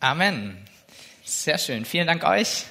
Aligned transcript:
Amen. 0.00 0.58
Sehr 1.24 1.56
schön. 1.56 1.86
Vielen 1.86 2.06
Dank 2.06 2.22
euch. 2.22 2.64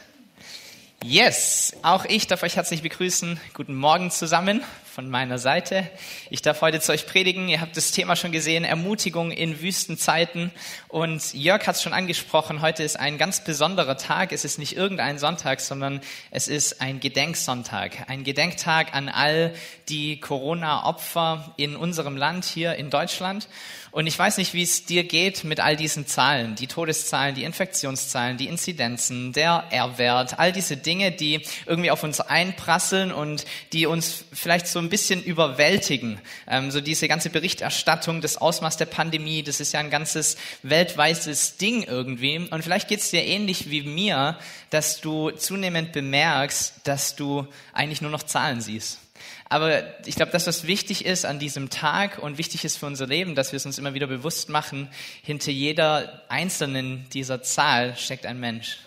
Yes, 1.03 1.75
auch 1.81 2.05
ich 2.05 2.27
darf 2.27 2.43
euch 2.43 2.55
herzlich 2.55 2.83
begrüßen. 2.83 3.39
Guten 3.53 3.73
Morgen 3.73 4.11
zusammen 4.11 4.63
von 4.95 5.09
meiner 5.09 5.39
Seite. 5.39 5.89
Ich 6.29 6.41
darf 6.41 6.61
heute 6.61 6.79
zu 6.79 6.93
euch 6.93 7.05
predigen. 7.05 7.49
Ihr 7.49 7.59
habt 7.59 7.75
das 7.75 7.91
Thema 7.91 8.15
schon 8.15 8.31
gesehen, 8.31 8.63
Ermutigung 8.63 9.29
in 9.29 9.61
Wüstenzeiten. 9.61 10.51
Und 10.87 11.33
Jörg 11.33 11.67
hat 11.67 11.75
es 11.75 11.83
schon 11.83 11.91
angesprochen, 11.91 12.61
heute 12.61 12.81
ist 12.81 12.97
ein 12.97 13.17
ganz 13.17 13.43
besonderer 13.43 13.97
Tag. 13.97 14.31
Es 14.31 14.45
ist 14.45 14.57
nicht 14.57 14.77
irgendein 14.77 15.19
Sonntag, 15.19 15.59
sondern 15.59 15.99
es 16.31 16.47
ist 16.47 16.79
ein 16.79 17.01
Gedenksonntag. 17.01 18.09
Ein 18.09 18.23
Gedenktag 18.23 18.95
an 18.95 19.09
all 19.09 19.53
die 19.89 20.21
Corona-Opfer 20.21 21.53
in 21.57 21.75
unserem 21.75 22.15
Land 22.15 22.45
hier 22.45 22.75
in 22.75 22.89
Deutschland. 22.89 23.49
Und 23.91 24.07
ich 24.07 24.19
weiß 24.19 24.37
nicht, 24.37 24.53
wie 24.53 24.63
es 24.63 24.85
dir 24.85 25.05
geht 25.05 25.45
mit 25.45 25.61
all 25.61 25.77
diesen 25.77 26.05
Zahlen, 26.05 26.55
die 26.55 26.67
Todeszahlen, 26.67 27.33
die 27.33 27.45
Infektionszahlen, 27.45 28.35
die 28.35 28.47
Inzidenzen, 28.47 29.31
der 29.31 29.65
R-Wert, 29.69 30.37
all 30.37 30.51
diese 30.51 30.75
Dinge, 30.75 31.13
die 31.13 31.41
irgendwie 31.65 31.91
auf 31.91 32.03
uns 32.03 32.19
einprasseln 32.19 33.13
und 33.13 33.45
die 33.71 33.85
uns 33.85 34.25
vielleicht 34.33 34.67
so 34.67 34.84
ein 34.85 34.89
bisschen 34.89 35.23
überwältigen. 35.23 36.19
Ähm, 36.47 36.71
so 36.71 36.81
diese 36.81 37.07
ganze 37.07 37.29
Berichterstattung, 37.29 38.21
das 38.21 38.37
Ausmaß 38.37 38.77
der 38.77 38.85
Pandemie, 38.85 39.43
das 39.43 39.59
ist 39.59 39.73
ja 39.73 39.79
ein 39.79 39.89
ganzes 39.89 40.37
weltweites 40.63 41.57
Ding 41.57 41.83
irgendwie. 41.83 42.37
Und 42.37 42.63
vielleicht 42.63 42.87
geht 42.87 42.99
es 42.99 43.09
dir 43.09 43.23
ähnlich 43.23 43.69
wie 43.69 43.81
mir, 43.81 44.37
dass 44.69 45.01
du 45.01 45.31
zunehmend 45.31 45.91
bemerkst, 45.91 46.75
dass 46.83 47.15
du 47.15 47.47
eigentlich 47.73 48.01
nur 48.01 48.11
noch 48.11 48.23
Zahlen 48.23 48.61
siehst. 48.61 48.99
Aber 49.47 49.83
ich 50.07 50.15
glaube, 50.15 50.31
das, 50.31 50.47
was 50.47 50.65
wichtig 50.65 51.05
ist 51.05 51.25
an 51.25 51.39
diesem 51.39 51.69
Tag 51.69 52.17
und 52.19 52.37
wichtig 52.37 52.65
ist 52.65 52.77
für 52.77 52.87
unser 52.87 53.07
Leben, 53.07 53.35
dass 53.35 53.51
wir 53.51 53.57
es 53.57 53.65
uns 53.65 53.77
immer 53.77 53.93
wieder 53.93 54.07
bewusst 54.07 54.49
machen, 54.49 54.89
hinter 55.21 55.51
jeder 55.51 56.23
einzelnen 56.29 57.07
dieser 57.13 57.41
Zahl 57.43 57.95
steckt 57.95 58.25
ein 58.25 58.39
Mensch. 58.39 58.79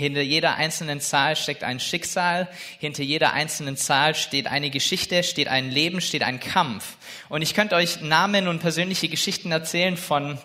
Hinter 0.00 0.22
jeder 0.22 0.54
einzelnen 0.54 0.98
Zahl 0.98 1.36
steckt 1.36 1.62
ein 1.62 1.78
Schicksal. 1.78 2.48
Hinter 2.78 3.02
jeder 3.02 3.34
einzelnen 3.34 3.76
Zahl 3.76 4.14
steht 4.14 4.46
eine 4.46 4.70
Geschichte, 4.70 5.22
steht 5.22 5.48
ein 5.48 5.70
Leben, 5.70 6.00
steht 6.00 6.22
ein 6.22 6.40
Kampf. 6.40 6.96
Und 7.28 7.42
ich 7.42 7.52
könnte 7.52 7.74
euch 7.74 8.00
Namen 8.00 8.48
und 8.48 8.60
persönliche 8.60 9.10
Geschichten 9.10 9.52
erzählen 9.52 9.98
von 9.98 10.38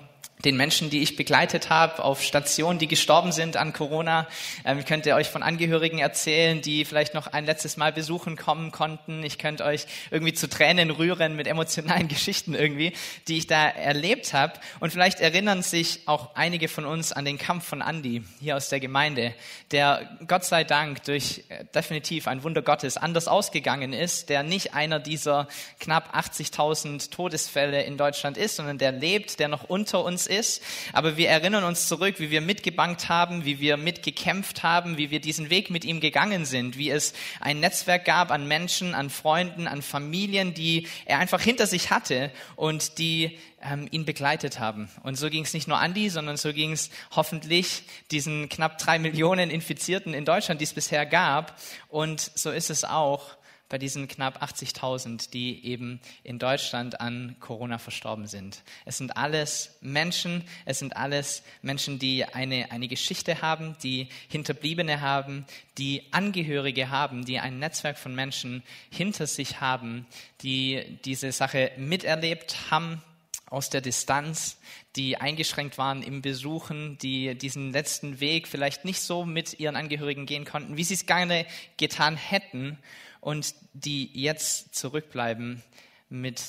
den 0.43 0.57
Menschen, 0.57 0.89
die 0.89 1.01
ich 1.01 1.15
begleitet 1.15 1.69
habe 1.69 2.03
auf 2.03 2.21
Stationen, 2.21 2.77
die 2.77 2.87
gestorben 2.87 3.31
sind 3.31 3.55
an 3.55 3.71
Corona. 3.71 4.27
Ähm, 4.65 4.79
ich 4.79 4.85
könnte 4.85 5.15
euch 5.15 5.29
von 5.29 5.43
Angehörigen 5.43 5.99
erzählen, 5.99 6.61
die 6.61 6.83
vielleicht 6.83 7.13
noch 7.13 7.27
ein 7.27 7.45
letztes 7.45 7.77
Mal 7.77 7.93
besuchen 7.93 8.35
kommen 8.35 8.71
konnten. 8.71 9.23
Ich 9.23 9.37
könnte 9.37 9.63
euch 9.63 9.85
irgendwie 10.11 10.33
zu 10.33 10.49
Tränen 10.49 10.91
rühren 10.91 11.35
mit 11.35 11.47
emotionalen 11.47 12.07
Geschichten 12.09 12.53
irgendwie, 12.53 12.93
die 13.27 13.37
ich 13.37 13.47
da 13.47 13.67
erlebt 13.67 14.33
habe. 14.33 14.53
Und 14.79 14.91
vielleicht 14.91 15.21
erinnern 15.21 15.61
sich 15.61 16.01
auch 16.05 16.35
einige 16.35 16.67
von 16.67 16.85
uns 16.85 17.13
an 17.13 17.23
den 17.23 17.37
Kampf 17.37 17.65
von 17.65 17.81
Andy 17.81 18.23
hier 18.39 18.57
aus 18.57 18.69
der 18.69 18.81
Gemeinde, 18.81 19.33
der 19.71 20.17
Gott 20.27 20.43
sei 20.43 20.63
Dank 20.63 21.03
durch 21.03 21.45
äh, 21.49 21.63
definitiv 21.73 22.27
ein 22.27 22.43
Wunder 22.43 22.61
Gottes 22.61 22.97
anders 22.97 23.27
ausgegangen 23.27 23.93
ist, 23.93 24.29
der 24.29 24.43
nicht 24.43 24.73
einer 24.73 24.99
dieser 24.99 25.47
knapp 25.79 26.13
80.000 26.15 27.09
Todesfälle 27.09 27.83
in 27.83 27.97
Deutschland 27.97 28.37
ist, 28.37 28.57
sondern 28.57 28.77
der 28.77 28.91
lebt, 28.91 29.39
der 29.39 29.47
noch 29.47 29.63
unter 29.63 30.03
uns 30.03 30.24
ist. 30.27 30.61
Aber 30.93 31.17
wir 31.17 31.29
erinnern 31.29 31.63
uns 31.63 31.87
zurück, 31.87 32.15
wie 32.19 32.31
wir 32.31 32.41
mitgebankt 32.41 33.09
haben, 33.09 33.45
wie 33.45 33.59
wir 33.59 33.77
mitgekämpft 33.77 34.63
haben, 34.63 34.97
wie 34.97 35.11
wir 35.11 35.19
diesen 35.19 35.49
Weg 35.49 35.69
mit 35.69 35.85
ihm 35.85 35.99
gegangen 35.99 36.45
sind, 36.45 36.77
wie 36.77 36.89
es 36.89 37.13
ein 37.39 37.59
Netzwerk 37.59 38.05
gab 38.05 38.31
an 38.31 38.47
Menschen, 38.47 38.95
an 38.95 39.09
Freunden, 39.09 39.67
an 39.67 39.81
Familien, 39.81 40.53
die 40.53 40.87
er 41.05 41.19
einfach 41.19 41.41
hinter 41.41 41.67
sich 41.67 41.91
hatte 41.91 42.31
und 42.55 42.97
die 42.97 43.37
ähm, 43.61 43.87
ihn 43.91 44.05
begleitet 44.05 44.59
haben. 44.59 44.89
Und 45.03 45.15
so 45.15 45.29
ging 45.29 45.43
es 45.43 45.53
nicht 45.53 45.67
nur 45.67 45.79
Andi, 45.79 46.09
sondern 46.09 46.37
so 46.37 46.53
ging 46.53 46.71
es 46.71 46.89
hoffentlich 47.15 47.83
diesen 48.11 48.49
knapp 48.49 48.77
drei 48.77 48.99
Millionen 48.99 49.49
Infizierten 49.49 50.13
in 50.13 50.25
Deutschland, 50.25 50.61
die 50.61 50.65
es 50.65 50.73
bisher 50.73 51.05
gab. 51.05 51.59
Und 51.89 52.31
so 52.35 52.51
ist 52.51 52.69
es 52.69 52.83
auch 52.83 53.35
bei 53.75 53.79
diesen 53.79 54.07
knapp 54.07 54.41
80.000, 54.41 55.31
die 55.31 55.65
eben 55.65 55.99
in 56.23 56.39
Deutschland 56.39 57.01
an 57.01 57.35
Corona 57.41 57.77
verstorben 57.77 58.25
sind. 58.25 58.63
Es 58.85 58.97
sind 58.99 59.17
alles 59.17 59.75
Menschen, 59.81 60.45
es 60.63 60.79
sind 60.79 60.95
alles 60.95 61.43
Menschen, 61.61 61.99
die 61.99 62.23
eine, 62.23 62.71
eine 62.71 62.87
Geschichte 62.87 63.41
haben, 63.41 63.75
die 63.83 64.07
Hinterbliebene 64.29 65.01
haben, 65.01 65.45
die 65.77 66.03
Angehörige 66.11 66.89
haben, 66.89 67.25
die 67.25 67.37
ein 67.37 67.59
Netzwerk 67.59 67.97
von 67.97 68.15
Menschen 68.15 68.63
hinter 68.91 69.27
sich 69.27 69.59
haben, 69.59 70.05
die 70.41 70.97
diese 71.03 71.33
Sache 71.33 71.73
miterlebt 71.75 72.71
haben 72.71 73.01
aus 73.47 73.69
der 73.69 73.81
Distanz, 73.81 74.57
die 74.95 75.17
eingeschränkt 75.17 75.77
waren 75.77 76.01
im 76.01 76.21
Besuchen, 76.21 76.97
die 76.97 77.35
diesen 77.35 77.71
letzten 77.71 78.19
Weg 78.19 78.47
vielleicht 78.47 78.85
nicht 78.85 79.01
so 79.01 79.25
mit 79.25 79.59
ihren 79.59 79.75
Angehörigen 79.75 80.25
gehen 80.25 80.45
konnten, 80.45 80.77
wie 80.77 80.83
sie 80.83 80.95
es 80.95 81.05
gerne 81.05 81.45
getan 81.77 82.17
hätten 82.17 82.79
und 83.21 83.53
die 83.73 84.09
jetzt 84.13 84.75
zurückbleiben 84.75 85.63
mit 86.09 86.41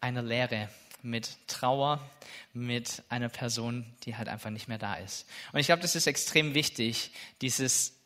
einer 0.00 0.22
Lehre, 0.22 0.68
mit 1.02 1.36
Trauer, 1.46 2.10
mit 2.52 3.02
einer 3.08 3.28
Person, 3.28 3.86
die 4.04 4.16
halt 4.16 4.28
einfach 4.28 4.50
nicht 4.50 4.68
mehr 4.68 4.78
da 4.78 4.94
ist. 4.94 5.26
Und 5.52 5.60
ich 5.60 5.66
glaube, 5.66 5.82
das 5.82 5.96
ist 5.96 6.06
extrem 6.06 6.54
wichtig, 6.54 7.12
dieses 7.40 7.98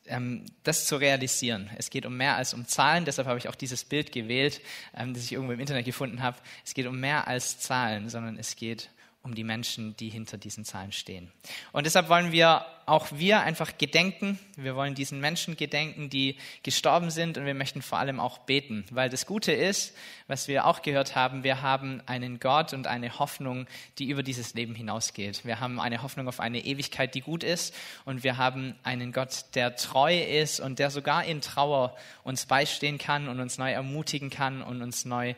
das 0.63 0.87
zu 0.87 0.97
realisieren. 0.97 1.71
Es 1.77 1.91
geht 1.91 2.07
um 2.07 2.17
mehr 2.17 2.37
als 2.37 2.55
um 2.55 2.67
Zahlen, 2.67 3.05
deshalb 3.05 3.29
habe 3.29 3.39
ich 3.39 3.49
auch 3.49 3.55
dieses 3.55 3.85
Bild 3.85 4.13
gewählt, 4.13 4.61
ähm, 4.97 5.15
das 5.15 5.25
ich 5.25 5.33
irgendwo 5.33 5.53
im 5.53 5.61
Internet 5.61 5.85
gefunden 5.85 6.23
habe. 6.23 6.39
Es 6.65 6.75
geht 6.75 6.87
um 6.87 6.99
mehr 6.99 7.27
als 7.27 7.59
Zahlen, 7.59 8.09
sondern 8.09 8.39
es 8.39 8.57
geht 8.57 8.91
um 9.27 9.35
die 9.35 9.45
Menschen, 9.45 9.97
die 9.97 10.09
hinter 10.09 10.39
diesen 10.39 10.65
Zahlen 10.65 10.93
stehen. 10.93 11.33
Und 11.73 11.85
deshalb 11.85 12.09
wollen 12.09 12.31
wir 12.31 12.65
auch 12.87 13.09
wir 13.11 13.41
einfach 13.41 13.77
gedenken. 13.77 14.39
Wir 14.57 14.77
wollen 14.77 14.95
diesen 14.95 15.19
Menschen 15.19 15.57
gedenken, 15.57 16.09
die 16.09 16.37
gestorben 16.63 17.11
sind 17.11 17.37
und 17.37 17.45
wir 17.45 17.55
möchten 17.55 17.83
vor 17.83 17.99
allem 17.99 18.21
auch 18.21 18.39
beten, 18.39 18.85
weil 18.93 19.11
das 19.11 19.27
Gute 19.27 19.51
ist, 19.51 19.97
was 20.29 20.47
wir 20.47 20.65
auch 20.67 20.83
gehört 20.83 21.17
haben, 21.17 21.43
wir 21.43 21.63
haben 21.63 22.01
einen 22.07 22.39
Gott 22.39 22.73
und 22.73 22.87
eine 22.87 23.19
Hoffnung, 23.19 23.67
die 23.99 24.09
über 24.09 24.23
dieses 24.23 24.55
Leben 24.55 24.77
hinausgeht. 24.77 25.45
Wir 25.45 25.59
haben 25.59 25.81
eine 25.81 26.05
Hoffnung 26.05 26.29
auf 26.29 26.39
eine 26.39 26.65
Ewigkeit, 26.65 27.17
die 27.17 27.23
gut 27.23 27.43
ist 27.43 27.75
und 28.05 28.23
wir 28.23 28.37
haben 28.37 28.77
einen 28.85 29.11
Gott, 29.11 29.47
der 29.55 29.75
treu 29.75 30.17
ist 30.17 30.61
und 30.61 30.79
der 30.79 30.93
sogar 30.93 31.25
in 31.25 31.41
Trauer 31.41 31.97
uns 32.23 32.47
beistehen 32.47 32.99
kann 32.99 33.27
und 33.27 33.41
uns 33.41 33.59
neu 33.59 33.73
ermutigen 33.73 34.31
kann 34.31 34.63
und 34.63 34.81
uns 34.81 35.05
neu 35.05 35.35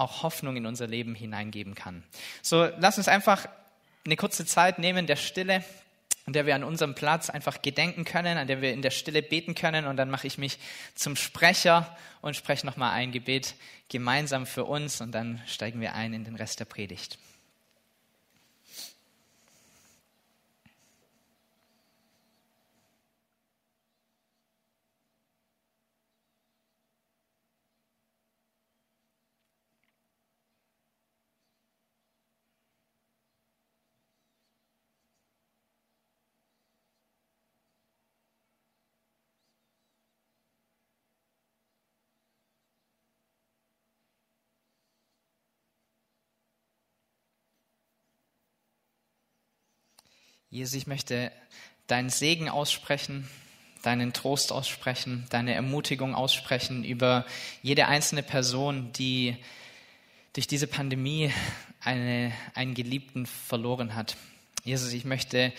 auch 0.00 0.22
Hoffnung 0.22 0.56
in 0.56 0.66
unser 0.66 0.86
Leben 0.86 1.14
hineingeben 1.14 1.74
kann. 1.74 2.02
So, 2.42 2.68
lass 2.78 2.98
uns 2.98 3.08
einfach 3.08 3.46
eine 4.04 4.16
kurze 4.16 4.46
Zeit 4.46 4.78
nehmen 4.78 5.06
der 5.06 5.16
Stille, 5.16 5.62
an 6.26 6.32
der 6.32 6.46
wir 6.46 6.54
an 6.54 6.64
unserem 6.64 6.94
Platz 6.94 7.30
einfach 7.30 7.62
gedenken 7.62 8.04
können, 8.04 8.38
an 8.38 8.46
der 8.46 8.62
wir 8.62 8.72
in 8.72 8.82
der 8.82 8.90
Stille 8.90 9.22
beten 9.22 9.54
können 9.54 9.86
und 9.86 9.96
dann 9.96 10.10
mache 10.10 10.26
ich 10.26 10.38
mich 10.38 10.58
zum 10.94 11.16
Sprecher 11.16 11.96
und 12.20 12.36
spreche 12.36 12.66
nochmal 12.66 12.92
ein 12.92 13.12
Gebet 13.12 13.54
gemeinsam 13.88 14.46
für 14.46 14.64
uns 14.64 15.00
und 15.00 15.12
dann 15.12 15.40
steigen 15.46 15.80
wir 15.80 15.94
ein 15.94 16.12
in 16.12 16.24
den 16.24 16.36
Rest 16.36 16.60
der 16.60 16.64
Predigt. 16.64 17.18
Jesus, 50.52 50.74
ich 50.74 50.88
möchte 50.88 51.30
deinen 51.86 52.10
Segen 52.10 52.48
aussprechen, 52.48 53.28
deinen 53.82 54.12
Trost 54.12 54.50
aussprechen, 54.50 55.24
deine 55.30 55.54
Ermutigung 55.54 56.12
aussprechen 56.12 56.82
über 56.82 57.24
jede 57.62 57.86
einzelne 57.86 58.24
Person, 58.24 58.92
die 58.92 59.36
durch 60.32 60.48
diese 60.48 60.66
Pandemie 60.66 61.30
eine, 61.80 62.32
einen 62.54 62.74
Geliebten 62.74 63.26
verloren 63.26 63.94
hat. 63.94 64.16
Jesus, 64.64 64.92
ich 64.92 65.04
möchte 65.04 65.52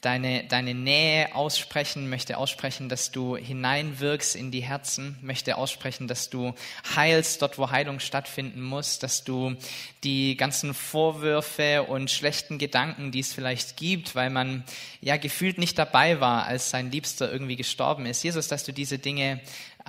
deine, 0.00 0.44
deine 0.44 0.74
Nähe 0.74 1.34
aussprechen, 1.34 2.08
möchte 2.08 2.38
aussprechen, 2.38 2.88
dass 2.88 3.10
du 3.10 3.36
hineinwirkst 3.36 4.36
in 4.36 4.50
die 4.50 4.60
Herzen, 4.60 5.18
möchte 5.22 5.56
aussprechen, 5.56 6.06
dass 6.06 6.30
du 6.30 6.54
heilst 6.94 7.42
dort, 7.42 7.58
wo 7.58 7.70
Heilung 7.70 7.98
stattfinden 7.98 8.62
muss, 8.62 8.98
dass 8.98 9.24
du 9.24 9.56
die 10.04 10.36
ganzen 10.36 10.74
Vorwürfe 10.74 11.82
und 11.84 12.10
schlechten 12.10 12.58
Gedanken, 12.58 13.10
die 13.10 13.20
es 13.20 13.32
vielleicht 13.32 13.76
gibt, 13.76 14.14
weil 14.14 14.30
man 14.30 14.64
ja 15.00 15.16
gefühlt 15.16 15.58
nicht 15.58 15.78
dabei 15.78 16.20
war, 16.20 16.46
als 16.46 16.70
sein 16.70 16.90
Liebster 16.90 17.30
irgendwie 17.30 17.56
gestorben 17.56 18.06
ist. 18.06 18.22
Jesus, 18.22 18.48
dass 18.48 18.64
du 18.64 18.72
diese 18.72 18.98
Dinge 18.98 19.40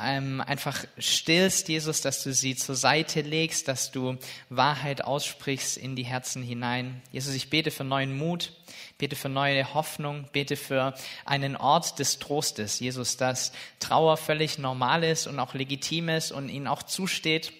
ähm, 0.03 0.41
einfach 0.41 0.85
stillst, 0.97 1.69
Jesus, 1.69 2.01
dass 2.01 2.23
du 2.23 2.33
sie 2.33 2.55
zur 2.55 2.75
Seite 2.75 3.21
legst, 3.21 3.67
dass 3.67 3.91
du 3.91 4.17
Wahrheit 4.49 5.03
aussprichst 5.03 5.77
in 5.77 5.95
die 5.95 6.03
Herzen 6.03 6.43
hinein. 6.43 7.01
Jesus, 7.11 7.33
ich 7.33 7.49
bete 7.49 7.71
für 7.71 7.83
neuen 7.83 8.17
Mut, 8.17 8.53
bete 8.97 9.15
für 9.15 9.29
neue 9.29 9.73
Hoffnung, 9.73 10.27
bete 10.31 10.55
für 10.55 10.93
einen 11.25 11.55
Ort 11.55 11.99
des 11.99 12.19
Trostes. 12.19 12.79
Jesus, 12.79 13.17
dass 13.17 13.51
Trauer 13.79 14.17
völlig 14.17 14.57
normal 14.57 15.03
ist 15.03 15.27
und 15.27 15.39
auch 15.39 15.53
legitim 15.53 16.09
ist 16.09 16.31
und 16.31 16.49
ihnen 16.49 16.67
auch 16.67 16.83
zusteht. 16.83 17.53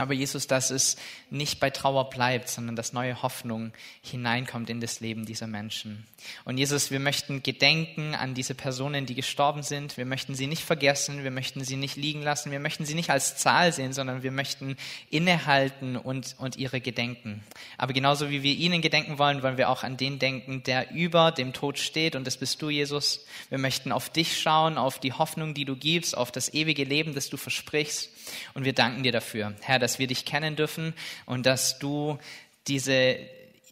Aber 0.00 0.14
Jesus, 0.14 0.46
dass 0.46 0.70
es 0.70 0.96
nicht 1.28 1.60
bei 1.60 1.68
Trauer 1.68 2.08
bleibt, 2.08 2.48
sondern 2.48 2.74
dass 2.74 2.94
neue 2.94 3.22
Hoffnung 3.22 3.72
hineinkommt 4.00 4.70
in 4.70 4.80
das 4.80 5.00
Leben 5.00 5.26
dieser 5.26 5.46
Menschen. 5.46 6.06
Und 6.46 6.56
Jesus, 6.56 6.90
wir 6.90 7.00
möchten 7.00 7.42
gedenken 7.42 8.14
an 8.14 8.32
diese 8.32 8.54
Personen, 8.54 9.04
die 9.04 9.14
gestorben 9.14 9.62
sind. 9.62 9.98
Wir 9.98 10.06
möchten 10.06 10.34
sie 10.34 10.46
nicht 10.46 10.64
vergessen, 10.64 11.22
wir 11.22 11.30
möchten 11.30 11.64
sie 11.64 11.76
nicht 11.76 11.96
liegen 11.96 12.22
lassen, 12.22 12.50
wir 12.50 12.60
möchten 12.60 12.86
sie 12.86 12.94
nicht 12.94 13.10
als 13.10 13.36
Zahl 13.36 13.74
sehen, 13.74 13.92
sondern 13.92 14.22
wir 14.22 14.30
möchten 14.30 14.76
innehalten 15.10 15.96
und, 15.96 16.34
und 16.38 16.56
ihre 16.56 16.80
gedenken. 16.80 17.44
Aber 17.76 17.92
genauso 17.92 18.30
wie 18.30 18.42
wir 18.42 18.54
ihnen 18.54 18.80
gedenken 18.80 19.18
wollen, 19.18 19.42
wollen 19.42 19.58
wir 19.58 19.68
auch 19.68 19.82
an 19.82 19.98
den 19.98 20.18
denken, 20.18 20.62
der 20.62 20.92
über 20.92 21.30
dem 21.30 21.52
Tod 21.52 21.78
steht. 21.78 22.16
Und 22.16 22.26
das 22.26 22.38
bist 22.38 22.62
du, 22.62 22.70
Jesus. 22.70 23.26
Wir 23.50 23.58
möchten 23.58 23.92
auf 23.92 24.08
dich 24.08 24.40
schauen, 24.40 24.78
auf 24.78 24.98
die 24.98 25.12
Hoffnung, 25.12 25.52
die 25.52 25.66
du 25.66 25.76
gibst, 25.76 26.16
auf 26.16 26.32
das 26.32 26.54
ewige 26.54 26.84
Leben, 26.84 27.14
das 27.14 27.28
du 27.28 27.36
versprichst. 27.36 28.10
Und 28.54 28.64
wir 28.64 28.72
danken 28.72 29.02
dir 29.02 29.12
dafür, 29.12 29.54
Herr, 29.60 29.78
dass 29.78 29.89
wir 29.98 30.06
dich 30.06 30.24
kennen 30.24 30.56
dürfen 30.56 30.94
und 31.26 31.46
dass 31.46 31.78
du 31.78 32.18
diese 32.66 33.18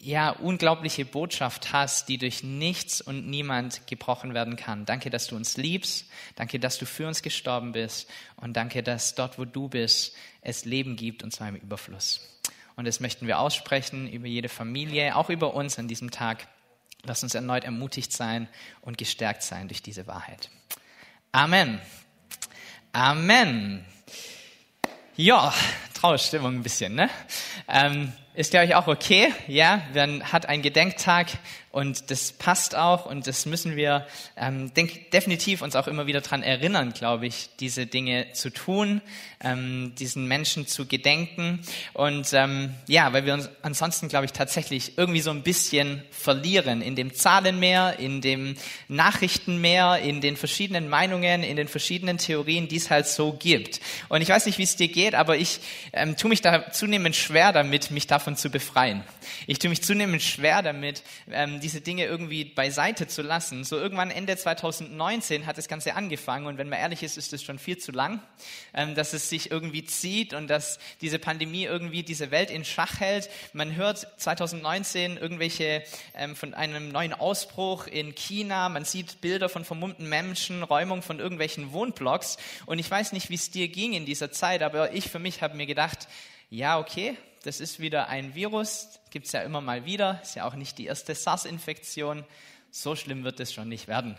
ja, 0.00 0.30
unglaubliche 0.30 1.04
Botschaft 1.04 1.72
hast, 1.72 2.08
die 2.08 2.18
durch 2.18 2.42
nichts 2.42 3.00
und 3.00 3.28
niemand 3.28 3.86
gebrochen 3.86 4.34
werden 4.34 4.56
kann. 4.56 4.84
Danke, 4.84 5.10
dass 5.10 5.26
du 5.26 5.36
uns 5.36 5.56
liebst. 5.56 6.06
Danke, 6.36 6.60
dass 6.60 6.78
du 6.78 6.86
für 6.86 7.06
uns 7.06 7.22
gestorben 7.22 7.72
bist. 7.72 8.08
Und 8.36 8.56
danke, 8.56 8.82
dass 8.82 9.14
dort, 9.14 9.38
wo 9.38 9.44
du 9.44 9.68
bist, 9.68 10.14
es 10.40 10.64
Leben 10.64 10.96
gibt, 10.96 11.22
und 11.22 11.32
zwar 11.32 11.48
im 11.48 11.56
Überfluss. 11.56 12.38
Und 12.76 12.86
das 12.86 13.00
möchten 13.00 13.26
wir 13.26 13.40
aussprechen 13.40 14.08
über 14.08 14.28
jede 14.28 14.48
Familie, 14.48 15.16
auch 15.16 15.30
über 15.30 15.54
uns 15.54 15.78
an 15.78 15.88
diesem 15.88 16.10
Tag. 16.12 16.46
Lass 17.02 17.22
uns 17.22 17.34
erneut 17.34 17.64
ermutigt 17.64 18.12
sein 18.12 18.48
und 18.82 18.98
gestärkt 18.98 19.42
sein 19.42 19.66
durch 19.68 19.82
diese 19.82 20.06
Wahrheit. 20.06 20.50
Amen. 21.32 21.80
Amen. 22.92 23.84
Ja, 25.20 25.52
Trauerstimmung 25.94 26.54
ein 26.54 26.62
bisschen, 26.62 26.94
ne? 26.94 27.10
Ähm, 27.66 28.12
ist 28.38 28.52
ja 28.52 28.60
euch 28.60 28.76
auch 28.76 28.86
okay, 28.86 29.32
ja? 29.48 29.82
Man 29.94 30.22
hat 30.22 30.46
einen 30.46 30.62
Gedenktag 30.62 31.26
und 31.70 32.10
das 32.10 32.32
passt 32.32 32.74
auch 32.74 33.04
und 33.06 33.26
das 33.26 33.46
müssen 33.46 33.76
wir 33.76 34.06
ähm, 34.36 34.72
denk, 34.74 35.10
definitiv 35.10 35.60
uns 35.60 35.76
auch 35.76 35.86
immer 35.86 36.06
wieder 36.06 36.22
dran 36.22 36.42
erinnern, 36.42 36.92
glaube 36.92 37.26
ich, 37.26 37.50
diese 37.60 37.86
Dinge 37.86 38.32
zu 38.32 38.50
tun, 38.50 39.02
ähm, 39.40 39.92
diesen 39.98 40.26
Menschen 40.26 40.66
zu 40.66 40.86
gedenken 40.86 41.60
und 41.92 42.32
ähm, 42.32 42.74
ja, 42.86 43.12
weil 43.12 43.26
wir 43.26 43.34
uns 43.34 43.50
ansonsten, 43.62 44.08
glaube 44.08 44.24
ich, 44.24 44.32
tatsächlich 44.32 44.96
irgendwie 44.96 45.20
so 45.20 45.30
ein 45.30 45.42
bisschen 45.42 46.02
verlieren 46.10 46.80
in 46.80 46.96
dem 46.96 47.14
Zahlenmeer, 47.14 47.98
in 47.98 48.20
dem 48.20 48.56
Nachrichtenmeer, 48.88 49.98
in 49.98 50.20
den 50.20 50.36
verschiedenen 50.36 50.88
Meinungen, 50.88 51.42
in 51.42 51.56
den 51.56 51.68
verschiedenen 51.68 52.18
Theorien, 52.18 52.66
die 52.66 52.76
es 52.76 52.90
halt 52.90 53.06
so 53.06 53.34
gibt. 53.34 53.80
Und 54.08 54.22
ich 54.22 54.28
weiß 54.28 54.46
nicht, 54.46 54.58
wie 54.58 54.64
es 54.64 54.76
dir 54.76 54.88
geht, 54.88 55.14
aber 55.14 55.36
ich 55.36 55.60
ähm, 55.92 56.16
tue 56.16 56.30
mich 56.30 56.40
da 56.40 56.70
zunehmend 56.72 57.14
schwer 57.14 57.52
damit, 57.52 57.90
mich 57.90 58.06
davon 58.06 58.27
zu 58.36 58.50
befreien. 58.50 59.04
Ich 59.46 59.58
tue 59.58 59.70
mich 59.70 59.82
zunehmend 59.82 60.22
schwer 60.22 60.62
damit, 60.62 61.02
ähm, 61.30 61.60
diese 61.60 61.80
Dinge 61.80 62.04
irgendwie 62.04 62.44
beiseite 62.44 63.06
zu 63.06 63.22
lassen. 63.22 63.64
So 63.64 63.76
irgendwann 63.76 64.10
Ende 64.10 64.36
2019 64.36 65.46
hat 65.46 65.58
das 65.58 65.68
Ganze 65.68 65.94
angefangen 65.94 66.46
und 66.46 66.58
wenn 66.58 66.68
man 66.68 66.78
ehrlich 66.78 67.02
ist, 67.02 67.16
ist 67.16 67.32
es 67.32 67.42
schon 67.42 67.58
viel 67.58 67.78
zu 67.78 67.92
lang, 67.92 68.20
ähm, 68.74 68.94
dass 68.94 69.12
es 69.12 69.28
sich 69.28 69.50
irgendwie 69.50 69.84
zieht 69.84 70.34
und 70.34 70.48
dass 70.48 70.78
diese 71.00 71.18
Pandemie 71.18 71.64
irgendwie 71.64 72.02
diese 72.02 72.30
Welt 72.30 72.50
in 72.50 72.64
Schach 72.64 73.00
hält. 73.00 73.30
Man 73.52 73.76
hört 73.76 74.06
2019 74.20 75.16
irgendwelche 75.16 75.82
ähm, 76.14 76.36
von 76.36 76.54
einem 76.54 76.90
neuen 76.90 77.14
Ausbruch 77.14 77.86
in 77.86 78.14
China, 78.14 78.68
man 78.68 78.84
sieht 78.84 79.20
Bilder 79.20 79.48
von 79.48 79.64
vermummten 79.64 80.08
Menschen, 80.08 80.62
Räumung 80.62 81.02
von 81.02 81.18
irgendwelchen 81.18 81.72
Wohnblocks 81.72 82.36
und 82.66 82.78
ich 82.78 82.90
weiß 82.90 83.12
nicht, 83.12 83.30
wie 83.30 83.34
es 83.34 83.50
dir 83.50 83.68
ging 83.68 83.92
in 83.92 84.06
dieser 84.06 84.32
Zeit, 84.32 84.62
aber 84.62 84.92
ich 84.92 85.08
für 85.08 85.18
mich 85.18 85.42
habe 85.42 85.56
mir 85.56 85.66
gedacht, 85.66 86.08
ja, 86.50 86.78
okay, 86.78 87.16
das 87.48 87.60
ist 87.60 87.80
wieder 87.80 88.10
ein 88.10 88.34
Virus, 88.34 89.00
gibt 89.08 89.24
es 89.24 89.32
ja 89.32 89.40
immer 89.40 89.62
mal 89.62 89.86
wieder, 89.86 90.20
ist 90.22 90.36
ja 90.36 90.46
auch 90.46 90.54
nicht 90.54 90.76
die 90.76 90.84
erste 90.84 91.14
SARS-Infektion. 91.14 92.26
So 92.70 92.94
schlimm 92.94 93.24
wird 93.24 93.40
es 93.40 93.54
schon 93.54 93.70
nicht 93.70 93.88
werden. 93.88 94.18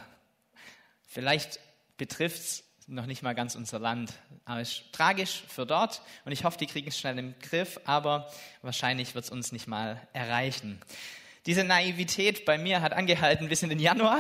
Vielleicht 1.08 1.60
betrifft 1.98 2.40
es 2.40 2.64
noch 2.88 3.06
nicht 3.06 3.22
mal 3.22 3.36
ganz 3.36 3.54
unser 3.54 3.78
Land. 3.78 4.14
Aber 4.46 4.62
es 4.62 4.72
ist 4.72 4.94
tragisch 4.94 5.44
für 5.48 5.68
dort 5.68 6.02
und 6.26 6.32
ich 6.32 6.44
hoffe, 6.44 6.58
die 6.58 6.66
kriegen 6.66 6.88
es 6.88 6.98
schnell 6.98 7.20
im 7.20 7.36
Griff, 7.40 7.80
aber 7.86 8.32
wahrscheinlich 8.64 9.14
wird 9.14 9.26
es 9.26 9.30
uns 9.30 9.52
nicht 9.52 9.68
mal 9.68 10.02
erreichen. 10.12 10.82
Diese 11.46 11.64
Naivität 11.64 12.46
bei 12.46 12.58
mir 12.58 12.82
hat 12.82 12.94
angehalten 12.94 13.48
bis 13.48 13.62
in 13.62 13.70
den 13.70 13.80
Januar. 13.80 14.20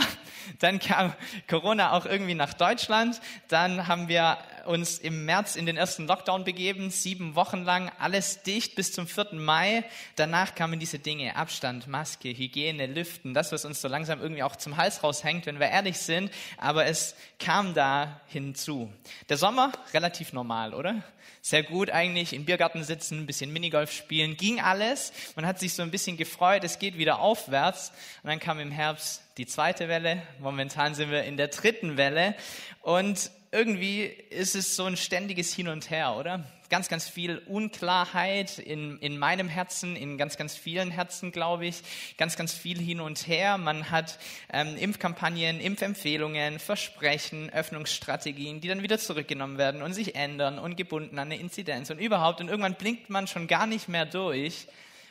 Dann 0.59 0.79
kam 0.79 1.13
Corona 1.47 1.93
auch 1.93 2.05
irgendwie 2.05 2.35
nach 2.35 2.53
Deutschland. 2.53 3.19
Dann 3.47 3.87
haben 3.87 4.07
wir 4.07 4.37
uns 4.69 4.99
im 4.99 5.25
März 5.25 5.55
in 5.55 5.65
den 5.65 5.77
ersten 5.77 6.05
Lockdown 6.05 6.43
begeben, 6.43 6.91
sieben 6.91 7.33
Wochen 7.33 7.63
lang, 7.63 7.91
alles 7.97 8.43
dicht 8.43 8.75
bis 8.75 8.93
zum 8.93 9.07
4. 9.07 9.29
Mai. 9.33 9.83
Danach 10.15 10.53
kamen 10.53 10.79
diese 10.79 10.99
Dinge, 10.99 11.35
Abstand, 11.35 11.87
Maske, 11.87 12.29
Hygiene, 12.29 12.85
Lüften, 12.85 13.33
das, 13.33 13.51
was 13.51 13.65
uns 13.65 13.81
so 13.81 13.87
langsam 13.87 14.21
irgendwie 14.21 14.43
auch 14.43 14.55
zum 14.55 14.77
Hals 14.77 15.03
raushängt, 15.03 15.47
wenn 15.47 15.59
wir 15.59 15.69
ehrlich 15.69 15.97
sind. 15.97 16.29
Aber 16.57 16.85
es 16.85 17.15
kam 17.39 17.73
da 17.73 18.21
hinzu. 18.27 18.93
Der 19.27 19.37
Sommer, 19.37 19.71
relativ 19.91 20.33
normal, 20.33 20.75
oder? 20.75 21.01
Sehr 21.41 21.63
gut 21.63 21.89
eigentlich, 21.89 22.33
im 22.33 22.45
Biergarten 22.45 22.83
sitzen, 22.83 23.21
ein 23.21 23.25
bisschen 23.25 23.51
Minigolf 23.51 23.91
spielen, 23.91 24.37
ging 24.37 24.61
alles. 24.61 25.13
Man 25.35 25.47
hat 25.47 25.57
sich 25.57 25.73
so 25.73 25.81
ein 25.81 25.89
bisschen 25.89 26.15
gefreut, 26.15 26.63
es 26.63 26.77
geht 26.77 26.95
wieder 26.95 27.17
aufwärts. 27.21 27.91
Und 28.21 28.29
dann 28.29 28.39
kam 28.39 28.59
im 28.59 28.69
Herbst 28.69 29.23
die 29.37 29.47
zweite 29.47 29.87
Welle. 29.87 30.21
Momentan 30.39 30.93
sind 30.93 31.09
wir 31.09 31.23
in 31.23 31.37
der 31.37 31.47
dritten 31.47 31.97
Welle. 31.97 32.35
Und 32.83 33.31
irgendwie 33.51 34.03
ist 34.03 34.55
es 34.55 34.75
so 34.75 34.85
ein 34.85 34.97
ständiges 34.97 35.53
Hin 35.53 35.67
und 35.67 35.89
Her, 35.89 36.15
oder? 36.15 36.43
Ganz, 36.69 36.87
ganz 36.87 37.09
viel 37.09 37.39
Unklarheit 37.47 38.59
in, 38.59 38.99
in 38.99 39.17
meinem 39.17 39.49
Herzen, 39.49 39.95
in 39.95 40.19
ganz, 40.19 40.37
ganz 40.37 40.55
vielen 40.55 40.91
Herzen, 40.91 41.31
glaube 41.31 41.65
ich. 41.65 41.81
Ganz, 42.17 42.35
ganz 42.35 42.53
viel 42.53 42.77
hin 42.77 43.01
und 43.01 43.25
her. 43.25 43.57
Man 43.57 43.89
hat 43.89 44.19
ähm, 44.53 44.77
Impfkampagnen, 44.77 45.59
Impfempfehlungen, 45.59 46.59
Versprechen, 46.59 47.49
Öffnungsstrategien, 47.49 48.61
die 48.61 48.67
dann 48.67 48.83
wieder 48.83 48.99
zurückgenommen 48.99 49.57
werden 49.57 49.81
und 49.81 49.93
sich 49.93 50.13
ändern 50.13 50.59
und 50.59 50.75
gebunden 50.75 51.17
an 51.17 51.31
eine 51.31 51.39
Inzidenz 51.39 51.89
und 51.89 51.97
überhaupt. 51.97 52.39
Und 52.39 52.49
irgendwann 52.49 52.75
blinkt 52.75 53.09
man 53.09 53.25
schon 53.25 53.47
gar 53.47 53.65
nicht 53.65 53.89
mehr 53.89 54.05
durch, 54.05 54.67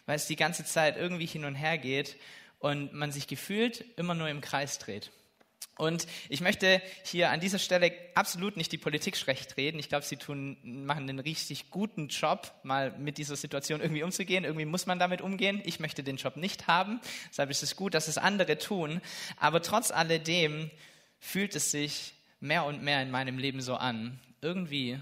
weil 0.07 0.15
es 0.15 0.29
die 0.29 0.37
ganze 0.37 0.65
Zeit 0.65 0.97
irgendwie 0.97 1.27
hin 1.27 1.45
und 1.45 1.57
her 1.57 1.77
geht 1.77 2.15
und 2.61 2.93
man 2.93 3.11
sich 3.11 3.27
gefühlt 3.27 3.85
immer 3.97 4.15
nur 4.15 4.29
im 4.29 4.41
Kreis 4.41 4.79
dreht. 4.79 5.11
Und 5.77 6.09
ich 6.29 6.41
möchte 6.41 6.83
hier 7.05 7.31
an 7.31 7.39
dieser 7.39 7.61
Stelle 7.61 7.93
absolut 8.15 8.57
nicht 8.57 8.73
die 8.73 8.79
Politik 8.79 9.17
schlecht 9.17 9.57
reden. 9.57 9.79
Ich 9.79 9.89
glaube, 9.89 10.05
sie 10.05 10.17
tun, 10.17 10.57
machen 10.63 11.09
einen 11.09 11.21
richtig 11.21 11.71
guten 11.71 12.09
Job, 12.09 12.53
mal 12.65 12.91
mit 12.99 13.17
dieser 13.17 13.37
Situation 13.37 13.81
irgendwie 13.81 14.03
umzugehen. 14.03 14.45
Irgendwie 14.45 14.65
muss 14.65 14.87
man 14.87 14.99
damit 14.99 15.21
umgehen. 15.21 15.63
Ich 15.65 15.79
möchte 15.79 16.03
den 16.03 16.17
Job 16.17 16.37
nicht 16.37 16.67
haben. 16.67 17.01
Deshalb 17.31 17.51
ist 17.51 17.63
es 17.63 17.77
gut, 17.77 17.95
dass 17.95 18.09
es 18.09 18.19
andere 18.19 18.59
tun. 18.59 19.01
Aber 19.39 19.63
trotz 19.63 19.93
alledem 19.93 20.71
fühlt 21.21 21.55
es 21.55 21.71
sich 21.71 22.15
mehr 22.41 22.65
und 22.65 22.83
mehr 22.83 23.01
in 23.01 23.13
meinem 23.13 23.39
Leben 23.39 23.61
so 23.61 23.77
an. 23.77 24.19
Irgendwie 24.41 24.99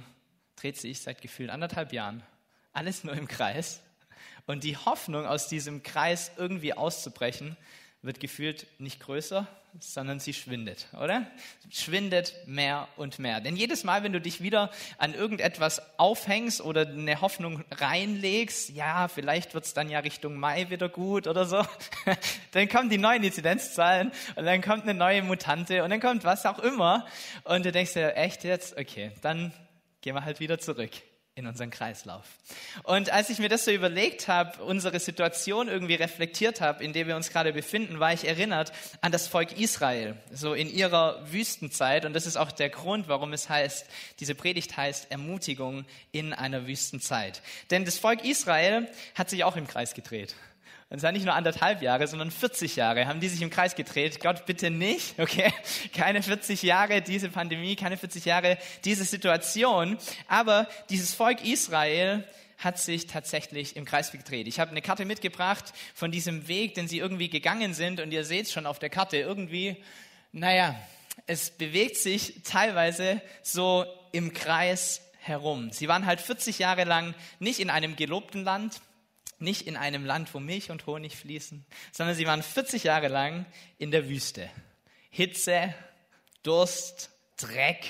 dreht 0.56 0.76
sich 0.76 1.00
seit 1.00 1.22
gefühlt 1.22 1.48
anderthalb 1.48 1.94
Jahren 1.94 2.22
alles 2.76 3.04
nur 3.04 3.14
im 3.14 3.26
Kreis. 3.26 3.80
Und 4.46 4.62
die 4.62 4.76
Hoffnung, 4.76 5.26
aus 5.26 5.48
diesem 5.48 5.82
Kreis 5.82 6.30
irgendwie 6.36 6.74
auszubrechen, 6.74 7.56
wird 8.02 8.20
gefühlt 8.20 8.66
nicht 8.78 9.00
größer, 9.00 9.48
sondern 9.80 10.20
sie 10.20 10.32
schwindet, 10.32 10.86
oder? 11.00 11.26
Schwindet 11.70 12.34
mehr 12.46 12.88
und 12.96 13.18
mehr. 13.18 13.40
Denn 13.40 13.56
jedes 13.56 13.84
Mal, 13.84 14.02
wenn 14.02 14.12
du 14.12 14.20
dich 14.20 14.40
wieder 14.40 14.70
an 14.98 15.14
irgendetwas 15.14 15.82
aufhängst 15.98 16.60
oder 16.60 16.82
eine 16.82 17.20
Hoffnung 17.20 17.64
reinlegst, 17.70 18.70
ja, 18.70 19.08
vielleicht 19.08 19.54
wird 19.54 19.64
es 19.64 19.74
dann 19.74 19.88
ja 19.88 20.00
Richtung 20.00 20.36
Mai 20.36 20.70
wieder 20.70 20.88
gut 20.88 21.26
oder 21.26 21.44
so, 21.44 21.64
dann 22.52 22.68
kommen 22.68 22.90
die 22.90 22.98
neuen 22.98 23.22
Inzidenzzahlen 23.22 24.12
und 24.36 24.44
dann 24.44 24.62
kommt 24.62 24.84
eine 24.84 24.94
neue 24.94 25.22
Mutante 25.22 25.82
und 25.82 25.90
dann 25.90 26.00
kommt 26.00 26.24
was 26.24 26.46
auch 26.46 26.58
immer 26.58 27.06
und 27.44 27.64
du 27.64 27.72
denkst 27.72 27.94
dir, 27.94 28.16
echt 28.16 28.44
jetzt? 28.44 28.78
Okay, 28.78 29.12
dann 29.22 29.52
gehen 30.00 30.14
wir 30.14 30.24
halt 30.24 30.40
wieder 30.40 30.58
zurück 30.58 30.90
in 31.36 31.46
unseren 31.46 31.70
Kreislauf. 31.70 32.24
Und 32.82 33.10
als 33.10 33.28
ich 33.28 33.38
mir 33.38 33.50
das 33.50 33.66
so 33.66 33.70
überlegt 33.70 34.26
habe, 34.26 34.64
unsere 34.64 34.98
Situation 34.98 35.68
irgendwie 35.68 35.94
reflektiert 35.94 36.62
habe, 36.62 36.82
in 36.82 36.94
der 36.94 37.06
wir 37.06 37.14
uns 37.14 37.28
gerade 37.28 37.52
befinden, 37.52 38.00
war 38.00 38.14
ich 38.14 38.26
erinnert 38.26 38.72
an 39.02 39.12
das 39.12 39.28
Volk 39.28 39.52
Israel, 39.60 40.16
so 40.32 40.54
in 40.54 40.66
ihrer 40.66 41.30
Wüstenzeit. 41.30 42.06
Und 42.06 42.14
das 42.14 42.24
ist 42.24 42.38
auch 42.38 42.50
der 42.50 42.70
Grund, 42.70 43.06
warum 43.08 43.34
es 43.34 43.50
heißt, 43.50 43.86
diese 44.18 44.34
Predigt 44.34 44.78
heißt 44.78 45.10
Ermutigung 45.10 45.84
in 46.10 46.32
einer 46.32 46.66
Wüstenzeit. 46.66 47.42
Denn 47.70 47.84
das 47.84 47.98
Volk 47.98 48.24
Israel 48.24 48.88
hat 49.14 49.28
sich 49.28 49.44
auch 49.44 49.56
im 49.56 49.66
Kreis 49.66 49.92
gedreht. 49.92 50.34
Und 50.88 51.00
zwar 51.00 51.10
nicht 51.10 51.24
nur 51.24 51.34
anderthalb 51.34 51.82
Jahre, 51.82 52.06
sondern 52.06 52.30
40 52.30 52.76
Jahre 52.76 53.06
haben 53.06 53.18
die 53.18 53.28
sich 53.28 53.42
im 53.42 53.50
Kreis 53.50 53.74
gedreht. 53.74 54.20
Gott, 54.20 54.46
bitte 54.46 54.70
nicht, 54.70 55.18
okay? 55.18 55.52
Keine 55.92 56.22
40 56.22 56.62
Jahre 56.62 57.02
diese 57.02 57.28
Pandemie, 57.28 57.74
keine 57.74 57.96
40 57.96 58.24
Jahre 58.24 58.56
diese 58.84 59.04
Situation. 59.04 59.98
Aber 60.28 60.68
dieses 60.88 61.12
Volk 61.12 61.44
Israel 61.44 62.24
hat 62.58 62.78
sich 62.78 63.06
tatsächlich 63.06 63.76
im 63.76 63.84
Kreis 63.84 64.12
gedreht. 64.12 64.46
Ich 64.46 64.60
habe 64.60 64.70
eine 64.70 64.80
Karte 64.80 65.04
mitgebracht 65.04 65.72
von 65.94 66.10
diesem 66.10 66.46
Weg, 66.48 66.74
den 66.74 66.88
sie 66.88 66.98
irgendwie 66.98 67.28
gegangen 67.28 67.74
sind. 67.74 68.00
Und 68.00 68.12
ihr 68.12 68.24
seht 68.24 68.48
schon 68.48 68.64
auf 68.64 68.78
der 68.78 68.88
Karte 68.88 69.16
irgendwie, 69.16 69.82
naja, 70.32 70.74
es 71.26 71.50
bewegt 71.50 71.96
sich 71.96 72.42
teilweise 72.44 73.20
so 73.42 73.84
im 74.12 74.32
Kreis 74.32 75.02
herum. 75.18 75.70
Sie 75.72 75.88
waren 75.88 76.06
halt 76.06 76.20
40 76.20 76.60
Jahre 76.60 76.84
lang 76.84 77.14
nicht 77.40 77.58
in 77.58 77.70
einem 77.70 77.96
gelobten 77.96 78.44
Land, 78.44 78.80
nicht 79.38 79.62
in 79.62 79.76
einem 79.76 80.04
Land, 80.04 80.32
wo 80.34 80.40
Milch 80.40 80.70
und 80.70 80.86
Honig 80.86 81.16
fließen, 81.16 81.64
sondern 81.92 82.16
sie 82.16 82.26
waren 82.26 82.42
40 82.42 82.84
Jahre 82.84 83.08
lang 83.08 83.46
in 83.78 83.90
der 83.90 84.08
Wüste. 84.08 84.48
Hitze, 85.10 85.74
Durst, 86.42 87.10
Dreck, 87.36 87.84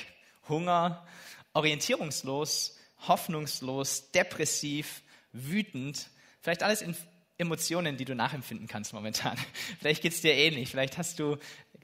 Hunger, 0.48 1.06
orientierungslos, 1.52 2.78
hoffnungslos, 3.08 4.10
depressiv, 4.10 5.02
wütend, 5.32 6.08
vielleicht 6.40 6.62
alles 6.62 6.82
in 6.82 6.96
Emotionen, 7.38 7.96
die 7.96 8.04
du 8.04 8.14
nachempfinden 8.14 8.66
kannst 8.66 8.92
momentan. 8.92 9.36
Vielleicht 9.78 10.02
geht's 10.02 10.22
dir 10.22 10.34
ähnlich, 10.34 10.70
vielleicht 10.70 10.96
hast 10.96 11.18
du 11.18 11.36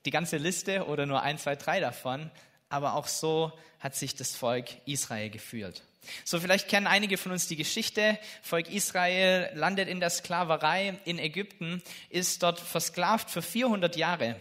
die 0.07 0.11
ganze 0.11 0.39
Liste 0.39 0.87
oder 0.87 1.05
nur 1.05 1.23
ein, 1.23 1.37
zwei, 1.37 1.57
drei 1.57 1.79
davon, 1.79 2.31
aber 2.71 2.95
auch 2.95 3.07
so 3.07 3.53
hat 3.79 3.95
sich 3.95 4.17
das 4.17 4.35
Volk 4.35 4.69
Israel 4.87 5.29
gefühlt. 5.29 5.83
So, 6.25 6.41
vielleicht 6.41 6.69
kennen 6.69 6.87
einige 6.87 7.17
von 7.17 7.33
uns 7.33 7.47
die 7.47 7.57
Geschichte. 7.57 8.19
Volk 8.43 8.71
Israel 8.71 9.51
landet 9.55 9.89
in 9.89 10.01
der 10.01 10.11
Sklaverei 10.11 10.99
in 11.05 11.19
Ägypten, 11.19 11.83
ist 12.11 12.43
dort 12.43 12.61
versklavt 12.61 13.31
für 13.31 13.43
400 13.43 13.97
Jahre. 13.97 14.37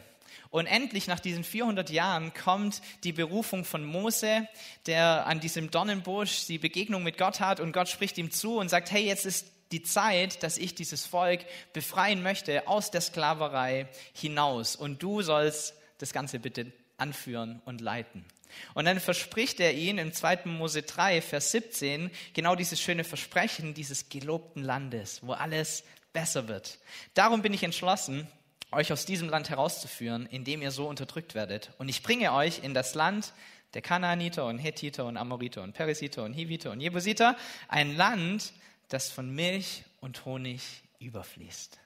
Und 0.49 0.65
endlich 0.65 1.07
nach 1.07 1.21
diesen 1.21 1.45
400 1.45 1.89
Jahren 1.89 2.33
kommt 2.33 2.81
die 3.05 3.13
Berufung 3.13 3.63
von 3.63 3.85
Mose, 3.85 4.47
der 4.85 5.25
an 5.25 5.39
diesem 5.39 5.71
Dornenbusch 5.71 6.45
die 6.45 6.57
Begegnung 6.57 7.03
mit 7.03 7.17
Gott 7.17 7.39
hat 7.39 7.61
und 7.61 7.71
Gott 7.71 7.87
spricht 7.87 8.17
ihm 8.17 8.31
zu 8.31 8.57
und 8.57 8.69
sagt, 8.69 8.91
hey, 8.91 9.05
jetzt 9.05 9.25
ist 9.25 9.47
die 9.71 9.81
Zeit, 9.81 10.43
dass 10.43 10.57
ich 10.57 10.75
dieses 10.75 11.05
Volk 11.05 11.45
befreien 11.71 12.21
möchte 12.21 12.67
aus 12.67 12.91
der 12.91 12.99
Sklaverei 12.99 13.87
hinaus 14.13 14.75
und 14.75 15.01
du 15.01 15.21
sollst 15.21 15.73
das 15.99 16.11
Ganze 16.11 16.39
bitte 16.39 16.73
anführen 16.97 17.61
und 17.63 17.79
leiten. 17.79 18.25
Und 18.73 18.85
dann 18.85 18.99
verspricht 18.99 19.59
er 19.59 19.73
ihnen 19.73 19.99
im 19.99 20.13
2. 20.13 20.45
Mose 20.45 20.83
3, 20.83 21.21
Vers 21.21 21.51
17, 21.51 22.11
genau 22.33 22.55
dieses 22.55 22.81
schöne 22.81 23.03
Versprechen 23.03 23.73
dieses 23.73 24.09
gelobten 24.09 24.63
Landes, 24.63 25.19
wo 25.23 25.33
alles 25.33 25.83
besser 26.13 26.47
wird. 26.47 26.79
Darum 27.13 27.41
bin 27.41 27.53
ich 27.53 27.63
entschlossen, 27.63 28.27
euch 28.71 28.91
aus 28.93 29.05
diesem 29.05 29.29
Land 29.29 29.49
herauszuführen, 29.49 30.25
in 30.25 30.43
dem 30.43 30.61
ihr 30.61 30.71
so 30.71 30.87
unterdrückt 30.87 31.35
werdet. 31.35 31.71
Und 31.77 31.89
ich 31.89 32.03
bringe 32.03 32.33
euch 32.33 32.63
in 32.63 32.73
das 32.73 32.95
Land 32.95 33.33
der 33.73 33.81
Kanaaniter 33.81 34.45
und 34.45 34.57
Hethiter 34.59 35.05
und 35.05 35.17
Amoriter 35.17 35.63
und 35.63 35.73
Perisiter 35.73 36.23
und 36.23 36.33
Hiviter 36.33 36.71
und 36.71 36.81
Jebusiter, 36.81 37.37
ein 37.67 37.95
Land, 37.95 38.53
das 38.89 39.09
von 39.09 39.33
Milch 39.33 39.83
und 40.01 40.25
Honig 40.25 40.61
überfließt. 40.99 41.79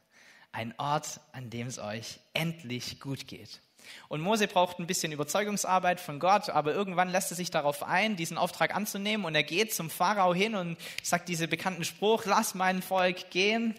Ein 0.52 0.74
Ort, 0.78 1.20
an 1.32 1.50
dem 1.50 1.68
es 1.68 1.80
euch 1.80 2.20
endlich 2.34 3.00
gut 3.00 3.28
geht. 3.28 3.62
Und 4.08 4.22
Mose 4.22 4.48
braucht 4.48 4.80
ein 4.80 4.88
bisschen 4.88 5.12
Überzeugungsarbeit 5.12 6.00
von 6.00 6.20
Gott, 6.20 6.50
aber 6.50 6.74
irgendwann 6.74 7.10
lässt 7.10 7.32
er 7.32 7.36
sich 7.36 7.52
darauf 7.52 7.84
ein, 7.84 8.16
diesen 8.16 8.38
Auftrag 8.38 8.76
anzunehmen 8.76 9.26
und 9.26 9.36
er 9.36 9.44
geht 9.44 9.74
zum 9.74 9.90
Pharao 9.90 10.34
hin 10.34 10.56
und 10.56 10.78
sagt 11.04 11.30
diesen 11.30 11.50
bekannten 11.50 11.84
Spruch, 11.84 12.26
lass 12.26 12.56
mein 12.56 12.82
Volk 12.82 13.30
gehen. 13.30 13.76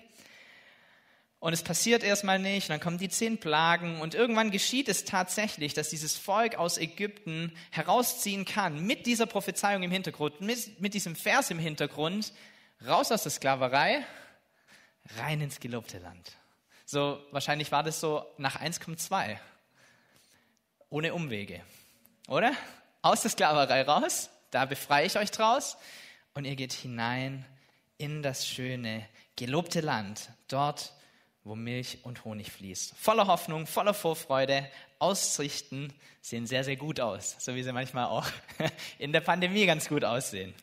Und 1.38 1.52
es 1.52 1.62
passiert 1.62 2.02
erstmal 2.02 2.38
nicht, 2.38 2.70
dann 2.70 2.80
kommen 2.80 2.98
die 2.98 3.10
zehn 3.10 3.38
Plagen 3.38 4.00
und 4.00 4.14
irgendwann 4.14 4.50
geschieht 4.50 4.88
es 4.88 5.04
tatsächlich, 5.04 5.74
dass 5.74 5.90
dieses 5.90 6.16
Volk 6.16 6.56
aus 6.56 6.78
Ägypten 6.78 7.52
herausziehen 7.70 8.44
kann, 8.44 8.86
mit 8.86 9.06
dieser 9.06 9.26
Prophezeiung 9.26 9.82
im 9.82 9.90
Hintergrund, 9.90 10.40
mit, 10.40 10.80
mit 10.80 10.94
diesem 10.94 11.14
Vers 11.14 11.50
im 11.50 11.58
Hintergrund, 11.58 12.32
raus 12.86 13.12
aus 13.12 13.22
der 13.22 13.32
Sklaverei, 13.32 14.04
rein 15.18 15.40
ins 15.40 15.60
gelobte 15.60 15.98
Land. 15.98 16.32
So, 16.84 17.22
wahrscheinlich 17.32 17.70
war 17.70 17.82
das 17.82 18.00
so 18.00 18.24
nach 18.38 18.60
1,2 18.60 19.36
ohne 20.90 21.14
Umwege. 21.14 21.62
Oder? 22.28 22.52
Aus 23.02 23.22
der 23.22 23.30
Sklaverei 23.30 23.82
raus, 23.82 24.30
da 24.50 24.64
befreie 24.64 25.06
ich 25.06 25.16
euch 25.16 25.30
draus 25.30 25.76
und 26.34 26.44
ihr 26.44 26.56
geht 26.56 26.72
hinein 26.72 27.44
in 27.98 28.22
das 28.22 28.46
schöne, 28.46 29.06
gelobte 29.36 29.80
Land, 29.80 30.30
dort, 30.48 30.92
wo 31.44 31.54
Milch 31.54 31.98
und 32.02 32.24
Honig 32.24 32.50
fließt. 32.50 32.96
Voller 32.96 33.26
Hoffnung, 33.26 33.66
voller 33.66 33.94
Vorfreude, 33.94 34.68
Aussichten 34.98 35.92
sehen 36.20 36.46
sehr, 36.46 36.64
sehr 36.64 36.76
gut 36.76 36.98
aus, 36.98 37.36
so 37.38 37.54
wie 37.54 37.62
sie 37.62 37.72
manchmal 37.72 38.06
auch 38.06 38.26
in 38.98 39.12
der 39.12 39.20
Pandemie 39.20 39.66
ganz 39.66 39.88
gut 39.88 40.04
aussehen. 40.04 40.54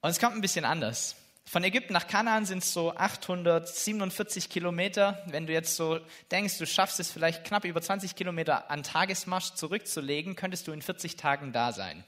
Und 0.00 0.10
es 0.10 0.20
kommt 0.20 0.34
ein 0.34 0.40
bisschen 0.40 0.64
anders. 0.64 1.16
Von 1.48 1.64
Ägypten 1.64 1.94
nach 1.94 2.06
Kanaan 2.06 2.44
sind 2.44 2.58
es 2.58 2.74
so 2.74 2.94
847 2.94 4.50
Kilometer. 4.50 5.22
Wenn 5.28 5.46
du 5.46 5.54
jetzt 5.54 5.76
so 5.76 5.98
denkst, 6.30 6.58
du 6.58 6.66
schaffst 6.66 7.00
es 7.00 7.10
vielleicht 7.10 7.42
knapp 7.44 7.64
über 7.64 7.80
20 7.80 8.14
Kilometer 8.16 8.70
an 8.70 8.82
Tagesmarsch 8.82 9.54
zurückzulegen, 9.54 10.36
könntest 10.36 10.68
du 10.68 10.72
in 10.72 10.82
40 10.82 11.16
Tagen 11.16 11.54
da 11.54 11.72
sein. 11.72 12.04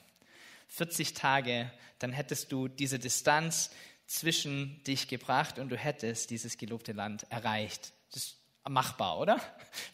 40 0.69 1.15
Tage, 1.15 1.73
dann 2.01 2.13
hättest 2.13 2.53
du 2.53 2.69
diese 2.69 2.99
Distanz 2.99 3.71
zwischen 4.07 4.85
dich 4.85 5.09
gebracht 5.09 5.59
und 5.59 5.71
du 5.71 5.77
hättest 5.79 6.29
dieses 6.29 6.59
gelobte 6.59 6.93
Land 6.93 7.25
erreicht. 7.31 7.95
Das 8.13 8.25
ist 8.25 8.37
machbar, 8.69 9.19
oder? 9.19 9.41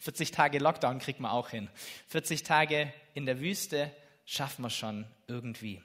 40 0.01 0.31
Tage 0.31 0.59
Lockdown 0.59 0.99
kriegt 0.99 1.21
man 1.21 1.31
auch 1.31 1.51
hin. 1.51 1.69
40 2.09 2.43
Tage 2.43 2.91
in 3.13 3.25
der 3.25 3.39
Wüste 3.39 3.95
schaffen 4.25 4.63
wir 4.63 4.69
schon 4.69 5.05
irgendwie. 5.27 5.81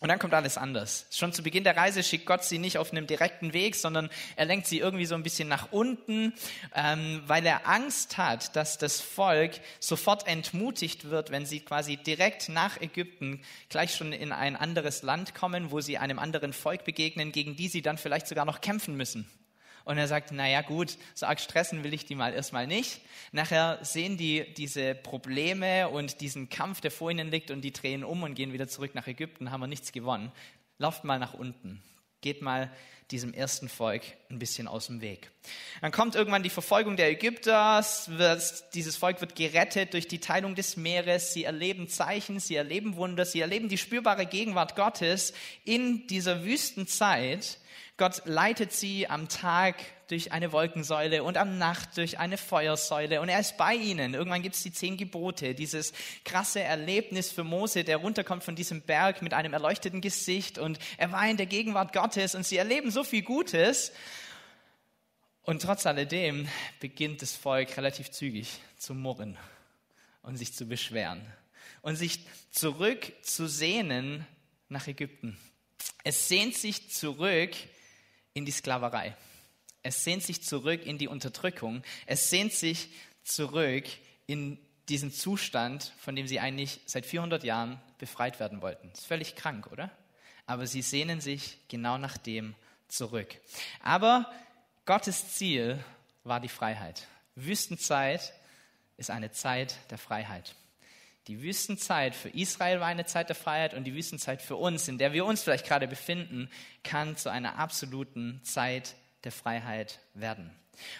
Und 0.00 0.08
dann 0.08 0.18
kommt 0.18 0.32
alles 0.32 0.56
anders. 0.56 1.04
Schon 1.10 1.34
zu 1.34 1.42
Beginn 1.42 1.62
der 1.62 1.76
Reise 1.76 2.02
schickt 2.02 2.24
Gott 2.24 2.42
sie 2.42 2.58
nicht 2.58 2.78
auf 2.78 2.90
einem 2.90 3.06
direkten 3.06 3.52
Weg, 3.52 3.76
sondern 3.76 4.08
er 4.34 4.46
lenkt 4.46 4.66
sie 4.66 4.78
irgendwie 4.78 5.04
so 5.04 5.14
ein 5.14 5.22
bisschen 5.22 5.46
nach 5.46 5.72
unten, 5.72 6.32
ähm, 6.74 7.22
weil 7.26 7.44
er 7.44 7.68
Angst 7.68 8.16
hat, 8.16 8.56
dass 8.56 8.78
das 8.78 9.02
Volk 9.02 9.60
sofort 9.78 10.26
entmutigt 10.26 11.10
wird, 11.10 11.30
wenn 11.30 11.44
sie 11.44 11.60
quasi 11.60 11.98
direkt 11.98 12.48
nach 12.48 12.80
Ägypten 12.80 13.42
gleich 13.68 13.94
schon 13.94 14.14
in 14.14 14.32
ein 14.32 14.56
anderes 14.56 15.02
Land 15.02 15.34
kommen, 15.34 15.70
wo 15.70 15.82
sie 15.82 15.98
einem 15.98 16.18
anderen 16.18 16.54
Volk 16.54 16.84
begegnen, 16.84 17.30
gegen 17.30 17.54
die 17.54 17.68
sie 17.68 17.82
dann 17.82 17.98
vielleicht 17.98 18.26
sogar 18.26 18.46
noch 18.46 18.62
kämpfen 18.62 18.96
müssen. 18.96 19.28
Und 19.90 19.98
er 19.98 20.06
sagt, 20.06 20.30
na 20.30 20.48
ja, 20.48 20.62
gut, 20.62 20.98
so 21.14 21.26
arg 21.26 21.40
stressen 21.40 21.82
will 21.82 21.92
ich 21.92 22.04
die 22.04 22.14
mal 22.14 22.32
erstmal 22.32 22.68
nicht. 22.68 23.00
Nachher 23.32 23.80
sehen 23.82 24.16
die 24.16 24.54
diese 24.54 24.94
Probleme 24.94 25.88
und 25.88 26.20
diesen 26.20 26.48
Kampf, 26.48 26.80
der 26.80 26.92
vor 26.92 27.10
ihnen 27.10 27.32
liegt 27.32 27.50
und 27.50 27.62
die 27.62 27.72
drehen 27.72 28.04
um 28.04 28.22
und 28.22 28.36
gehen 28.36 28.52
wieder 28.52 28.68
zurück 28.68 28.94
nach 28.94 29.08
Ägypten, 29.08 29.50
haben 29.50 29.60
wir 29.60 29.66
nichts 29.66 29.90
gewonnen. 29.90 30.30
Lauft 30.78 31.02
mal 31.02 31.18
nach 31.18 31.34
unten. 31.34 31.82
Geht 32.20 32.40
mal 32.40 32.70
diesem 33.10 33.34
ersten 33.34 33.68
Volk 33.68 34.02
ein 34.30 34.38
bisschen 34.38 34.68
aus 34.68 34.86
dem 34.86 35.00
Weg. 35.00 35.32
Dann 35.80 35.90
kommt 35.90 36.14
irgendwann 36.14 36.44
die 36.44 36.50
Verfolgung 36.50 36.96
der 36.96 37.10
Ägypter. 37.10 37.84
Dieses 38.74 38.96
Volk 38.96 39.20
wird 39.20 39.34
gerettet 39.34 39.92
durch 39.92 40.06
die 40.06 40.20
Teilung 40.20 40.54
des 40.54 40.76
Meeres. 40.76 41.32
Sie 41.32 41.42
erleben 41.42 41.88
Zeichen, 41.88 42.38
sie 42.38 42.54
erleben 42.54 42.94
Wunder, 42.94 43.24
sie 43.24 43.40
erleben 43.40 43.68
die 43.68 43.76
spürbare 43.76 44.26
Gegenwart 44.26 44.76
Gottes 44.76 45.32
in 45.64 46.06
dieser 46.06 46.44
Wüstenzeit. 46.44 47.58
Gott 48.00 48.22
leitet 48.24 48.72
sie 48.72 49.10
am 49.10 49.28
Tag 49.28 49.76
durch 50.08 50.32
eine 50.32 50.52
Wolkensäule 50.52 51.22
und 51.22 51.36
am 51.36 51.58
Nacht 51.58 51.98
durch 51.98 52.18
eine 52.18 52.38
Feuersäule 52.38 53.20
und 53.20 53.28
er 53.28 53.40
ist 53.40 53.58
bei 53.58 53.74
ihnen. 53.74 54.14
Irgendwann 54.14 54.40
gibt 54.40 54.54
es 54.54 54.62
die 54.62 54.72
zehn 54.72 54.96
Gebote, 54.96 55.54
dieses 55.54 55.92
krasse 56.24 56.60
Erlebnis 56.60 57.30
für 57.30 57.44
Mose, 57.44 57.84
der 57.84 57.98
runterkommt 57.98 58.42
von 58.42 58.56
diesem 58.56 58.80
Berg 58.80 59.20
mit 59.20 59.34
einem 59.34 59.52
erleuchteten 59.52 60.00
Gesicht 60.00 60.56
und 60.56 60.78
er 60.96 61.12
war 61.12 61.28
in 61.28 61.36
der 61.36 61.44
Gegenwart 61.44 61.92
Gottes 61.92 62.34
und 62.34 62.46
sie 62.46 62.56
erleben 62.56 62.90
so 62.90 63.04
viel 63.04 63.20
Gutes. 63.20 63.92
Und 65.42 65.60
trotz 65.60 65.84
alledem 65.84 66.48
beginnt 66.80 67.20
das 67.20 67.36
Volk 67.36 67.76
relativ 67.76 68.10
zügig 68.12 68.62
zu 68.78 68.94
murren 68.94 69.36
und 70.22 70.38
sich 70.38 70.54
zu 70.54 70.64
beschweren 70.64 71.20
und 71.82 71.96
sich 71.96 72.20
zurück 72.50 73.12
zu 73.20 73.46
sehnen 73.46 74.26
nach 74.70 74.86
Ägypten. 74.86 75.36
Es 76.02 76.28
sehnt 76.28 76.56
sich 76.56 76.90
zurück 76.90 77.50
in 78.34 78.44
die 78.44 78.52
Sklaverei. 78.52 79.16
Es 79.82 80.04
sehnt 80.04 80.22
sich 80.22 80.42
zurück 80.42 80.84
in 80.84 80.98
die 80.98 81.08
Unterdrückung. 81.08 81.82
Es 82.06 82.30
sehnt 82.30 82.52
sich 82.52 82.90
zurück 83.22 83.86
in 84.26 84.58
diesen 84.88 85.12
Zustand, 85.12 85.92
von 85.98 86.16
dem 86.16 86.26
sie 86.26 86.40
eigentlich 86.40 86.80
seit 86.86 87.06
400 87.06 87.44
Jahren 87.44 87.80
befreit 87.98 88.40
werden 88.40 88.60
wollten. 88.60 88.90
Das 88.90 89.00
ist 89.00 89.06
völlig 89.06 89.36
krank, 89.36 89.68
oder? 89.70 89.90
Aber 90.46 90.66
sie 90.66 90.82
sehnen 90.82 91.20
sich 91.20 91.58
genau 91.68 91.96
nach 91.96 92.18
dem 92.18 92.54
zurück. 92.88 93.40
Aber 93.82 94.30
Gottes 94.84 95.34
Ziel 95.34 95.82
war 96.24 96.40
die 96.40 96.48
Freiheit. 96.48 97.06
Wüstenzeit 97.36 98.34
ist 98.96 99.10
eine 99.10 99.30
Zeit 99.30 99.76
der 99.90 99.98
Freiheit. 99.98 100.54
Die 101.26 101.42
Wüstenzeit 101.42 102.14
für 102.14 102.30
Israel 102.30 102.80
war 102.80 102.86
eine 102.86 103.04
Zeit 103.04 103.28
der 103.28 103.36
Freiheit 103.36 103.74
und 103.74 103.84
die 103.84 103.94
Wüstenzeit 103.94 104.40
für 104.40 104.56
uns, 104.56 104.88
in 104.88 104.98
der 104.98 105.12
wir 105.12 105.24
uns 105.24 105.42
vielleicht 105.42 105.66
gerade 105.66 105.86
befinden, 105.86 106.50
kann 106.82 107.16
zu 107.16 107.30
einer 107.30 107.58
absoluten 107.58 108.40
Zeit 108.42 108.94
der 109.24 109.32
Freiheit 109.32 110.00
werden. 110.14 110.50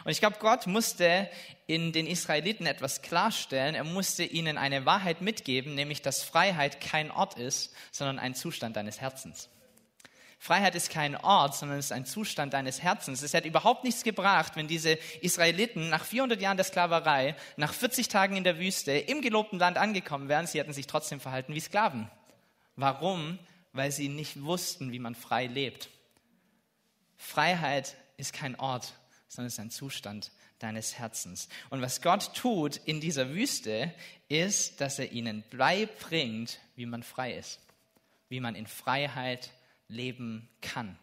Und 0.05 0.11
ich 0.11 0.21
glaube, 0.21 0.37
Gott 0.41 0.67
musste 0.67 1.29
in 1.67 1.93
den 1.93 2.07
Israeliten 2.07 2.67
etwas 2.67 3.01
klarstellen. 3.01 3.75
Er 3.75 3.85
musste 3.85 4.25
ihnen 4.25 4.59
eine 4.59 4.85
Wahrheit 4.85 5.23
mitgeben, 5.23 5.75
nämlich 5.75 6.03
dass 6.03 6.23
Freiheit 6.23 6.81
kein 6.81 7.11
Ort 7.11 7.39
ist, 7.39 7.75
sondern 7.91 8.19
ein 8.19 8.35
Zustand 8.35 8.77
deines 8.77 9.01
Herzens. 9.01 9.49
Freiheit 10.43 10.75
ist 10.75 10.89
kein 10.89 11.17
Ort, 11.17 11.55
sondern 11.55 11.79
es 11.79 11.87
ist 11.87 11.93
ein 11.93 12.07
Zustand 12.07 12.55
deines 12.55 12.81
Herzens. 12.81 13.21
Es 13.21 13.35
hätte 13.35 13.47
überhaupt 13.47 13.85
nichts 13.85 14.05
gebracht, 14.05 14.57
wenn 14.57 14.69
diese 14.69 14.93
Israeliten 15.21 15.91
nach 15.91 16.03
400 16.03 16.41
Jahren 16.41 16.57
der 16.57 16.65
Sklaverei, 16.65 17.37
nach 17.59 17.75
40 17.75 18.09
Tagen 18.09 18.39
in 18.39 18.45
der 18.45 18.59
Wüste, 18.59 18.93
im 18.93 19.21
gelobten 19.21 19.59
Land 19.59 19.77
angekommen 19.77 20.31
wären. 20.31 20.47
Sie 20.47 20.59
hätten 20.59 20.73
sich 20.73 20.87
trotzdem 20.87 21.21
verhalten 21.21 21.55
wie 21.55 21.61
Sklaven. 21.61 22.11
Warum? 22.75 23.39
Weil 23.75 23.93
sie 23.93 24.09
nicht 24.09 24.43
wussten, 24.43 24.93
wie 24.93 24.99
man 24.99 25.15
frei 25.15 25.47
lebt. 25.47 25.91
Freiheit 27.19 27.95
ist 28.17 28.33
kein 28.33 28.59
Ort, 28.59 28.95
sondern 29.29 29.49
es 29.49 29.53
ist 29.53 29.61
ein 29.61 29.71
Zustand 29.71 30.33
deines 30.59 30.99
Herzens. 30.99 31.51
Und 31.69 31.83
was 31.83 32.01
Gott 32.01 32.35
tut 32.35 32.79
in 32.79 33.03
dieser 33.03 33.29
Wüste, 33.29 33.93
ist, 34.29 34.81
dass 34.81 34.99
er 34.99 35.13
ihnen 35.13 35.45
beibringt, 35.51 36.61
wie 36.77 36.87
man 36.87 37.03
frei 37.03 37.35
ist, 37.35 37.61
wie 38.31 38.41
man 38.41 38.55
in 38.55 38.67
Freiheit 38.67 39.51
leben 39.91 40.49
kann. 40.63 40.97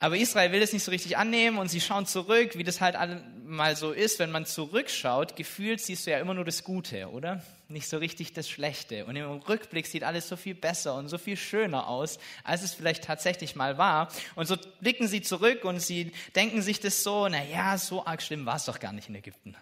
Aber 0.00 0.16
Israel 0.16 0.52
will 0.52 0.62
es 0.62 0.72
nicht 0.72 0.84
so 0.84 0.92
richtig 0.92 1.16
annehmen 1.16 1.58
und 1.58 1.68
sie 1.68 1.80
schauen 1.80 2.06
zurück, 2.06 2.56
wie 2.56 2.62
das 2.62 2.80
halt 2.80 2.96
mal 3.44 3.74
so 3.74 3.90
ist, 3.90 4.20
wenn 4.20 4.30
man 4.30 4.46
zurückschaut. 4.46 5.34
Gefühlt 5.34 5.80
siehst 5.80 6.06
du 6.06 6.12
ja 6.12 6.20
immer 6.20 6.34
nur 6.34 6.44
das 6.44 6.62
Gute, 6.62 7.08
oder? 7.10 7.42
Nicht 7.66 7.88
so 7.88 7.98
richtig 7.98 8.32
das 8.32 8.48
Schlechte. 8.48 9.06
Und 9.06 9.16
im 9.16 9.28
Rückblick 9.28 9.88
sieht 9.88 10.04
alles 10.04 10.28
so 10.28 10.36
viel 10.36 10.54
besser 10.54 10.94
und 10.94 11.08
so 11.08 11.18
viel 11.18 11.36
schöner 11.36 11.88
aus, 11.88 12.20
als 12.44 12.62
es 12.62 12.74
vielleicht 12.74 13.02
tatsächlich 13.04 13.56
mal 13.56 13.76
war. 13.76 14.08
Und 14.36 14.46
so 14.46 14.56
blicken 14.80 15.08
sie 15.08 15.20
zurück 15.20 15.64
und 15.64 15.80
sie 15.80 16.12
denken 16.36 16.62
sich 16.62 16.78
das 16.78 17.02
so, 17.02 17.26
na 17.28 17.44
ja, 17.44 17.76
so 17.76 18.06
arg 18.06 18.22
schlimm 18.22 18.46
war 18.46 18.56
es 18.56 18.66
doch 18.66 18.78
gar 18.78 18.92
nicht 18.92 19.08
in 19.08 19.16
Ägypten. 19.16 19.56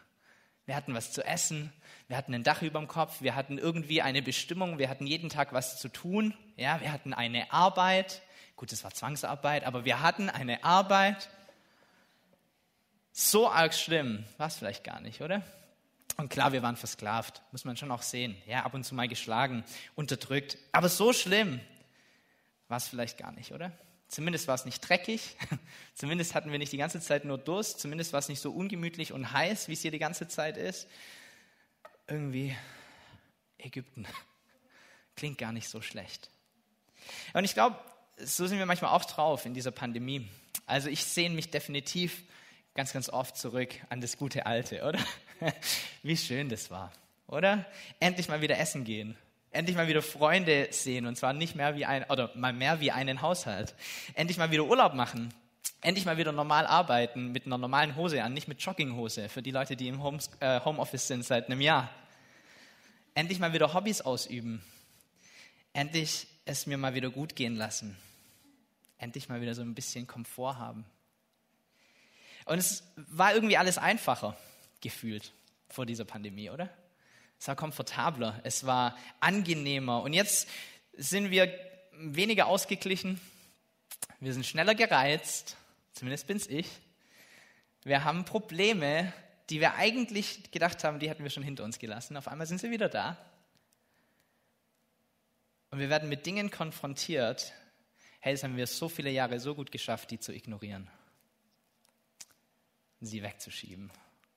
Wir 0.66 0.76
hatten 0.76 0.92
was 0.92 1.12
zu 1.12 1.24
essen, 1.24 1.72
wir 2.08 2.16
hatten 2.16 2.34
ein 2.34 2.44
Dach 2.44 2.62
über 2.62 2.78
dem 2.78 2.88
Kopf, 2.88 3.20
wir 3.20 3.34
hatten 3.34 3.58
irgendwie 3.58 4.02
eine 4.02 4.22
Bestimmung, 4.22 4.78
wir 4.78 4.88
hatten 4.88 5.06
jeden 5.06 5.28
Tag 5.28 5.52
was 5.52 5.78
zu 5.80 5.88
tun, 5.88 6.34
ja, 6.56 6.80
wir 6.80 6.92
hatten 6.92 7.12
eine 7.12 7.52
Arbeit, 7.52 8.22
Gut, 8.56 8.72
es 8.72 8.82
war 8.84 8.90
Zwangsarbeit, 8.90 9.64
aber 9.64 9.84
wir 9.84 10.00
hatten 10.00 10.30
eine 10.30 10.64
Arbeit. 10.64 11.28
So 13.12 13.50
arg 13.50 13.74
schlimm 13.74 14.24
war 14.38 14.46
es 14.46 14.56
vielleicht 14.56 14.82
gar 14.82 15.00
nicht, 15.00 15.20
oder? 15.20 15.42
Und 16.16 16.30
klar, 16.30 16.52
wir 16.52 16.62
waren 16.62 16.76
versklavt, 16.76 17.42
muss 17.52 17.66
man 17.66 17.76
schon 17.76 17.90
auch 17.90 18.00
sehen. 18.00 18.34
Ja, 18.46 18.64
ab 18.64 18.72
und 18.72 18.84
zu 18.84 18.94
mal 18.94 19.08
geschlagen, 19.08 19.62
unterdrückt. 19.94 20.56
Aber 20.72 20.88
so 20.88 21.12
schlimm 21.12 21.60
war 22.68 22.78
es 22.78 22.88
vielleicht 22.88 23.18
gar 23.18 23.32
nicht, 23.32 23.52
oder? 23.52 23.72
Zumindest 24.08 24.48
war 24.48 24.54
es 24.54 24.64
nicht 24.64 24.80
dreckig. 24.80 25.36
Zumindest 25.94 26.34
hatten 26.34 26.50
wir 26.50 26.58
nicht 26.58 26.72
die 26.72 26.78
ganze 26.78 27.00
Zeit 27.00 27.26
nur 27.26 27.36
Durst. 27.36 27.78
Zumindest 27.78 28.14
war 28.14 28.20
es 28.20 28.30
nicht 28.30 28.40
so 28.40 28.52
ungemütlich 28.52 29.12
und 29.12 29.32
heiß, 29.32 29.68
wie 29.68 29.74
es 29.74 29.82
hier 29.82 29.90
die 29.90 29.98
ganze 29.98 30.28
Zeit 30.28 30.56
ist. 30.56 30.88
Irgendwie 32.08 32.56
Ägypten. 33.58 34.06
Klingt 35.16 35.38
gar 35.38 35.52
nicht 35.52 35.68
so 35.68 35.80
schlecht. 35.80 36.30
Und 37.32 37.44
ich 37.44 37.54
glaube, 37.54 37.76
so 38.18 38.46
sind 38.46 38.58
wir 38.58 38.66
manchmal 38.66 38.92
auch 38.92 39.04
drauf 39.04 39.46
in 39.46 39.54
dieser 39.54 39.70
Pandemie. 39.70 40.28
Also 40.66 40.88
ich 40.88 41.04
sehne 41.04 41.34
mich 41.34 41.50
definitiv 41.50 42.22
ganz, 42.74 42.92
ganz 42.92 43.08
oft 43.08 43.36
zurück 43.36 43.70
an 43.88 44.00
das 44.00 44.16
gute 44.16 44.46
Alte, 44.46 44.84
oder? 44.84 44.98
Wie 46.02 46.16
schön 46.16 46.48
das 46.48 46.70
war, 46.70 46.92
oder? 47.26 47.64
Endlich 48.00 48.28
mal 48.28 48.40
wieder 48.40 48.58
essen 48.58 48.84
gehen. 48.84 49.16
Endlich 49.50 49.76
mal 49.76 49.88
wieder 49.88 50.02
Freunde 50.02 50.68
sehen 50.70 51.06
und 51.06 51.16
zwar 51.16 51.32
nicht 51.32 51.56
mehr 51.56 51.76
wie 51.76 51.86
ein, 51.86 52.04
oder 52.04 52.30
mal 52.36 52.52
mehr 52.52 52.80
wie 52.80 52.90
einen 52.90 53.22
Haushalt. 53.22 53.74
Endlich 54.14 54.36
mal 54.36 54.50
wieder 54.50 54.64
Urlaub 54.64 54.94
machen. 54.94 55.32
Endlich 55.86 56.04
mal 56.04 56.18
wieder 56.18 56.32
normal 56.32 56.66
arbeiten 56.66 57.30
mit 57.30 57.46
einer 57.46 57.58
normalen 57.58 57.94
Hose 57.94 58.24
an, 58.24 58.32
nicht 58.32 58.48
mit 58.48 58.60
Jogginghose 58.60 59.28
für 59.28 59.40
die 59.40 59.52
Leute, 59.52 59.76
die 59.76 59.86
im 59.86 60.00
äh, 60.40 60.60
Homeoffice 60.64 61.06
sind 61.06 61.24
seit 61.24 61.46
einem 61.46 61.60
Jahr. 61.60 61.88
Endlich 63.14 63.38
mal 63.38 63.52
wieder 63.52 63.72
Hobbys 63.72 64.00
ausüben. 64.00 64.64
Endlich 65.74 66.26
es 66.44 66.66
mir 66.66 66.76
mal 66.76 66.94
wieder 66.94 67.08
gut 67.10 67.36
gehen 67.36 67.54
lassen. 67.54 67.96
Endlich 68.98 69.28
mal 69.28 69.40
wieder 69.40 69.54
so 69.54 69.62
ein 69.62 69.76
bisschen 69.76 70.08
Komfort 70.08 70.56
haben. 70.58 70.84
Und 72.46 72.58
es 72.58 72.82
war 72.96 73.32
irgendwie 73.32 73.56
alles 73.56 73.78
einfacher 73.78 74.36
gefühlt 74.80 75.34
vor 75.68 75.86
dieser 75.86 76.04
Pandemie, 76.04 76.50
oder? 76.50 76.68
Es 77.38 77.46
war 77.46 77.54
komfortabler, 77.54 78.40
es 78.42 78.66
war 78.66 78.96
angenehmer. 79.20 80.02
Und 80.02 80.14
jetzt 80.14 80.48
sind 80.94 81.30
wir 81.30 81.48
weniger 81.92 82.48
ausgeglichen, 82.48 83.20
wir 84.18 84.32
sind 84.32 84.44
schneller 84.44 84.74
gereizt, 84.74 85.56
zumindest 85.96 86.26
bin's 86.26 86.46
ich. 86.46 86.68
Wir 87.82 88.04
haben 88.04 88.24
Probleme, 88.24 89.12
die 89.48 89.60
wir 89.60 89.74
eigentlich 89.74 90.50
gedacht 90.50 90.84
haben, 90.84 90.98
die 90.98 91.08
hätten 91.08 91.22
wir 91.22 91.30
schon 91.30 91.42
hinter 91.42 91.64
uns 91.64 91.78
gelassen. 91.78 92.16
Auf 92.16 92.28
einmal 92.28 92.46
sind 92.46 92.60
sie 92.60 92.70
wieder 92.70 92.88
da. 92.88 93.16
Und 95.70 95.78
wir 95.78 95.88
werden 95.88 96.08
mit 96.08 96.26
Dingen 96.26 96.50
konfrontiert, 96.50 97.52
hey, 98.20 98.34
das 98.34 98.42
haben 98.42 98.56
wir 98.56 98.66
so 98.66 98.88
viele 98.88 99.10
Jahre 99.10 99.40
so 99.40 99.54
gut 99.54 99.72
geschafft, 99.72 100.10
die 100.10 100.18
zu 100.18 100.32
ignorieren, 100.32 100.90
sie 103.00 103.22
wegzuschieben. 103.22 103.90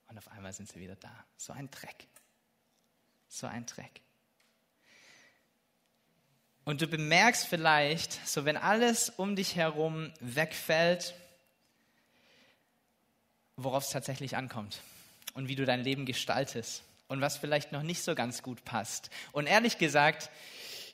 Und 0.07 0.17
auf 0.17 0.27
einmal 0.29 0.53
sind 0.53 0.69
sie 0.69 0.79
wieder 0.79 0.95
da. 0.95 1.25
So 1.37 1.53
ein 1.53 1.69
Dreck. 1.69 2.07
So 3.27 3.47
ein 3.47 3.65
Dreck. 3.65 4.01
Und 6.63 6.81
du 6.81 6.87
bemerkst 6.87 7.47
vielleicht, 7.47 8.27
so 8.27 8.45
wenn 8.45 8.57
alles 8.57 9.09
um 9.09 9.35
dich 9.35 9.55
herum 9.55 10.13
wegfällt, 10.19 11.15
worauf 13.63 13.83
es 13.83 13.89
tatsächlich 13.89 14.35
ankommt 14.35 14.81
und 15.33 15.47
wie 15.47 15.55
du 15.55 15.65
dein 15.65 15.83
Leben 15.83 16.05
gestaltest 16.05 16.83
und 17.07 17.21
was 17.21 17.37
vielleicht 17.37 17.71
noch 17.71 17.83
nicht 17.83 18.03
so 18.03 18.15
ganz 18.15 18.43
gut 18.43 18.63
passt. 18.65 19.09
Und 19.31 19.47
ehrlich 19.47 19.77
gesagt, 19.77 20.29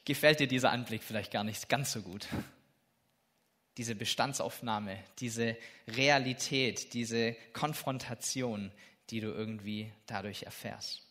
gefällt 0.06 0.40
dir 0.40 0.48
dieser 0.48 0.72
Anblick 0.72 1.04
vielleicht 1.04 1.32
gar 1.32 1.44
nicht 1.44 1.70
ganz 1.70 1.92
so 1.92 2.02
gut. 2.02 2.28
Diese 3.78 3.96
Bestandsaufnahme, 3.96 4.98
diese 5.20 5.58
Realität, 5.88 6.94
diese 6.94 7.36
Konfrontation, 7.54 8.72
die 9.10 9.20
du 9.20 9.28
irgendwie 9.28 9.92
dadurch 10.08 10.44
erfährst. 10.44 11.04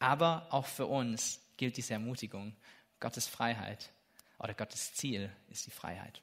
Aber 0.00 0.48
auch 0.50 0.66
für 0.66 0.86
uns 0.86 1.40
gilt 1.56 1.76
diese 1.76 1.94
Ermutigung, 1.94 2.56
Gottes 2.98 3.28
Freiheit 3.28 3.90
oder 4.38 4.54
Gottes 4.54 4.94
Ziel 4.94 5.30
ist 5.48 5.66
die 5.66 5.70
Freiheit. 5.70 6.20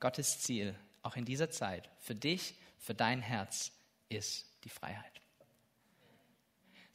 Gottes 0.00 0.40
Ziel, 0.40 0.74
auch 1.02 1.16
in 1.16 1.24
dieser 1.24 1.50
Zeit, 1.50 1.88
für 2.00 2.14
dich, 2.14 2.54
für 2.78 2.94
dein 2.94 3.22
Herz, 3.22 3.72
ist 4.08 4.46
die 4.64 4.68
Freiheit. 4.68 5.20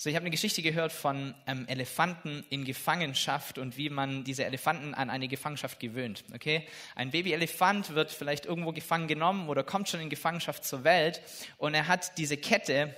So, 0.02 0.10
ich 0.10 0.15
habe 0.15 0.24
eine 0.24 0.32
Geschichte 0.32 0.63
gehört 0.63 0.91
von 0.91 1.36
ähm, 1.45 1.67
Elefanten 1.67 2.43
in 2.50 2.65
Gefangenschaft 2.65 3.60
und 3.60 3.78
wie 3.78 3.91
man 3.91 4.24
diese 4.24 4.45
Elefanten 4.45 4.95
an 4.95 5.12
eine 5.12 5.28
Gefangenschaft 5.28 5.80
gewöhnt. 5.80 6.24
Okay, 6.34 6.67
ein 6.95 7.12
Babyelefant 7.12 7.93
wird 7.93 8.10
vielleicht 8.10 8.47
irgendwo 8.47 8.71
gefangen 8.71 9.08
genommen 9.08 9.47
oder 9.47 9.63
kommt 9.63 9.89
schon 9.89 10.00
in 10.00 10.10
Gefangenschaft 10.10 10.65
zur 10.65 10.84
Welt 10.84 11.21
und 11.58 11.76
er 11.76 11.88
hat 11.88 12.17
diese 12.17 12.36
Kette 12.36 12.95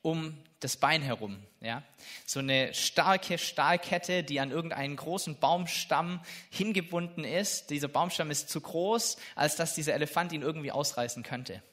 um 0.00 0.38
das 0.60 0.76
Bein 0.76 1.02
herum, 1.02 1.42
ja, 1.60 1.82
so 2.24 2.38
eine 2.38 2.72
starke 2.72 3.36
Stahlkette, 3.36 4.22
die 4.22 4.38
an 4.38 4.52
irgendeinen 4.52 4.94
großen 4.94 5.40
Baumstamm 5.40 6.20
hingebunden 6.50 7.24
ist. 7.24 7.70
Dieser 7.70 7.88
Baumstamm 7.88 8.30
ist 8.30 8.48
zu 8.48 8.60
groß, 8.60 9.16
als 9.34 9.56
dass 9.56 9.74
dieser 9.74 9.94
Elefant 9.94 10.32
ihn 10.32 10.42
irgendwie 10.42 10.70
ausreißen 10.70 11.24
könnte. 11.24 11.64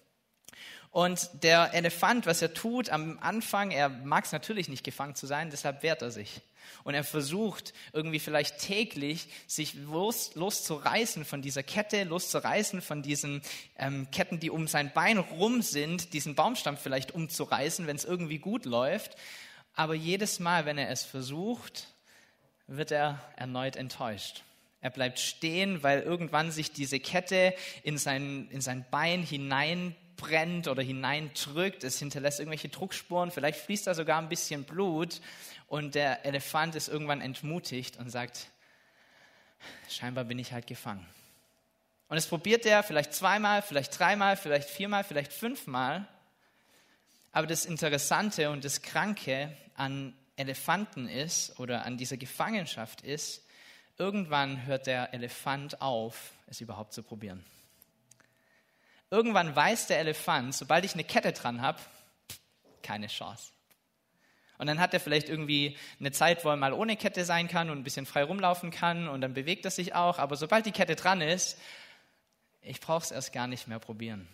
Und 0.91 1.30
der 1.41 1.73
Elefant, 1.73 2.25
was 2.25 2.41
er 2.41 2.54
tut 2.54 2.89
am 2.89 3.17
Anfang, 3.21 3.71
er 3.71 3.88
mag 3.88 4.25
es 4.25 4.34
natürlich 4.34 4.67
nicht 4.67 4.84
gefangen 4.84 5.15
zu 5.15 5.25
sein, 5.25 5.49
deshalb 5.49 5.84
wehrt 5.84 6.01
er 6.01 6.12
sich. 6.12 6.41
Und 6.84 6.95
er 6.95 7.06
versucht 7.06 7.73
irgendwie 7.93 8.19
vielleicht 8.19 8.60
täglich, 8.60 9.27
sich 9.47 9.73
los, 9.75 10.36
loszureißen 10.36 11.23
von 11.23 11.41
dieser 11.41 11.63
Kette, 11.63 12.04
loszureißen 12.04 12.82
von 12.82 13.01
diesen 13.01 13.41
ähm, 13.77 14.10
Ketten, 14.12 14.39
die 14.39 14.49
um 14.49 14.67
sein 14.67 14.91
Bein 14.93 15.17
rum 15.17 15.62
sind, 15.62 16.13
diesen 16.13 16.36
Baumstamm 16.36 16.77
vielleicht 16.77 17.13
umzureißen, 17.13 17.88
wenn 17.88 17.95
es 17.95 18.06
irgendwie 18.06 18.39
gut 18.39 18.65
läuft. 18.65 19.15
Aber 19.75 19.93
jedes 19.93 20.39
Mal, 20.39 20.65
wenn 20.65 20.77
er 20.77 20.89
es 20.89 21.04
versucht, 21.04 21.88
wird 22.67 22.91
er 22.91 23.21
erneut 23.38 23.75
enttäuscht. 23.75 24.43
Er 24.82 24.89
bleibt 24.89 25.19
stehen, 25.19 25.84
weil 25.84 26.01
irgendwann 26.01 26.51
sich 26.51 26.71
diese 26.71 26.99
Kette 26.99 27.54
in 27.84 27.97
sein, 27.97 28.49
in 28.49 28.62
sein 28.62 28.86
Bein 28.89 29.21
hinein 29.23 29.95
brennt 30.21 30.67
oder 30.67 30.84
hineindrückt. 30.84 31.84
Es 31.84 31.97
hinterlässt 31.97 32.39
irgendwelche 32.39 32.69
Druckspuren, 32.69 33.31
vielleicht 33.31 33.60
fließt 33.60 33.88
da 33.88 33.95
sogar 33.95 34.21
ein 34.21 34.29
bisschen 34.29 34.63
Blut 34.63 35.19
und 35.67 35.95
der 35.95 36.25
Elefant 36.25 36.75
ist 36.75 36.88
irgendwann 36.88 37.21
entmutigt 37.21 37.97
und 37.97 38.10
sagt, 38.10 38.51
scheinbar 39.89 40.23
bin 40.23 40.38
ich 40.38 40.53
halt 40.53 40.67
gefangen. 40.67 41.05
Und 42.07 42.17
es 42.17 42.27
probiert 42.27 42.65
er 42.65 42.84
vielleicht 42.84 43.13
zweimal, 43.13 43.62
vielleicht 43.62 43.97
dreimal, 43.97 44.38
vielleicht 44.38 44.69
viermal, 44.69 45.03
vielleicht 45.03 45.34
fünfmal. 45.34 46.07
Aber 47.31 47.47
das 47.47 47.65
Interessante 47.65 48.51
und 48.51 48.63
das 48.63 48.81
Kranke 48.81 49.55
an 49.75 50.13
Elefanten 50.36 51.07
ist 51.07 51.60
oder 51.60 51.86
an 51.86 51.97
dieser 51.97 52.17
Gefangenschaft 52.17 53.01
ist, 53.01 53.43
irgendwann 53.97 54.65
hört 54.65 54.88
der 54.88 55.13
Elefant 55.13 55.81
auf, 55.81 56.34
es 56.47 56.62
überhaupt 56.62 56.93
zu 56.93 57.01
probieren. 57.01 57.43
Irgendwann 59.12 59.54
weiß 59.56 59.88
der 59.88 60.00
Elefant, 60.00 60.56
sobald 60.56 60.86
ich 60.86 60.93
eine 60.93 61.04
Kette 61.04 61.34
dran 61.34 61.62
habe, 61.62 61.80
keine 62.82 63.08
Chance. 63.08 63.52
Und 64.58 64.67
dann 64.67 64.80
hat 64.80 64.93
er 64.93 65.00
vielleicht 65.00 65.28
irgendwie 65.28 65.78
eine 66.00 66.12
Zeit, 66.12 66.45
wo 66.45 66.50
er 66.50 66.56
mal 66.56 66.71
ohne 66.71 66.95
Kette 66.95 67.26
sein 67.26 67.47
kann 67.47 67.69
und 67.69 67.80
ein 67.80 67.84
bisschen 67.84 68.06
frei 68.06 68.24
rumlaufen 68.24 68.71
kann 68.71 69.10
und 69.10 69.21
dann 69.21 69.34
bewegt 69.34 69.65
er 69.65 69.71
sich 69.71 69.95
auch. 69.95 70.17
Aber 70.17 70.38
sobald 70.38 70.65
die 70.65 70.71
Kette 70.71 70.95
dran 70.95 71.19
ist, 71.19 71.60
ich 72.62 72.80
brauche 72.80 73.04
es 73.04 73.12
erst 73.12 73.34
gar 73.34 73.47
nicht 73.47 73.67
mehr 73.67 73.80
probieren. 73.80 74.30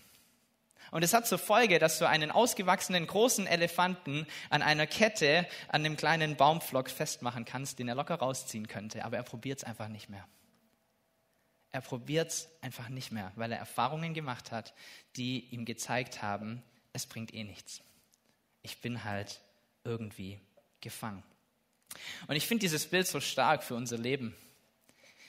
Und 0.92 1.04
es 1.04 1.14
hat 1.14 1.28
zur 1.28 1.40
Folge, 1.40 1.80
dass 1.80 1.98
du 1.98 2.08
einen 2.08 2.30
ausgewachsenen 2.30 3.08
großen 3.08 3.48
Elefanten 3.48 4.28
an 4.50 4.62
einer 4.62 4.86
Kette 4.86 5.48
an 5.70 5.86
einem 5.86 5.98
kleinen 5.98 6.36
Baumflock 6.36 6.90
festmachen 6.90 7.46
kannst, 7.46 7.80
den 7.80 7.88
er 7.88 7.96
locker 7.96 8.16
rausziehen 8.16 8.68
könnte. 8.68 9.06
Aber 9.06 9.18
er 9.18 9.24
probiert 9.24 9.60
es 9.60 9.64
einfach 9.64 9.88
nicht 9.88 10.10
mehr. 10.10 10.28
Er 11.78 11.82
probiert 11.82 12.32
es 12.32 12.50
einfach 12.62 12.90
nicht 12.90 13.12
mehr, 13.12 13.32
weil 13.36 13.52
er 13.52 13.60
Erfahrungen 13.60 14.16
gemacht 14.16 14.52
hat, 14.52 14.74
die 15.16 15.46
ihm 15.52 15.64
gezeigt 15.64 16.24
haben, 16.24 16.64
es 16.92 17.06
bringt 17.06 17.36
eh 17.36 17.44
nichts. 17.44 17.84
Ich 18.64 18.82
bin 18.82 19.04
halt 19.04 19.42
irgendwie 19.84 20.40
gefangen. 20.82 21.22
Und 22.26 22.36
ich 22.36 22.48
finde 22.48 22.62
dieses 22.62 22.88
Bild 22.88 23.06
so 23.06 23.20
stark 23.20 23.64
für 23.64 23.76
unser 23.76 24.00
Leben. 24.00 24.36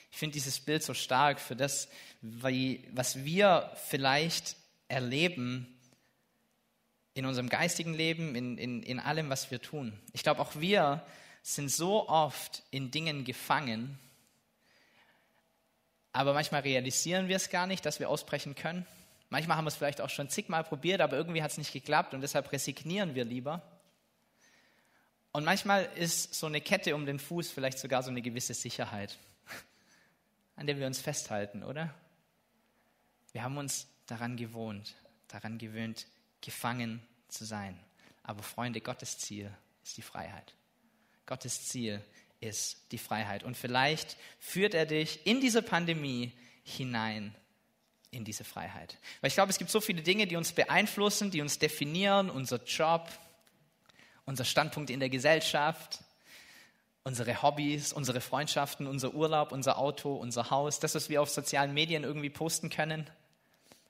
Ich 0.09 0.17
finde 0.17 0.33
dieses 0.33 0.59
Bild 0.59 0.81
so 0.81 0.95
stark 0.95 1.39
für 1.39 1.55
das, 1.55 1.87
was 2.21 3.23
wir 3.23 3.71
vielleicht 3.87 4.55
erleben 4.87 5.67
in 7.13 7.27
unserem 7.27 7.49
geistigen 7.49 7.93
Leben, 7.93 8.33
in, 8.33 8.57
in, 8.57 8.81
in 8.81 8.99
allem, 8.99 9.29
was 9.29 9.51
wir 9.51 9.61
tun. 9.61 9.93
Ich 10.13 10.23
glaube, 10.23 10.41
auch 10.41 10.55
wir 10.55 11.05
sind 11.43 11.69
so 11.69 12.09
oft 12.09 12.63
in 12.71 12.89
Dingen 12.89 13.23
gefangen, 13.23 13.99
aber 16.19 16.33
manchmal 16.33 16.59
realisieren 16.63 17.29
wir 17.29 17.37
es 17.37 17.49
gar 17.49 17.65
nicht, 17.65 17.85
dass 17.85 18.01
wir 18.01 18.09
ausbrechen 18.09 18.53
können. 18.53 18.85
Manchmal 19.29 19.55
haben 19.55 19.63
wir 19.63 19.69
es 19.69 19.77
vielleicht 19.77 20.01
auch 20.01 20.09
schon 20.09 20.27
zigmal 20.27 20.65
probiert, 20.65 20.99
aber 20.99 21.15
irgendwie 21.15 21.41
hat 21.41 21.51
es 21.51 21.57
nicht 21.57 21.71
geklappt 21.71 22.13
und 22.13 22.19
deshalb 22.19 22.51
resignieren 22.51 23.15
wir 23.15 23.23
lieber. 23.23 23.61
Und 25.31 25.45
manchmal 25.45 25.85
ist 25.95 26.33
so 26.33 26.45
eine 26.47 26.59
Kette 26.59 26.93
um 26.93 27.05
den 27.05 27.19
Fuß 27.19 27.51
vielleicht 27.51 27.79
sogar 27.79 28.03
so 28.03 28.09
eine 28.09 28.21
gewisse 28.21 28.53
Sicherheit, 28.53 29.17
an 30.57 30.67
der 30.67 30.77
wir 30.77 30.87
uns 30.87 30.99
festhalten, 30.99 31.63
oder? 31.63 31.93
Wir 33.31 33.41
haben 33.41 33.55
uns 33.55 33.87
daran 34.05 34.35
gewohnt, 34.35 34.95
daran 35.29 35.57
gewöhnt, 35.57 36.05
gefangen 36.41 37.01
zu 37.29 37.45
sein. 37.45 37.79
Aber 38.23 38.43
Freunde, 38.43 38.81
Gottes 38.81 39.19
Ziel 39.19 39.49
ist 39.85 39.95
die 39.95 40.01
Freiheit. 40.01 40.53
Gottes 41.25 41.69
Ziel 41.69 42.03
ist 42.39 42.91
die 42.91 42.97
Freiheit. 42.97 43.43
Und 43.43 43.57
vielleicht 43.57 44.17
führt 44.39 44.73
er 44.73 44.85
dich 44.85 45.25
in 45.25 45.41
diese 45.41 45.61
Pandemie 45.61 46.33
hinein 46.63 47.35
in 48.11 48.25
diese 48.25 48.43
Freiheit. 48.43 48.97
Weil 49.21 49.27
ich 49.27 49.35
glaube, 49.35 49.51
es 49.51 49.57
gibt 49.57 49.69
so 49.69 49.81
viele 49.81 50.01
Dinge, 50.01 50.25
die 50.25 50.35
uns 50.35 50.51
beeinflussen, 50.51 51.31
die 51.31 51.41
uns 51.41 51.59
definieren, 51.59 52.29
unser 52.29 52.63
Job, 52.63 53.07
unser 54.25 54.45
Standpunkt 54.45 54.89
in 54.89 54.99
der 54.99 55.09
Gesellschaft, 55.09 55.99
unsere 57.03 57.41
Hobbys, 57.41 57.93
unsere 57.93 58.21
Freundschaften, 58.21 58.87
unser 58.87 59.13
Urlaub, 59.13 59.51
unser 59.51 59.77
Auto, 59.77 60.15
unser 60.15 60.49
Haus, 60.49 60.79
das, 60.79 60.95
was 60.95 61.09
wir 61.09 61.21
auf 61.21 61.29
sozialen 61.29 61.73
Medien 61.73 62.03
irgendwie 62.03 62.29
posten 62.29 62.69
können. 62.69 63.09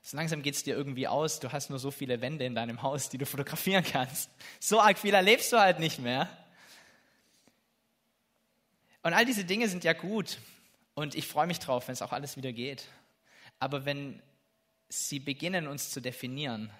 So 0.02 0.16
langsam 0.16 0.42
geht 0.42 0.54
es 0.54 0.62
dir 0.62 0.74
irgendwie 0.74 1.08
aus, 1.08 1.40
du 1.40 1.52
hast 1.52 1.68
nur 1.68 1.78
so 1.78 1.90
viele 1.90 2.20
Wände 2.20 2.44
in 2.44 2.54
deinem 2.54 2.82
Haus, 2.82 3.10
die 3.10 3.18
du 3.18 3.26
fotografieren 3.26 3.84
kannst. 3.84 4.30
So 4.58 4.80
arg 4.80 4.98
viel 4.98 5.14
erlebst 5.14 5.52
du 5.52 5.58
halt 5.58 5.78
nicht 5.78 5.98
mehr. 5.98 6.28
Und 9.02 9.14
all 9.14 9.24
diese 9.24 9.44
Dinge 9.44 9.68
sind 9.68 9.84
ja 9.84 9.92
gut. 9.92 10.38
Und 10.94 11.14
ich 11.14 11.26
freue 11.26 11.46
mich 11.46 11.58
drauf, 11.58 11.88
wenn 11.88 11.94
es 11.94 12.02
auch 12.02 12.12
alles 12.12 12.36
wieder 12.36 12.52
geht. 12.52 12.86
Aber 13.58 13.84
wenn 13.84 14.22
sie 14.88 15.20
beginnen, 15.20 15.66
uns 15.66 15.90
zu 15.90 16.00
definieren, 16.00 16.70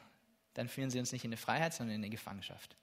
dann 0.54 0.68
führen 0.68 0.90
sie 0.90 0.98
uns 0.98 1.12
nicht 1.12 1.24
in 1.24 1.30
eine 1.30 1.36
Freiheit, 1.36 1.74
sondern 1.74 1.96
in 1.96 2.02
eine 2.02 2.10
Gefangenschaft. 2.10 2.76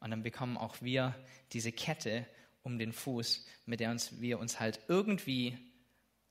Und 0.00 0.10
dann 0.10 0.22
bekommen 0.22 0.56
auch 0.56 0.76
wir 0.80 1.14
diese 1.52 1.72
Kette 1.72 2.26
um 2.62 2.78
den 2.78 2.92
Fuß, 2.92 3.44
mit 3.64 3.80
der 3.80 3.90
uns, 3.90 4.20
wir 4.20 4.38
uns 4.38 4.60
halt 4.60 4.80
irgendwie 4.88 5.58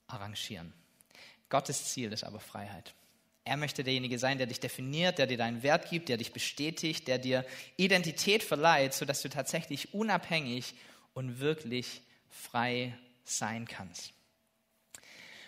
arrangieren. 0.08 0.74
Gottes 1.50 1.86
Ziel 1.86 2.12
ist 2.12 2.24
aber 2.24 2.40
Freiheit. 2.40 2.94
Er 3.44 3.58
möchte 3.58 3.84
derjenige 3.84 4.18
sein, 4.18 4.38
der 4.38 4.48
dich 4.48 4.60
definiert, 4.60 5.20
der 5.20 5.28
dir 5.28 5.38
deinen 5.38 5.62
Wert 5.62 5.90
gibt, 5.90 6.10
der 6.10 6.18
dich 6.18 6.34
bestätigt, 6.34 7.08
der 7.08 7.20
dir 7.20 7.46
Identität 7.78 8.44
verleiht, 8.44 8.94
sodass 8.94 9.22
du 9.22 9.30
tatsächlich 9.30 9.94
unabhängig 9.94 10.74
und 11.16 11.40
wirklich 11.40 12.04
frei 12.30 12.96
sein 13.24 13.66
kannst. 13.66 14.14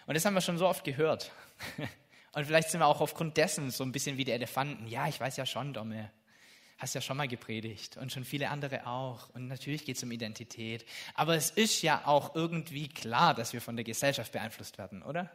Und 0.08 0.16
das 0.16 0.26
haben 0.26 0.34
wir 0.34 0.42
schon 0.42 0.58
so 0.58 0.68
oft 0.68 0.84
gehört. 0.84 1.32
Und 2.34 2.46
vielleicht 2.46 2.70
sind 2.70 2.82
wir 2.82 2.86
auch 2.86 3.02
aufgrund 3.02 3.36
dessen 3.38 3.72
so 3.72 3.84
ein 3.84 3.92
bisschen 3.92 4.18
wie 4.18 4.24
die 4.24 4.32
Elefanten. 4.32 4.86
Ja, 4.88 5.08
ich 5.08 5.20
weiß 5.20 5.38
ja 5.38 5.46
schon, 5.48 5.74
Domme. 5.74 6.12
Hast 6.78 6.94
ja 6.94 7.02
schon 7.02 7.18
mal 7.18 7.28
gepredigt 7.28 7.98
und 7.98 8.12
schon 8.12 8.24
viele 8.24 8.52
andere 8.52 8.86
auch. 8.86 9.32
Und 9.32 9.48
natürlich 9.48 9.84
geht 9.84 9.98
es 9.98 10.04
um 10.04 10.12
Identität. 10.12 10.86
Aber 11.16 11.36
es 11.36 11.50
ist 11.50 11.82
ja 11.82 12.06
auch 12.06 12.36
irgendwie 12.36 12.88
klar, 12.88 13.34
dass 13.34 13.54
wir 13.54 13.62
von 13.62 13.76
der 13.76 13.84
Gesellschaft 13.84 14.32
beeinflusst 14.32 14.78
werden, 14.78 15.02
oder? 15.02 15.32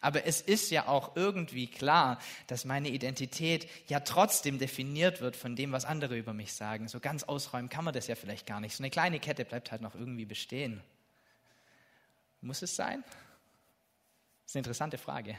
Aber 0.00 0.26
es 0.26 0.40
ist 0.40 0.70
ja 0.70 0.88
auch 0.88 1.16
irgendwie 1.16 1.66
klar, 1.66 2.18
dass 2.46 2.64
meine 2.64 2.88
Identität 2.88 3.68
ja 3.88 4.00
trotzdem 4.00 4.58
definiert 4.58 5.20
wird 5.20 5.36
von 5.36 5.56
dem, 5.56 5.72
was 5.72 5.84
andere 5.84 6.16
über 6.16 6.32
mich 6.32 6.52
sagen. 6.52 6.88
So 6.88 7.00
ganz 7.00 7.24
ausräumen 7.24 7.68
kann 7.68 7.84
man 7.84 7.94
das 7.94 8.06
ja 8.06 8.14
vielleicht 8.14 8.46
gar 8.46 8.60
nicht. 8.60 8.76
So 8.76 8.82
eine 8.82 8.90
kleine 8.90 9.20
Kette 9.20 9.44
bleibt 9.44 9.70
halt 9.70 9.82
noch 9.82 9.94
irgendwie 9.94 10.24
bestehen. 10.24 10.82
Muss 12.40 12.62
es 12.62 12.74
sein? 12.74 13.04
Das 13.04 14.50
ist 14.50 14.56
eine 14.56 14.60
interessante 14.60 14.98
Frage. 14.98 15.38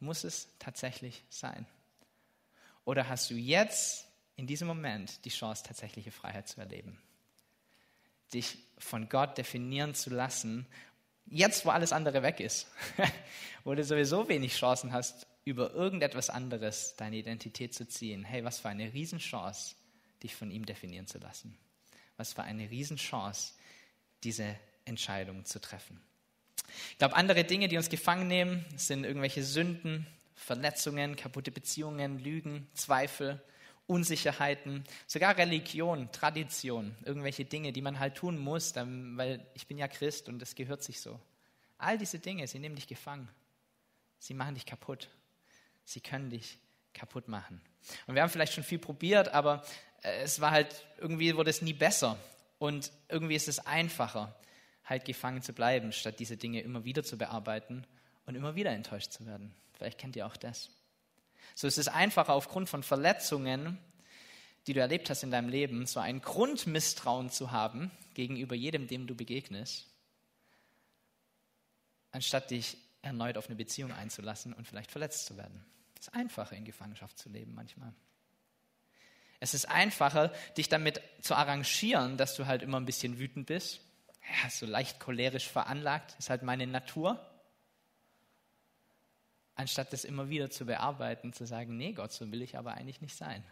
Muss 0.00 0.24
es 0.24 0.48
tatsächlich 0.58 1.24
sein? 1.28 1.66
Oder 2.84 3.08
hast 3.08 3.30
du 3.30 3.34
jetzt 3.34 4.06
in 4.36 4.46
diesem 4.46 4.68
Moment 4.68 5.24
die 5.24 5.30
Chance, 5.30 5.64
tatsächliche 5.64 6.10
Freiheit 6.10 6.48
zu 6.48 6.60
erleben? 6.60 6.98
Dich 8.32 8.58
von 8.78 9.08
Gott 9.08 9.38
definieren 9.38 9.94
zu 9.94 10.10
lassen 10.10 10.66
Jetzt, 11.28 11.66
wo 11.66 11.70
alles 11.70 11.92
andere 11.92 12.22
weg 12.22 12.40
ist, 12.40 12.68
wo 13.64 13.74
du 13.74 13.82
sowieso 13.82 14.28
wenig 14.28 14.54
Chancen 14.54 14.92
hast, 14.92 15.26
über 15.44 15.72
irgendetwas 15.74 16.30
anderes 16.30 16.94
deine 16.96 17.16
Identität 17.16 17.74
zu 17.74 17.86
ziehen. 17.86 18.24
Hey, 18.24 18.44
was 18.44 18.60
für 18.60 18.68
eine 18.68 18.92
Riesenchance, 18.92 19.76
dich 20.22 20.34
von 20.34 20.50
ihm 20.50 20.66
definieren 20.66 21.06
zu 21.06 21.18
lassen. 21.18 21.56
Was 22.16 22.32
für 22.32 22.42
eine 22.42 22.70
Riesenchance, 22.70 23.54
diese 24.24 24.56
Entscheidung 24.84 25.44
zu 25.44 25.60
treffen. 25.60 26.00
Ich 26.90 26.98
glaube, 26.98 27.16
andere 27.16 27.44
Dinge, 27.44 27.68
die 27.68 27.76
uns 27.76 27.88
gefangen 27.88 28.28
nehmen, 28.28 28.64
sind 28.76 29.04
irgendwelche 29.04 29.42
Sünden, 29.44 30.06
Verletzungen, 30.34 31.16
kaputte 31.16 31.50
Beziehungen, 31.50 32.18
Lügen, 32.18 32.66
Zweifel, 32.74 33.40
Unsicherheiten, 33.86 34.84
sogar 35.06 35.36
Religion, 35.36 36.10
Tradition, 36.10 36.96
irgendwelche 37.04 37.44
Dinge, 37.44 37.72
die 37.72 37.82
man 37.82 38.00
halt 38.00 38.16
tun 38.16 38.38
muss, 38.38 38.74
weil 38.74 39.46
ich 39.54 39.66
bin 39.66 39.78
ja 39.78 39.86
Christ 39.86 40.28
und 40.28 40.40
das 40.40 40.54
gehört 40.54 40.82
sich 40.82 41.00
so. 41.00 41.20
All 41.78 41.96
diese 41.98 42.18
Dinge, 42.18 42.46
sie 42.48 42.58
nehmen 42.58 42.74
dich 42.74 42.88
gefangen. 42.88 43.28
Sie 44.18 44.34
machen 44.34 44.54
dich 44.54 44.66
kaputt. 44.66 45.08
Sie 45.84 46.00
können 46.00 46.30
dich 46.30 46.58
kaputt 46.94 47.28
machen. 47.28 47.60
Und 48.06 48.14
wir 48.14 48.22
haben 48.22 48.30
vielleicht 48.30 48.54
schon 48.54 48.64
viel 48.64 48.78
probiert, 48.78 49.28
aber 49.28 49.64
äh, 50.02 50.22
es 50.22 50.40
war 50.40 50.50
halt, 50.50 50.84
irgendwie 50.98 51.36
wurde 51.36 51.50
es 51.50 51.62
nie 51.62 51.74
besser. 51.74 52.18
Und 52.58 52.90
irgendwie 53.08 53.34
ist 53.34 53.48
es 53.48 53.60
einfacher, 53.66 54.34
halt 54.84 55.04
gefangen 55.04 55.42
zu 55.42 55.52
bleiben, 55.52 55.92
statt 55.92 56.18
diese 56.18 56.36
Dinge 56.36 56.60
immer 56.60 56.84
wieder 56.84 57.04
zu 57.04 57.18
bearbeiten 57.18 57.86
und 58.24 58.34
immer 58.34 58.54
wieder 58.54 58.70
enttäuscht 58.70 59.12
zu 59.12 59.26
werden. 59.26 59.54
Vielleicht 59.74 59.98
kennt 59.98 60.16
ihr 60.16 60.26
auch 60.26 60.36
das. 60.36 60.70
So 61.54 61.66
ist 61.66 61.78
es 61.78 61.88
einfacher, 61.88 62.32
aufgrund 62.32 62.68
von 62.68 62.82
Verletzungen, 62.82 63.78
die 64.66 64.72
du 64.72 64.80
erlebt 64.80 65.08
hast 65.10 65.22
in 65.22 65.30
deinem 65.30 65.48
Leben, 65.48 65.86
so 65.86 66.00
ein 66.00 66.20
Grundmisstrauen 66.20 67.30
zu 67.30 67.52
haben 67.52 67.90
gegenüber 68.14 68.54
jedem, 68.54 68.88
dem 68.88 69.06
du 69.06 69.14
begegnest, 69.14 69.86
anstatt 72.10 72.50
dich 72.50 72.76
erneut 73.02 73.38
auf 73.38 73.46
eine 73.46 73.56
Beziehung 73.56 73.92
einzulassen 73.92 74.52
und 74.52 74.66
vielleicht 74.66 74.90
verletzt 74.90 75.26
zu 75.26 75.36
werden. 75.36 75.64
Es 75.98 76.08
ist 76.08 76.14
einfacher, 76.14 76.56
in 76.56 76.64
Gefangenschaft 76.64 77.18
zu 77.18 77.28
leben 77.28 77.54
manchmal. 77.54 77.94
Es 79.38 79.54
ist 79.54 79.66
einfacher, 79.66 80.32
dich 80.56 80.68
damit 80.68 81.00
zu 81.20 81.34
arrangieren, 81.34 82.16
dass 82.16 82.34
du 82.34 82.46
halt 82.46 82.62
immer 82.62 82.80
ein 82.80 82.86
bisschen 82.86 83.18
wütend 83.18 83.46
bist. 83.46 83.80
Ja, 84.42 84.50
so 84.50 84.66
leicht 84.66 84.98
cholerisch 84.98 85.46
veranlagt, 85.46 86.16
ist 86.18 86.30
halt 86.30 86.42
meine 86.42 86.66
Natur 86.66 87.24
anstatt 89.56 89.92
das 89.92 90.04
immer 90.04 90.28
wieder 90.28 90.50
zu 90.50 90.66
bearbeiten, 90.66 91.32
zu 91.32 91.46
sagen, 91.46 91.76
nee, 91.76 91.92
Gott, 91.92 92.12
so 92.12 92.30
will 92.30 92.42
ich 92.42 92.56
aber 92.56 92.74
eigentlich 92.74 93.00
nicht 93.00 93.16
sein. 93.16 93.42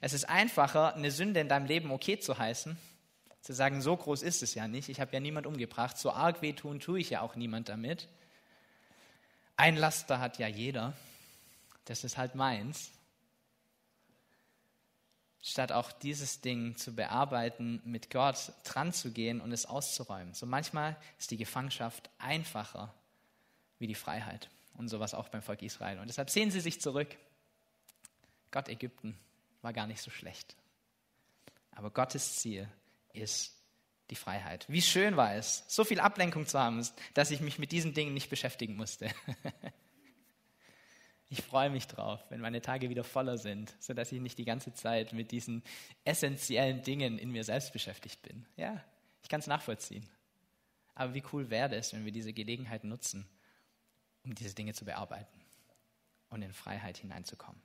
Es 0.00 0.12
ist 0.12 0.28
einfacher, 0.28 0.94
eine 0.94 1.10
Sünde 1.10 1.40
in 1.40 1.48
deinem 1.48 1.66
Leben 1.66 1.90
okay 1.90 2.18
zu 2.18 2.36
heißen, 2.36 2.76
zu 3.40 3.54
sagen, 3.54 3.80
so 3.80 3.96
groß 3.96 4.22
ist 4.22 4.42
es 4.42 4.54
ja 4.54 4.68
nicht, 4.68 4.88
ich 4.88 5.00
habe 5.00 5.12
ja 5.12 5.20
niemand 5.20 5.46
umgebracht, 5.46 5.96
so 5.96 6.12
arg 6.12 6.42
wehtun 6.42 6.80
tue 6.80 7.00
ich 7.00 7.10
ja 7.10 7.20
auch 7.20 7.36
niemand 7.36 7.68
damit. 7.68 8.08
Ein 9.56 9.76
Laster 9.76 10.20
hat 10.20 10.38
ja 10.38 10.48
jeder, 10.48 10.94
das 11.84 12.04
ist 12.04 12.16
halt 12.16 12.34
meins. 12.34 12.90
Statt 15.42 15.72
auch 15.72 15.92
dieses 15.92 16.40
Ding 16.40 16.76
zu 16.76 16.94
bearbeiten, 16.94 17.80
mit 17.84 18.10
Gott 18.10 18.52
dran 18.64 18.92
zu 18.92 19.10
gehen 19.10 19.40
und 19.40 19.52
es 19.52 19.64
auszuräumen. 19.64 20.34
So 20.34 20.44
manchmal 20.44 20.96
ist 21.18 21.30
die 21.30 21.38
Gefangenschaft 21.38 22.10
einfacher, 22.18 22.94
wie 23.80 23.88
die 23.88 23.96
Freiheit. 23.96 24.48
Und 24.74 24.88
sowas 24.88 25.14
auch 25.14 25.28
beim 25.28 25.42
Volk 25.42 25.62
Israel. 25.62 25.98
Und 25.98 26.06
deshalb 26.06 26.30
sehen 26.30 26.50
sie 26.50 26.60
sich 26.60 26.80
zurück. 26.80 27.08
Gott 28.52 28.68
Ägypten 28.68 29.18
war 29.62 29.72
gar 29.72 29.86
nicht 29.86 30.00
so 30.00 30.10
schlecht. 30.10 30.56
Aber 31.72 31.90
Gottes 31.90 32.36
Ziel 32.36 32.68
ist 33.12 33.56
die 34.10 34.16
Freiheit. 34.16 34.66
Wie 34.68 34.82
schön 34.82 35.16
war 35.16 35.34
es, 35.34 35.64
so 35.68 35.84
viel 35.84 36.00
Ablenkung 36.00 36.46
zu 36.46 36.58
haben, 36.58 36.86
dass 37.14 37.30
ich 37.30 37.40
mich 37.40 37.58
mit 37.58 37.72
diesen 37.72 37.94
Dingen 37.94 38.14
nicht 38.14 38.30
beschäftigen 38.30 38.76
musste. 38.76 39.10
Ich 41.32 41.42
freue 41.42 41.70
mich 41.70 41.86
drauf, 41.86 42.20
wenn 42.28 42.40
meine 42.40 42.60
Tage 42.60 42.90
wieder 42.90 43.04
voller 43.04 43.38
sind, 43.38 43.72
sodass 43.78 44.10
ich 44.10 44.20
nicht 44.20 44.36
die 44.36 44.44
ganze 44.44 44.74
Zeit 44.74 45.12
mit 45.12 45.30
diesen 45.30 45.62
essentiellen 46.02 46.82
Dingen 46.82 47.18
in 47.18 47.30
mir 47.30 47.44
selbst 47.44 47.72
beschäftigt 47.72 48.20
bin. 48.22 48.46
Ja, 48.56 48.84
ich 49.22 49.28
kann 49.28 49.38
es 49.38 49.46
nachvollziehen. 49.46 50.04
Aber 50.96 51.14
wie 51.14 51.22
cool 51.32 51.48
wäre 51.48 51.76
es, 51.76 51.92
wenn 51.92 52.04
wir 52.04 52.10
diese 52.10 52.32
Gelegenheit 52.32 52.82
nutzen, 52.82 53.28
um 54.24 54.34
diese 54.34 54.54
Dinge 54.54 54.74
zu 54.74 54.84
bearbeiten 54.84 55.40
und 56.28 56.42
in 56.42 56.52
Freiheit 56.52 56.98
hineinzukommen. 56.98 57.60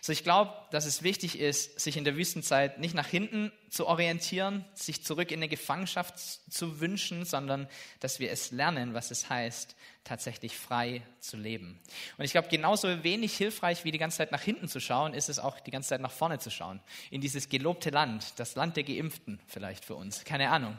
So, 0.00 0.12
ich 0.12 0.22
glaube, 0.22 0.52
dass 0.70 0.86
es 0.86 1.02
wichtig 1.02 1.38
ist, 1.38 1.80
sich 1.80 1.96
in 1.96 2.04
der 2.04 2.16
Wüstenzeit 2.16 2.78
nicht 2.78 2.94
nach 2.94 3.06
hinten 3.06 3.50
zu 3.70 3.86
orientieren, 3.86 4.64
sich 4.74 5.02
zurück 5.02 5.32
in 5.32 5.40
eine 5.40 5.48
Gefangenschaft 5.48 6.18
zu 6.18 6.80
wünschen, 6.80 7.24
sondern 7.24 7.68
dass 7.98 8.20
wir 8.20 8.30
es 8.30 8.52
lernen, 8.52 8.94
was 8.94 9.10
es 9.10 9.28
heißt, 9.28 9.74
tatsächlich 10.04 10.56
frei 10.56 11.02
zu 11.18 11.36
leben. 11.36 11.80
Und 12.16 12.24
ich 12.24 12.30
glaube, 12.30 12.48
genauso 12.48 13.02
wenig 13.02 13.36
hilfreich 13.36 13.84
wie 13.84 13.90
die 13.90 13.98
ganze 13.98 14.18
Zeit 14.18 14.30
nach 14.30 14.42
hinten 14.42 14.68
zu 14.68 14.78
schauen, 14.78 15.14
ist 15.14 15.28
es 15.28 15.40
auch 15.40 15.58
die 15.58 15.72
ganze 15.72 15.88
Zeit 15.88 16.00
nach 16.00 16.12
vorne 16.12 16.38
zu 16.38 16.50
schauen. 16.50 16.80
In 17.10 17.20
dieses 17.20 17.48
gelobte 17.48 17.90
Land, 17.90 18.38
das 18.38 18.54
Land 18.54 18.76
der 18.76 18.84
Geimpften 18.84 19.40
vielleicht 19.48 19.84
für 19.84 19.96
uns. 19.96 20.24
Keine 20.24 20.50
Ahnung. 20.50 20.78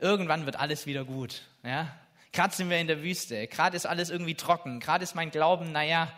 Irgendwann 0.00 0.46
wird 0.46 0.56
alles 0.56 0.86
wieder 0.86 1.04
gut. 1.04 1.42
Ja? 1.62 1.94
Gerade 2.32 2.54
sind 2.54 2.70
wir 2.70 2.78
in 2.78 2.86
der 2.86 3.02
Wüste. 3.02 3.46
Gerade 3.46 3.76
ist 3.76 3.86
alles 3.86 4.10
irgendwie 4.10 4.34
trocken. 4.34 4.80
Gerade 4.80 5.04
ist 5.04 5.14
mein 5.14 5.30
Glauben, 5.30 5.72
naja, 5.72 6.12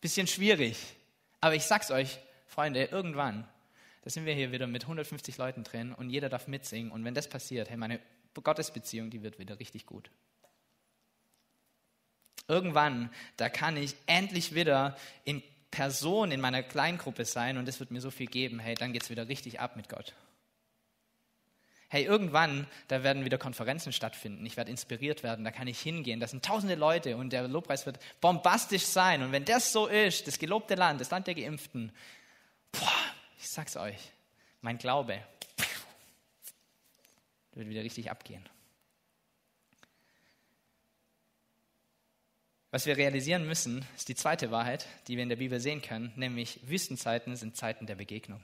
Bisschen 0.00 0.26
schwierig. 0.26 0.76
Aber 1.40 1.54
ich 1.54 1.62
sag's 1.62 1.90
euch, 1.90 2.18
Freunde, 2.46 2.84
irgendwann, 2.84 3.48
da 4.02 4.10
sind 4.10 4.26
wir 4.26 4.34
hier 4.34 4.50
wieder 4.50 4.66
mit 4.66 4.82
150 4.82 5.38
Leuten 5.38 5.62
drin 5.62 5.92
und 5.92 6.10
jeder 6.10 6.28
darf 6.28 6.48
mitsingen. 6.48 6.90
Und 6.90 7.04
wenn 7.04 7.14
das 7.14 7.28
passiert, 7.28 7.70
hey, 7.70 7.76
meine 7.76 8.00
Gottesbeziehung, 8.34 9.10
die 9.10 9.22
wird 9.22 9.38
wieder 9.38 9.60
richtig 9.60 9.86
gut. 9.86 10.10
Irgendwann, 12.48 13.10
da 13.36 13.48
kann 13.48 13.76
ich 13.76 13.94
endlich 14.06 14.54
wieder 14.54 14.96
in 15.24 15.42
Person 15.70 16.32
in 16.32 16.40
meiner 16.40 16.64
Kleingruppe 16.64 17.24
sein 17.24 17.56
und 17.56 17.68
es 17.68 17.78
wird 17.78 17.92
mir 17.92 18.00
so 18.00 18.10
viel 18.10 18.26
geben, 18.26 18.58
hey, 18.58 18.74
dann 18.74 18.92
geht's 18.92 19.08
wieder 19.08 19.28
richtig 19.28 19.60
ab 19.60 19.76
mit 19.76 19.88
Gott 19.88 20.14
hey, 21.92 22.04
irgendwann, 22.04 22.66
da 22.88 23.02
werden 23.02 23.26
wieder 23.26 23.36
Konferenzen 23.36 23.92
stattfinden, 23.92 24.46
ich 24.46 24.56
werde 24.56 24.70
inspiriert 24.70 25.22
werden, 25.22 25.44
da 25.44 25.50
kann 25.50 25.68
ich 25.68 25.78
hingehen, 25.78 26.20
das 26.20 26.30
sind 26.30 26.42
tausende 26.42 26.74
Leute 26.74 27.18
und 27.18 27.34
der 27.34 27.46
Lobpreis 27.46 27.84
wird 27.84 27.98
bombastisch 28.22 28.84
sein. 28.84 29.22
Und 29.22 29.30
wenn 29.30 29.44
das 29.44 29.72
so 29.72 29.88
ist, 29.88 30.26
das 30.26 30.38
gelobte 30.38 30.74
Land, 30.74 31.02
das 31.02 31.10
Land 31.10 31.26
der 31.26 31.34
Geimpften, 31.34 31.92
boah, 32.72 32.88
ich 33.38 33.46
sag's 33.46 33.76
euch, 33.76 33.98
mein 34.62 34.78
Glaube 34.78 35.22
wird 37.52 37.68
wieder 37.68 37.82
richtig 37.82 38.10
abgehen. 38.10 38.48
Was 42.70 42.86
wir 42.86 42.96
realisieren 42.96 43.46
müssen, 43.46 43.84
ist 43.96 44.08
die 44.08 44.14
zweite 44.14 44.50
Wahrheit, 44.50 44.86
die 45.08 45.16
wir 45.16 45.22
in 45.24 45.28
der 45.28 45.36
Bibel 45.36 45.60
sehen 45.60 45.82
können, 45.82 46.10
nämlich 46.16 46.58
Wüstenzeiten 46.62 47.36
sind 47.36 47.54
Zeiten 47.54 47.84
der 47.84 47.96
Begegnung. 47.96 48.42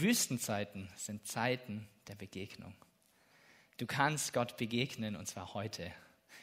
Wüstenzeiten 0.00 0.88
sind 0.96 1.26
Zeiten 1.26 1.88
der 2.08 2.14
Begegnung. 2.14 2.74
Du 3.76 3.86
kannst 3.86 4.32
Gott 4.32 4.56
begegnen 4.56 5.16
und 5.16 5.26
zwar 5.26 5.54
heute. 5.54 5.92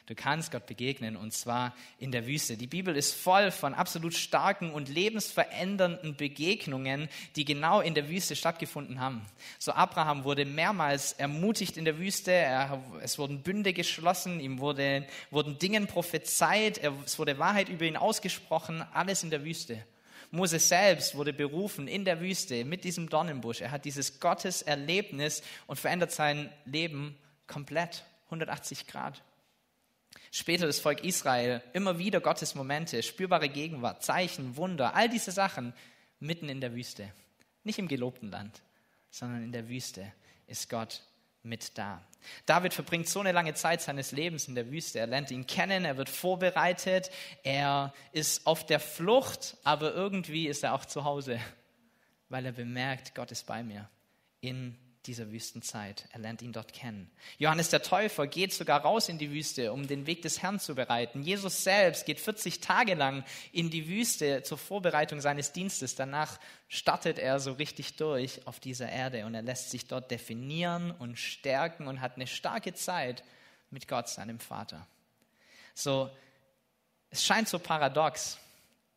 Du 0.06 0.16
kannst 0.16 0.52
Gott 0.52 0.66
begegnen 0.66 1.16
und 1.16 1.34
zwar 1.34 1.76
in 2.00 2.12
der 2.12 2.26
Wüste. 2.26 2.58
Die 2.58 2.66
Bibel 2.66 2.96
ist 2.96 3.14
voll 3.14 3.52
von 3.52 3.76
absolut 3.76 4.16
starken 4.16 4.72
und 4.72 4.90
lebensverändernden 4.90 6.16
Begegnungen, 6.16 7.10
die 7.36 7.46
genau 7.46 7.80
in 7.80 7.94
der 7.94 8.10
Wüste 8.10 8.36
stattgefunden 8.36 9.00
haben. 9.00 9.24
So 9.60 9.72
Abraham 9.72 10.24
wurde 10.24 10.46
mehrmals 10.46 11.14
ermutigt 11.14 11.78
in 11.78 11.86
der 11.86 12.00
Wüste. 12.00 12.32
Er, 12.32 12.84
es 13.02 13.20
wurden 13.20 13.44
Bünde 13.44 13.72
geschlossen, 13.72 14.40
ihm 14.40 14.58
wurde, 14.58 15.06
wurden 15.30 15.60
Dingen 15.60 15.86
prophezeit, 15.86 16.82
es 17.06 17.20
wurde 17.20 17.38
Wahrheit 17.38 17.70
über 17.70 17.86
ihn 17.86 17.98
ausgesprochen, 17.98 18.82
alles 18.94 19.24
in 19.24 19.30
der 19.30 19.44
Wüste. 19.44 19.86
Mose 20.32 20.60
selbst 20.60 21.16
wurde 21.16 21.34
berufen 21.34 21.88
in 21.88 22.06
der 22.06 22.22
Wüste 22.22 22.64
mit 22.64 22.84
diesem 22.84 23.10
Dornenbusch. 23.10 23.62
Er 23.62 23.72
hat 23.72 23.86
dieses 23.86 24.20
Gotteserlebnis 24.20 25.42
und 25.68 25.80
verändert 25.80 26.12
sein 26.12 26.52
Leben 26.66 27.18
komplett, 27.48 28.06
180 28.26 28.86
Grad. 28.86 29.24
Später 30.32 30.68
das 30.68 30.80
Volk 30.80 31.04
Israel, 31.04 31.64
immer 31.74 31.98
wieder 31.98 32.22
Gottes 32.22 32.54
Momente, 32.54 33.02
spürbare 33.02 33.50
Gegenwart, 33.50 34.04
Zeichen, 34.04 34.56
Wunder, 34.56 34.96
all 34.96 35.10
diese 35.10 35.32
Sachen 35.32 35.74
mitten 36.20 36.50
in 36.50 36.62
der 36.62 36.76
Wüste. 36.76 37.12
Nicht 37.64 37.80
im 37.80 37.88
gelobten 37.88 38.30
Land, 38.30 38.62
sondern 39.10 39.44
in 39.44 39.52
der 39.52 39.68
Wüste 39.68 40.12
ist 40.46 40.70
Gott 40.70 41.02
mit 41.44 41.78
da. 41.78 42.02
David 42.46 42.74
verbringt 42.74 43.08
so 43.08 43.20
eine 43.20 43.32
lange 43.32 43.54
Zeit 43.54 43.82
seines 43.82 44.12
Lebens 44.12 44.48
in 44.48 44.56
der 44.56 44.70
Wüste. 44.70 45.00
Er 45.00 45.08
lernt 45.08 45.32
ihn 45.32 45.48
kennen, 45.48 45.86
er 45.86 45.98
wird 45.98 46.10
vorbereitet, 46.10 47.12
er 47.44 47.94
ist 48.12 48.46
auf 48.46 48.66
der 48.66 48.80
Flucht, 48.80 49.58
aber 49.64 49.94
irgendwie 49.94 50.48
ist 50.48 50.64
er 50.64 50.74
auch 50.74 50.86
zu 50.86 51.06
Hause, 51.06 51.40
weil 52.28 52.46
er 52.46 52.52
bemerkt, 52.52 53.16
Gott 53.16 53.32
ist 53.32 53.46
bei 53.46 53.64
mir 53.64 53.90
in 54.42 54.78
dieser 55.06 55.32
Wüstenzeit. 55.32 56.08
Er 56.12 56.20
lernt 56.20 56.42
ihn 56.42 56.52
dort 56.52 56.74
kennen. 56.74 57.10
Johannes 57.38 57.70
der 57.70 57.82
Täufer 57.82 58.28
geht 58.28 58.54
sogar 58.54 58.82
raus 58.82 59.10
in 59.10 59.18
die 59.18 59.32
Wüste, 59.32 59.72
um 59.72 59.88
den 59.88 60.06
Weg 60.08 60.22
des 60.22 60.42
Herrn 60.42 60.60
zu 60.60 60.76
bereiten. 60.76 61.24
Jesus 61.24 61.64
selbst 61.64 62.06
geht 62.06 62.20
40 62.20 62.60
Tage 62.60 62.96
lang 62.96 63.24
in 63.52 63.70
die 63.70 63.88
Wüste 63.88 64.44
zur 64.44 64.58
Vorbereitung 64.58 65.22
seines 65.22 65.54
Dienstes. 65.54 65.96
Danach 65.96 66.40
startet 66.68 67.18
er 67.18 67.40
so 67.40 67.54
richtig 67.54 67.96
durch 67.96 68.46
auf 68.46 68.60
dieser 68.60 68.90
Erde 68.90 69.26
und 69.26 69.34
er 69.36 69.42
lässt 69.42 69.72
sich 69.72 69.88
dort 69.88 70.12
definieren 70.12 70.92
und 70.92 71.18
stärken 71.18 71.88
und 71.88 72.02
hat 72.02 72.16
eine 72.16 72.28
starke 72.28 72.74
Zeit 72.74 73.24
mit 73.72 73.88
Gott, 73.88 74.10
seinem 74.10 74.40
Vater. 74.40 74.86
So, 75.74 76.10
es 77.10 77.26
scheint 77.26 77.48
so 77.48 77.58
paradox, 77.58 78.38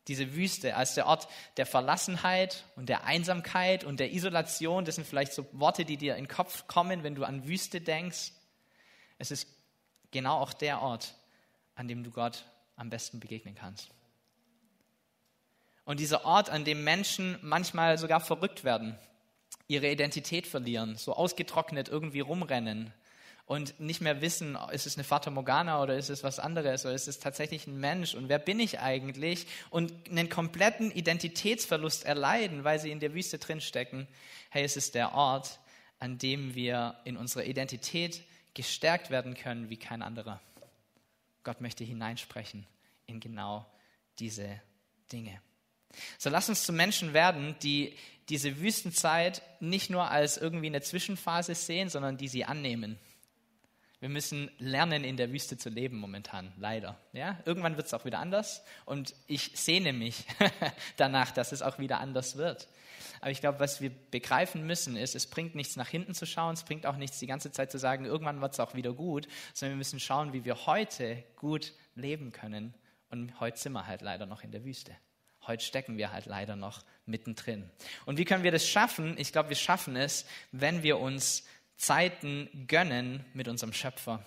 diese 0.09 0.35
Wüste 0.35 0.77
als 0.77 0.95
der 0.95 1.07
Ort 1.07 1.29
der 1.57 1.67
Verlassenheit 1.67 2.65
und 2.77 2.89
der 2.89 3.05
Einsamkeit 3.05 3.85
und 3.85 4.01
der 4.01 4.13
Isolation. 4.13 4.85
Das 4.85 4.97
sind 4.97 5.07
vielleicht 5.07 5.33
so 5.33 5.47
Worte, 5.53 5.85
die 5.85 5.97
dir 5.97 6.17
in 6.17 6.25
den 6.25 6.29
Kopf 6.29 6.67
kommen, 6.67 7.03
wenn 7.03 7.15
du 7.15 7.25
an 7.25 7.47
Wüste 7.47 7.81
denkst. 7.81 8.33
Es 9.19 9.31
ist 9.31 9.49
genau 10.11 10.39
auch 10.39 10.53
der 10.53 10.83
Ort, 10.83 11.15
an 11.75 11.89
dem 11.89 12.03
du 12.03 12.11
Gott 12.11 12.45
am 12.77 12.91
besten 12.91 13.21
begegnen 13.21 13.55
kannst. 13.55 13.91
Und 15.85 16.01
dieser 16.01 16.25
Ort, 16.25 16.51
an 16.51 16.65
dem 16.65 16.85
Menschen 16.85 17.39
manchmal 17.43 17.99
sogar 17.99 18.21
verrückt 18.21 18.65
werden, 18.65 18.99
ihre 19.67 19.91
Identität 19.91 20.47
verlieren, 20.47 20.97
so 20.97 21.15
ausgetrocknet 21.15 21.89
irgendwie 21.89 22.21
rumrennen, 22.21 22.93
und 23.53 23.79
nicht 23.79 24.01
mehr 24.01 24.23
wissen, 24.23 24.57
ist 24.73 24.87
es 24.87 24.97
eine 24.97 25.05
Fata 25.05 25.31
Morgana 25.31 25.83
oder 25.83 25.95
ist 25.95 26.09
es 26.09 26.25
was 26.25 26.39
anderes 26.39 26.87
oder 26.87 26.95
ist 26.95 27.07
es 27.07 27.19
tatsächlich 27.19 27.67
ein 27.67 27.79
Mensch 27.79 28.15
und 28.15 28.31
wer 28.31 28.39
bin 28.39 28.59
ich 28.59 28.81
eigentlich 28.81 29.47
und 29.69 29.93
einen 30.09 30.31
kompletten 30.31 30.91
Identitätsverlust 30.91 32.07
erleiden, 32.07 32.65
weil 32.65 32.79
sie 32.79 32.91
in 32.91 32.99
der 32.99 33.13
Wüste 33.13 33.37
drinstecken. 33.37 34.09
Hey, 34.49 34.65
es 34.65 34.79
ist 34.79 34.95
der 34.95 35.13
Ort, 35.13 35.61
an 35.99 36.17
dem 36.17 36.55
wir 36.55 36.97
in 37.05 37.19
unserer 37.19 37.45
Identität 37.45 38.23
gestärkt 38.55 39.11
werden 39.11 39.35
können 39.35 39.69
wie 39.69 39.77
kein 39.77 40.01
anderer. 40.01 40.41
Gott 41.45 41.61
möchte 41.61 41.85
hineinsprechen 41.85 42.67
in 43.05 43.21
genau 43.21 43.67
diese 44.19 44.63
Dinge. 45.13 45.43
So 46.17 46.31
lass 46.31 46.49
uns 46.49 46.65
zu 46.65 46.73
Menschen 46.73 47.13
werden, 47.13 47.55
die 47.63 47.99
diese 48.31 48.63
Wüstenzeit 48.63 49.43
nicht 49.61 49.91
nur 49.91 50.11
als 50.11 50.39
irgendwie 50.39 50.69
eine 50.69 50.81
Zwischenphase 50.81 51.55
sehen, 51.55 51.91
sondern 51.91 52.17
die 52.17 52.29
sie 52.29 52.47
annehmen 52.47 52.99
wir 54.03 54.09
müssen 54.09 54.51
lernen, 54.59 55.05
in 55.05 55.17
der 55.17 55.31
Wüste 55.31 55.57
zu 55.57 55.69
leben 55.69 55.97
momentan, 55.97 56.53
leider. 56.57 56.99
Ja? 57.13 57.39
Irgendwann 57.45 57.77
wird 57.77 57.87
es 57.87 57.95
auch 57.95 58.05
wieder 58.05 58.19
anders 58.19 58.65
und 58.85 59.15
ich 59.29 59.53
sehne 59.55 59.93
mich 59.93 60.27
danach, 60.97 61.31
dass 61.31 61.53
es 61.53 61.63
auch 61.63 61.79
wieder 61.79 62.01
anders 62.01 62.37
wird. 62.37 62.67
Aber 63.21 63.31
ich 63.31 63.41
glaube, 63.41 63.61
was 63.61 63.81
wir 63.81 63.91
begreifen 63.91 64.67
müssen, 64.67 64.97
ist, 64.97 65.15
es 65.15 65.29
bringt 65.29 65.55
nichts 65.55 65.77
nach 65.77 65.87
hinten 65.87 66.15
zu 66.15 66.27
schauen, 66.27 66.55
es 66.55 66.65
bringt 66.65 66.85
auch 66.85 66.97
nichts 66.97 67.21
die 67.21 67.29
ganze 67.29 67.53
Zeit 67.53 67.71
zu 67.71 67.79
sagen, 67.79 68.05
irgendwann 68.05 68.41
wird 68.41 68.55
es 68.55 68.59
auch 68.59 68.75
wieder 68.75 68.93
gut, 68.93 69.29
sondern 69.55 69.75
wir 69.75 69.79
müssen 69.79 70.01
schauen, 70.01 70.33
wie 70.33 70.45
wir 70.45 70.67
heute 70.67 71.23
gut 71.37 71.73
leben 71.95 72.33
können. 72.33 72.75
Und 73.09 73.39
heute 73.39 73.57
sind 73.57 73.73
wir 73.73 73.87
halt 73.87 74.03
leider 74.03 74.27
noch 74.27 74.43
in 74.43 74.51
der 74.51 74.65
Wüste. 74.65 74.97
Heute 75.47 75.65
stecken 75.65 75.97
wir 75.97 76.11
halt 76.11 76.27
leider 76.27 76.57
noch 76.57 76.83
mittendrin. 77.07 77.71
Und 78.05 78.19
wie 78.19 78.25
können 78.25 78.43
wir 78.43 78.51
das 78.51 78.67
schaffen? 78.67 79.17
Ich 79.17 79.31
glaube, 79.31 79.49
wir 79.51 79.57
schaffen 79.57 79.95
es, 79.95 80.27
wenn 80.51 80.83
wir 80.83 80.99
uns 80.99 81.45
Zeiten 81.83 82.49
gönnen 82.69 83.25
mit 83.35 83.49
unserem 83.49 83.73
Schöpfer, 83.73 84.25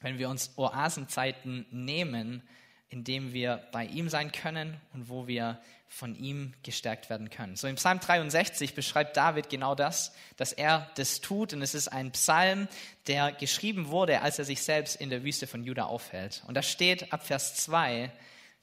wenn 0.00 0.18
wir 0.18 0.28
uns 0.28 0.58
Oasenzeiten 0.58 1.64
nehmen, 1.70 2.42
in 2.88 3.04
dem 3.04 3.32
wir 3.32 3.64
bei 3.70 3.84
ihm 3.86 4.08
sein 4.08 4.32
können 4.32 4.80
und 4.92 5.08
wo 5.08 5.28
wir 5.28 5.60
von 5.86 6.16
ihm 6.16 6.52
gestärkt 6.64 7.08
werden 7.08 7.30
können. 7.30 7.54
So 7.54 7.68
im 7.68 7.76
Psalm 7.76 8.00
63 8.00 8.74
beschreibt 8.74 9.16
David 9.16 9.48
genau 9.48 9.76
das, 9.76 10.14
dass 10.36 10.52
er 10.52 10.90
das 10.96 11.20
tut 11.20 11.52
und 11.52 11.62
es 11.62 11.74
ist 11.74 11.86
ein 11.86 12.10
Psalm, 12.10 12.66
der 13.06 13.30
geschrieben 13.30 13.86
wurde, 13.86 14.22
als 14.22 14.40
er 14.40 14.44
sich 14.44 14.62
selbst 14.62 14.96
in 14.96 15.08
der 15.08 15.22
Wüste 15.22 15.46
von 15.46 15.62
Juda 15.62 15.84
aufhält. 15.84 16.42
Und 16.48 16.54
da 16.54 16.62
steht 16.62 17.12
ab 17.12 17.24
Vers 17.24 17.54
2, 17.54 18.10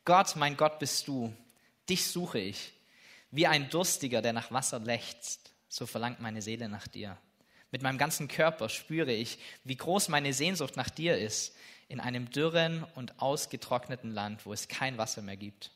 Gott, 0.04 0.36
mein 0.36 0.58
Gott 0.58 0.80
bist 0.80 1.08
du, 1.08 1.34
dich 1.90 2.08
suche 2.08 2.40
ich, 2.40 2.74
wie 3.32 3.48
ein 3.48 3.70
Durstiger, 3.70 4.22
der 4.22 4.34
nach 4.34 4.52
Wasser 4.52 4.80
lechzt, 4.80 5.54
so 5.70 5.86
verlangt 5.86 6.20
meine 6.20 6.42
Seele 6.42 6.68
nach 6.68 6.90
dir. 6.90 7.18
Mit 7.74 7.82
meinem 7.82 7.98
ganzen 7.98 8.28
Körper 8.28 8.70
spüre 8.70 9.12
ich, 9.12 9.40
wie 9.64 9.76
groß 9.76 10.08
meine 10.10 10.32
Sehnsucht 10.32 10.78
nach 10.78 10.92
dir 10.92 11.18
ist, 11.18 11.56
in 11.88 12.00
einem 12.00 12.30
dürren 12.30 12.86
und 12.94 13.20
ausgetrockneten 13.20 14.12
Land, 14.12 14.46
wo 14.46 14.54
es 14.54 14.68
kein 14.68 15.00
Wasser 15.00 15.24
mehr 15.24 15.38
gibt. 15.38 15.72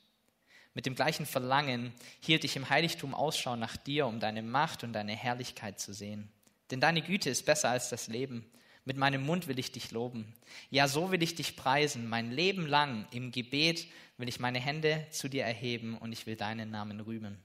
Mit 0.75 0.85
dem 0.85 0.93
gleichen 0.93 1.25
Verlangen 1.25 1.91
hielt 2.19 2.43
ich 2.43 2.55
im 2.55 2.69
Heiligtum 2.69 3.15
Ausschau 3.15 3.55
nach 3.55 3.77
dir, 3.77 4.05
um 4.05 4.19
deine 4.19 4.43
Macht 4.43 4.83
und 4.83 4.93
deine 4.93 5.15
Herrlichkeit 5.15 5.79
zu 5.79 5.91
sehen. 5.91 6.29
Denn 6.69 6.79
deine 6.79 7.01
Güte 7.01 7.31
ist 7.31 7.47
besser 7.47 7.71
als 7.71 7.89
das 7.89 8.07
Leben. 8.09 8.45
Mit 8.85 8.97
meinem 8.97 9.25
Mund 9.25 9.47
will 9.47 9.57
ich 9.57 9.71
dich 9.71 9.89
loben. 9.89 10.35
Ja, 10.69 10.87
so 10.87 11.11
will 11.11 11.23
ich 11.23 11.33
dich 11.33 11.55
preisen. 11.55 12.07
Mein 12.07 12.29
Leben 12.29 12.67
lang 12.67 13.07
im 13.09 13.31
Gebet 13.31 13.87
will 14.19 14.29
ich 14.29 14.39
meine 14.39 14.59
Hände 14.59 15.07
zu 15.09 15.29
dir 15.29 15.45
erheben 15.45 15.97
und 15.97 16.13
ich 16.13 16.27
will 16.27 16.35
deinen 16.35 16.69
Namen 16.69 16.99
rühmen. 16.99 17.39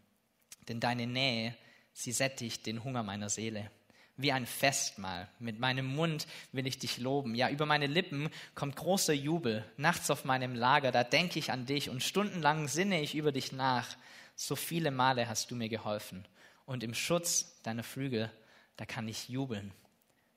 Denn 0.69 0.79
deine 0.79 1.07
Nähe, 1.07 1.57
sie 1.95 2.13
sättigt 2.13 2.67
den 2.67 2.85
Hunger 2.85 3.03
meiner 3.03 3.31
Seele 3.31 3.71
wie 4.17 4.33
ein 4.33 4.47
Festmahl. 4.47 5.29
Mit 5.39 5.59
meinem 5.59 5.87
Mund 5.87 6.27
will 6.53 6.67
ich 6.67 6.79
dich 6.79 6.99
loben. 6.99 7.35
Ja, 7.35 7.49
über 7.49 7.67
meine 7.67 7.87
Lippen 7.87 8.29
kommt 8.55 8.77
großer 8.77 9.13
Jubel. 9.13 9.65
Nachts 9.77 10.11
auf 10.11 10.25
meinem 10.25 10.55
Lager, 10.55 10.93
da 10.93 11.05
denke 11.05 11.39
ich 11.39 11.51
an 11.51 11.67
dich 11.67 11.91
und 11.91 12.03
stundenlang 12.03 12.69
sinne 12.69 13.01
ich 13.01 13.15
über 13.15 13.33
dich 13.33 13.53
nach. 13.53 13.97
So 14.37 14.57
viele 14.57 14.91
Male 14.91 15.29
hast 15.29 15.51
du 15.51 15.57
mir 15.57 15.69
geholfen. 15.69 16.27
Und 16.67 16.85
im 16.85 16.95
Schutz 16.95 17.61
deiner 17.63 17.83
Flügel, 17.83 18.31
da 18.77 18.87
kann 18.87 19.09
ich 19.09 19.29
jubeln. 19.29 19.73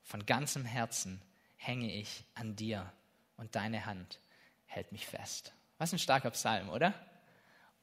Von 0.03 0.25
ganzem 0.25 0.65
Herzen 0.65 1.21
hänge 1.57 1.91
ich 1.93 2.23
an 2.33 2.55
dir 2.55 2.91
und 3.37 3.55
deine 3.55 3.85
Hand 3.85 4.19
hält 4.65 4.91
mich 4.91 5.05
fest. 5.05 5.53
Was 5.77 5.93
ein 5.93 5.99
starker 5.99 6.31
Psalm, 6.31 6.69
oder? 6.69 6.93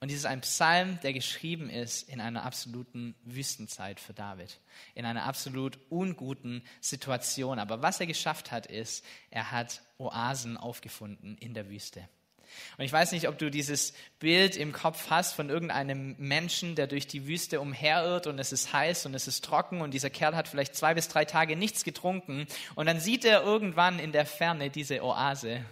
Und 0.02 0.10
dies 0.10 0.18
ist 0.18 0.26
ein 0.26 0.40
Psalm, 0.40 0.98
der 1.04 1.12
geschrieben 1.12 1.70
ist 1.70 2.08
in 2.08 2.20
einer 2.20 2.42
absoluten 2.42 3.14
Wüstenzeit 3.22 4.00
für 4.00 4.12
David, 4.12 4.58
in 4.96 5.04
einer 5.04 5.26
absolut 5.26 5.78
unguten 5.90 6.64
Situation. 6.80 7.60
Aber 7.60 7.82
was 7.82 8.00
er 8.00 8.06
geschafft 8.06 8.50
hat, 8.50 8.66
ist, 8.66 9.04
er 9.30 9.52
hat 9.52 9.80
Oasen 9.98 10.56
aufgefunden 10.56 11.38
in 11.38 11.54
der 11.54 11.70
Wüste. 11.70 12.00
Und 12.78 12.84
ich 12.84 12.92
weiß 12.92 13.12
nicht, 13.12 13.28
ob 13.28 13.38
du 13.38 13.48
dieses 13.48 13.94
Bild 14.18 14.56
im 14.56 14.72
Kopf 14.72 15.08
hast 15.08 15.34
von 15.34 15.48
irgendeinem 15.48 16.16
Menschen, 16.18 16.74
der 16.74 16.88
durch 16.88 17.06
die 17.06 17.28
Wüste 17.28 17.60
umherirrt 17.60 18.26
und 18.26 18.40
es 18.40 18.50
ist 18.50 18.72
heiß 18.72 19.06
und 19.06 19.14
es 19.14 19.28
ist 19.28 19.44
trocken 19.44 19.82
und 19.82 19.94
dieser 19.94 20.10
Kerl 20.10 20.34
hat 20.34 20.48
vielleicht 20.48 20.74
zwei 20.74 20.94
bis 20.94 21.06
drei 21.06 21.24
Tage 21.26 21.54
nichts 21.54 21.84
getrunken 21.84 22.48
und 22.74 22.86
dann 22.86 22.98
sieht 22.98 23.24
er 23.24 23.44
irgendwann 23.44 24.00
in 24.00 24.10
der 24.10 24.26
Ferne 24.26 24.68
diese 24.68 25.04
Oase 25.04 25.64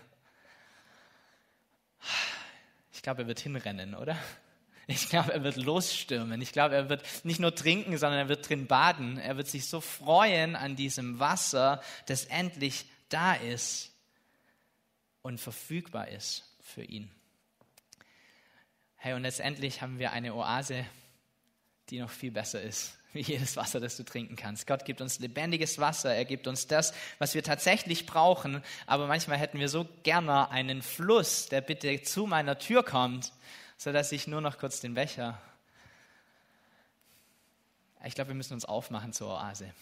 ich 3.00 3.02
glaube, 3.02 3.22
er 3.22 3.28
wird 3.28 3.40
hinrennen, 3.40 3.94
oder? 3.94 4.14
Ich 4.86 5.08
glaube, 5.08 5.32
er 5.32 5.42
wird 5.42 5.56
losstürmen. 5.56 6.42
Ich 6.42 6.52
glaube, 6.52 6.74
er 6.74 6.90
wird 6.90 7.02
nicht 7.24 7.40
nur 7.40 7.54
trinken, 7.54 7.96
sondern 7.96 8.18
er 8.18 8.28
wird 8.28 8.46
drin 8.46 8.66
baden. 8.66 9.16
Er 9.16 9.38
wird 9.38 9.48
sich 9.48 9.68
so 9.68 9.80
freuen 9.80 10.54
an 10.54 10.76
diesem 10.76 11.18
Wasser, 11.18 11.82
das 12.04 12.26
endlich 12.26 12.84
da 13.08 13.32
ist 13.32 13.90
und 15.22 15.40
verfügbar 15.40 16.08
ist 16.08 16.44
für 16.60 16.82
ihn. 16.82 17.10
Hey, 18.96 19.14
und 19.14 19.22
letztendlich 19.22 19.80
haben 19.80 19.98
wir 19.98 20.12
eine 20.12 20.34
Oase, 20.34 20.84
die 21.88 22.00
noch 22.00 22.10
viel 22.10 22.32
besser 22.32 22.60
ist 22.60 22.99
wie 23.12 23.20
jedes 23.27 23.57
Wasser, 23.57 23.81
das 23.81 23.96
du 23.96 24.05
trinken 24.05 24.37
kannst. 24.37 24.66
Gott 24.66 24.85
gibt 24.85 25.01
uns 25.01 25.18
lebendiges 25.18 25.79
Wasser, 25.79 26.14
er 26.14 26.25
gibt 26.25 26.46
uns 26.46 26.66
das, 26.66 26.92
was 27.18 27.35
wir 27.35 27.42
tatsächlich 27.42 28.07
brauchen, 28.07 28.62
aber 28.87 29.07
manchmal 29.07 29.38
hätten 29.38 29.59
wir 29.59 29.68
so 29.68 29.88
gerne 30.03 30.51
einen 30.51 30.83
Fluss, 30.83 31.49
der 31.49 31.61
bitte 31.61 32.03
zu 32.03 32.27
meiner 32.27 32.59
Tür 32.59 32.83
kommt, 32.83 33.33
so 33.77 33.92
dass 33.92 34.12
ich 34.12 34.27
nur 34.27 34.40
noch 34.40 34.59
kurz 34.59 34.81
den 34.81 34.94
Becher. 34.94 35.40
Ich 38.05 38.14
glaube, 38.14 38.29
wir 38.29 38.35
müssen 38.35 38.55
uns 38.55 38.64
aufmachen 38.64 39.12
zur 39.12 39.29
Oase. 39.29 39.73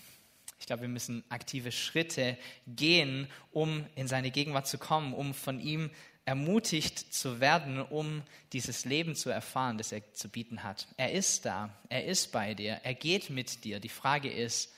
Ich 0.60 0.66
glaube, 0.66 0.82
wir 0.82 0.88
müssen 0.88 1.22
aktive 1.28 1.70
Schritte 1.70 2.36
gehen, 2.66 3.28
um 3.52 3.86
in 3.94 4.08
seine 4.08 4.30
Gegenwart 4.30 4.66
zu 4.66 4.76
kommen, 4.76 5.14
um 5.14 5.32
von 5.34 5.60
ihm 5.60 5.90
ermutigt 6.28 7.14
zu 7.14 7.40
werden, 7.40 7.80
um 7.80 8.22
dieses 8.52 8.84
Leben 8.84 9.14
zu 9.14 9.30
erfahren, 9.30 9.78
das 9.78 9.92
er 9.92 10.12
zu 10.12 10.28
bieten 10.28 10.62
hat. 10.62 10.86
Er 10.98 11.12
ist 11.12 11.46
da, 11.46 11.74
er 11.88 12.04
ist 12.04 12.32
bei 12.32 12.52
dir, 12.52 12.80
er 12.82 12.92
geht 12.92 13.30
mit 13.30 13.64
dir. 13.64 13.80
Die 13.80 13.88
Frage 13.88 14.30
ist, 14.30 14.70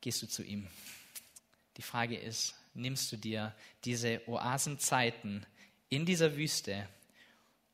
gehst 0.00 0.22
du 0.22 0.28
zu 0.28 0.44
ihm? 0.44 0.68
Die 1.78 1.82
Frage 1.82 2.16
ist, 2.16 2.54
nimmst 2.74 3.10
du 3.10 3.16
dir 3.16 3.56
diese 3.84 4.22
Oasenzeiten 4.28 5.44
in 5.88 6.06
dieser 6.06 6.36
Wüste 6.36 6.88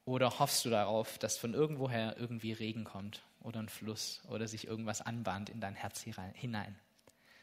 oder 0.06 0.38
hoffst 0.38 0.64
du 0.64 0.70
darauf, 0.70 1.18
dass 1.18 1.36
von 1.36 1.52
irgendwoher 1.52 2.16
irgendwie 2.16 2.52
Regen 2.52 2.84
kommt 2.84 3.22
oder 3.40 3.60
ein 3.60 3.68
Fluss 3.68 4.22
oder 4.28 4.48
sich 4.48 4.66
irgendwas 4.66 5.02
anbahnt 5.02 5.50
in 5.50 5.60
dein 5.60 5.74
Herz 5.74 6.06
hinein? 6.32 6.74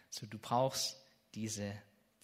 So, 0.09 0.25
du 0.25 0.39
brauchst 0.39 0.99
diese 1.35 1.71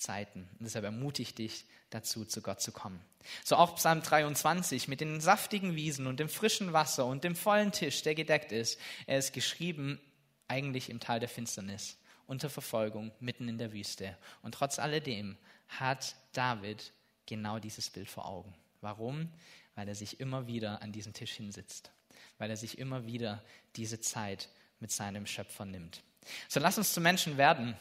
Zeiten. 0.01 0.49
Und 0.59 0.65
deshalb 0.65 0.83
ermutige 0.83 1.33
dich 1.33 1.65
dazu, 1.91 2.25
zu 2.25 2.41
Gott 2.41 2.59
zu 2.59 2.71
kommen. 2.71 2.99
So 3.43 3.55
auch 3.55 3.75
Psalm 3.75 4.01
23 4.01 4.87
mit 4.87 4.99
den 4.99 5.21
saftigen 5.21 5.75
Wiesen 5.75 6.07
und 6.07 6.19
dem 6.19 6.27
frischen 6.27 6.73
Wasser 6.73 7.05
und 7.05 7.23
dem 7.23 7.35
vollen 7.35 7.71
Tisch, 7.71 8.01
der 8.01 8.15
gedeckt 8.15 8.51
ist. 8.51 8.79
Er 9.05 9.19
ist 9.19 9.31
geschrieben 9.31 9.99
eigentlich 10.47 10.89
im 10.89 10.99
Tal 10.99 11.19
der 11.19 11.29
Finsternis, 11.29 11.97
unter 12.25 12.49
Verfolgung, 12.49 13.11
mitten 13.19 13.47
in 13.47 13.57
der 13.57 13.73
Wüste. 13.73 14.17
Und 14.41 14.55
trotz 14.55 14.79
alledem 14.79 15.37
hat 15.67 16.15
David 16.33 16.91
genau 17.27 17.59
dieses 17.59 17.89
Bild 17.89 18.09
vor 18.09 18.25
Augen. 18.25 18.53
Warum? 18.81 19.29
Weil 19.75 19.87
er 19.87 19.95
sich 19.95 20.19
immer 20.19 20.47
wieder 20.47 20.81
an 20.81 20.91
diesen 20.91 21.13
Tisch 21.13 21.33
hinsitzt. 21.33 21.91
Weil 22.39 22.49
er 22.49 22.57
sich 22.57 22.79
immer 22.79 23.05
wieder 23.05 23.43
diese 23.75 24.01
Zeit 24.01 24.49
mit 24.79 24.91
seinem 24.91 25.27
Schöpfer 25.27 25.65
nimmt. 25.65 26.01
So 26.49 26.59
lass 26.59 26.79
uns 26.79 26.93
zu 26.93 27.01
Menschen 27.01 27.37
werden, 27.37 27.77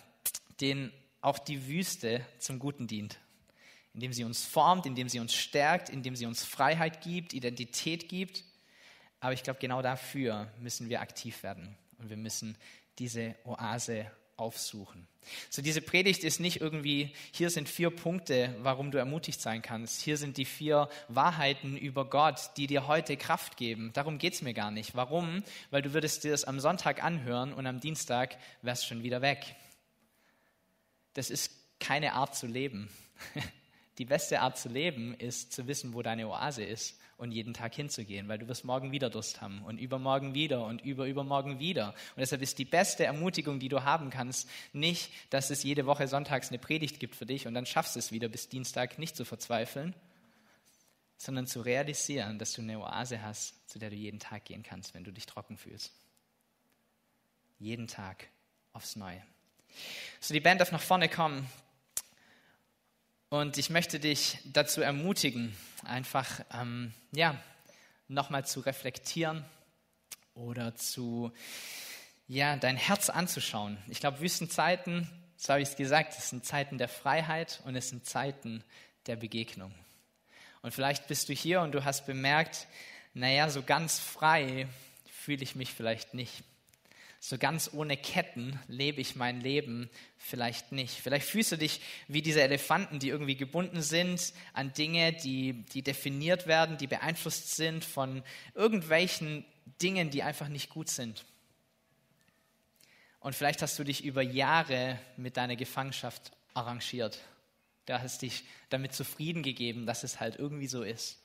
denen 0.61 0.93
auch 1.21 1.39
die 1.39 1.67
Wüste 1.67 2.25
zum 2.39 2.59
Guten 2.59 2.87
dient. 2.87 3.19
Indem 3.93 4.13
sie 4.13 4.25
uns 4.25 4.45
formt, 4.45 4.87
indem 4.87 5.09
sie 5.09 5.19
uns 5.19 5.35
stärkt, 5.35 5.89
indem 5.89 6.15
sie 6.15 6.27
uns 6.27 6.45
Freiheit 6.45 7.03
gibt, 7.03 7.35
Identität 7.35 8.09
gibt. 8.09 8.45
Aber 9.19 9.33
ich 9.33 9.43
glaube, 9.43 9.59
genau 9.59 9.83
dafür 9.83 10.51
müssen 10.61 10.89
wir 10.89 11.01
aktiv 11.01 11.43
werden. 11.43 11.77
Und 11.99 12.09
wir 12.09 12.17
müssen 12.17 12.57
diese 12.99 13.35
Oase 13.45 14.11
aufsuchen. 14.37 15.07
So 15.51 15.61
diese 15.61 15.83
Predigt 15.83 16.25
ist 16.25 16.41
nicht 16.41 16.63
irgendwie, 16.63 17.13
hier 17.33 17.51
sind 17.51 17.69
vier 17.69 17.91
Punkte, 17.91 18.57
warum 18.63 18.91
du 18.91 18.97
ermutigt 18.97 19.41
sein 19.41 19.61
kannst. 19.61 20.01
Hier 20.01 20.17
sind 20.17 20.39
die 20.39 20.47
vier 20.47 20.89
Wahrheiten 21.09 21.77
über 21.77 22.09
Gott, 22.09 22.51
die 22.57 22.67
dir 22.67 22.87
heute 22.87 23.19
Kraft 23.19 23.59
geben. 23.59 23.91
Darum 23.93 24.17
geht's 24.17 24.41
mir 24.41 24.55
gar 24.55 24.71
nicht. 24.71 24.95
Warum? 24.95 25.45
Weil 25.71 25.83
du 25.83 25.93
würdest 25.93 26.25
dir 26.25 26.31
das 26.31 26.45
am 26.45 26.59
Sonntag 26.59 27.05
anhören 27.05 27.53
und 27.53 27.67
am 27.67 27.81
Dienstag 27.81 28.39
wärst 28.63 28.87
schon 28.87 29.03
wieder 29.03 29.21
weg 29.21 29.57
das 31.15 31.31
ist 31.31 31.53
keine 31.81 32.13
Art 32.15 32.37
zu 32.37 32.47
leben. 32.47 32.89
Die 33.99 34.05
beste 34.05 34.41
Art 34.41 34.59
zu 34.59 34.69
leben 34.69 35.15
ist 35.15 35.53
zu 35.53 35.67
wissen, 35.67 35.93
wo 35.93 36.03
deine 36.03 36.29
Oase 36.29 36.65
ist 36.65 36.99
und 37.19 37.33
jeden 37.33 37.53
Tag 37.53 37.75
hinzugehen, 37.75 38.29
weil 38.29 38.39
du 38.39 38.49
wirst 38.49 38.65
morgen 38.65 38.93
wieder 38.93 39.11
Durst 39.11 39.43
haben 39.43 39.63
und 39.65 39.79
übermorgen 39.79 40.33
wieder 40.33 40.65
und 40.65 40.81
überübermorgen 40.81 41.59
wieder. 41.59 41.89
Und 41.89 42.21
deshalb 42.21 42.41
ist 42.41 42.59
die 42.59 42.65
beste 42.65 43.05
Ermutigung, 43.05 43.61
die 43.61 43.69
du 43.69 43.85
haben 43.85 44.09
kannst, 44.09 44.49
nicht, 44.73 45.13
dass 45.29 45.51
es 45.51 45.63
jede 45.63 45.85
Woche 45.85 46.09
sonntags 46.09 46.49
eine 46.49 46.59
Predigt 46.59 46.99
gibt 46.99 47.15
für 47.15 47.27
dich 47.27 47.47
und 47.47 47.53
dann 47.53 47.67
schaffst 47.67 47.95
du 47.95 47.99
es 47.99 48.11
wieder 48.11 48.31
bis 48.31 48.49
Dienstag 48.49 48.99
nicht 48.99 49.17
zu 49.17 49.27
verzweifeln, 49.27 49.95
sondern 51.19 51.47
zu 51.47 51.61
realisieren, 51.61 52.39
dass 52.39 52.55
du 52.55 52.63
eine 52.63 52.81
Oase 52.81 53.21
hast, 53.21 53.69
zu 53.69 53.79
der 53.79 53.91
du 53.91 53.97
jeden 53.97 54.19
Tag 54.19 54.47
gehen 54.47 54.63
kannst, 54.63 54.95
wenn 54.95 55.05
du 55.05 55.13
dich 55.13 55.27
trocken 55.27 55.59
fühlst. 55.59 55.93
Jeden 57.59 57.87
Tag 57.87 58.29
aufs 58.73 58.97
Neue. 58.97 59.23
So, 60.21 60.35
die 60.35 60.41
Band 60.41 60.61
darf 60.61 60.73
nach 60.73 60.83
vorne 60.83 61.09
kommen. 61.09 61.49
Und 63.29 63.59
ich 63.59 63.71
möchte 63.71 64.01
dich 64.01 64.39
dazu 64.45 64.81
ermutigen, 64.81 65.57
einfach, 65.85 66.41
ähm, 66.53 66.93
ja, 67.13 67.41
nochmal 68.09 68.45
zu 68.45 68.61
reflektieren 68.61 69.45
oder 70.35 70.75
zu, 70.75 71.33
ja, 72.27 72.57
dein 72.57 72.77
Herz 72.77 73.09
anzuschauen. 73.09 73.79
Ich 73.89 74.01
glaube, 74.01 74.21
Wüstenzeiten, 74.21 75.09
so 75.37 75.53
habe 75.53 75.63
ich 75.63 75.69
es 75.71 75.77
gesagt, 75.77 76.19
es 76.19 76.31
sind 76.31 76.45
Zeiten 76.45 76.77
der 76.77 76.89
Freiheit 76.89 77.63
und 77.65 77.77
es 77.77 77.89
sind 77.89 78.05
Zeiten 78.05 78.65
der 79.07 79.17
Begegnung. 79.17 79.73
Und 80.63 80.75
vielleicht 80.75 81.07
bist 81.07 81.29
du 81.29 81.33
hier 81.33 81.61
und 81.63 81.73
du 81.73 81.85
hast 81.85 82.07
bemerkt, 82.07 82.67
naja, 83.15 83.49
so 83.49 83.63
ganz 83.63 83.99
frei 83.99 84.69
fühle 85.11 85.43
ich 85.43 85.55
mich 85.55 85.73
vielleicht 85.73 86.15
nicht. 86.15 86.43
So 87.23 87.37
ganz 87.37 87.71
ohne 87.75 87.99
Ketten 87.99 88.59
lebe 88.67 89.03
ich 89.03 89.15
mein 89.15 89.43
Leben 89.43 89.91
vielleicht 90.17 90.73
nicht. 90.73 91.01
Vielleicht 91.01 91.27
fühlst 91.27 91.53
du 91.53 91.59
dich 91.59 91.83
wie 92.09 92.23
diese 92.23 92.43
Elefanten, 92.43 92.99
die 92.99 93.11
irgendwie 93.11 93.37
gebunden 93.37 93.83
sind 93.83 94.33
an 94.55 94.73
Dinge, 94.73 95.13
die, 95.13 95.65
die 95.67 95.83
definiert 95.83 96.47
werden, 96.47 96.79
die 96.79 96.87
beeinflusst 96.87 97.57
sind 97.57 97.85
von 97.85 98.23
irgendwelchen 98.55 99.45
Dingen, 99.83 100.11
die 100.11 100.23
einfach 100.23 100.49
nicht 100.49 100.71
gut 100.71 100.89
sind. 100.89 101.27
Und 103.21 103.35
vielleicht 103.35 103.61
hast 103.61 103.79
du 103.79 103.85
dich 103.85 104.03
über 104.03 104.23
Jahre 104.23 104.99
mit 105.19 105.37
deiner 105.37 105.57
Gefangenschaft 105.57 106.33
arrangiert. 106.55 107.19
Du 107.85 108.01
hast 108.01 108.23
dich 108.23 108.45
damit 108.71 108.95
zufrieden 108.95 109.43
gegeben, 109.43 109.85
dass 109.85 110.05
es 110.05 110.21
halt 110.21 110.37
irgendwie 110.37 110.69
so 110.69 110.83
ist. 110.83 111.19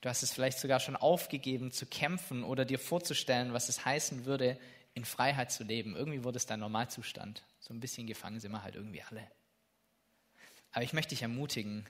Du 0.00 0.08
hast 0.08 0.22
es 0.22 0.32
vielleicht 0.32 0.60
sogar 0.60 0.78
schon 0.78 0.94
aufgegeben 0.94 1.72
zu 1.72 1.86
kämpfen 1.86 2.44
oder 2.44 2.64
dir 2.64 2.78
vorzustellen, 2.78 3.52
was 3.52 3.68
es 3.68 3.84
heißen 3.84 4.26
würde, 4.26 4.56
in 4.94 5.04
Freiheit 5.04 5.52
zu 5.52 5.64
leben. 5.64 5.94
Irgendwie 5.94 6.24
wurde 6.24 6.36
es 6.36 6.46
dein 6.46 6.60
Normalzustand. 6.60 7.44
So 7.60 7.72
ein 7.72 7.80
bisschen 7.80 8.06
gefangen 8.06 8.40
sind 8.40 8.52
wir 8.52 8.62
halt 8.62 8.74
irgendwie 8.74 9.02
alle. 9.02 9.30
Aber 10.72 10.84
ich 10.84 10.92
möchte 10.92 11.10
dich 11.10 11.22
ermutigen, 11.22 11.86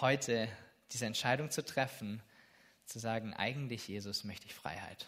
heute 0.00 0.48
diese 0.92 1.06
Entscheidung 1.06 1.50
zu 1.50 1.64
treffen, 1.64 2.22
zu 2.84 2.98
sagen, 2.98 3.34
eigentlich, 3.34 3.86
Jesus, 3.86 4.24
möchte 4.24 4.46
ich 4.46 4.54
Freiheit. 4.54 5.06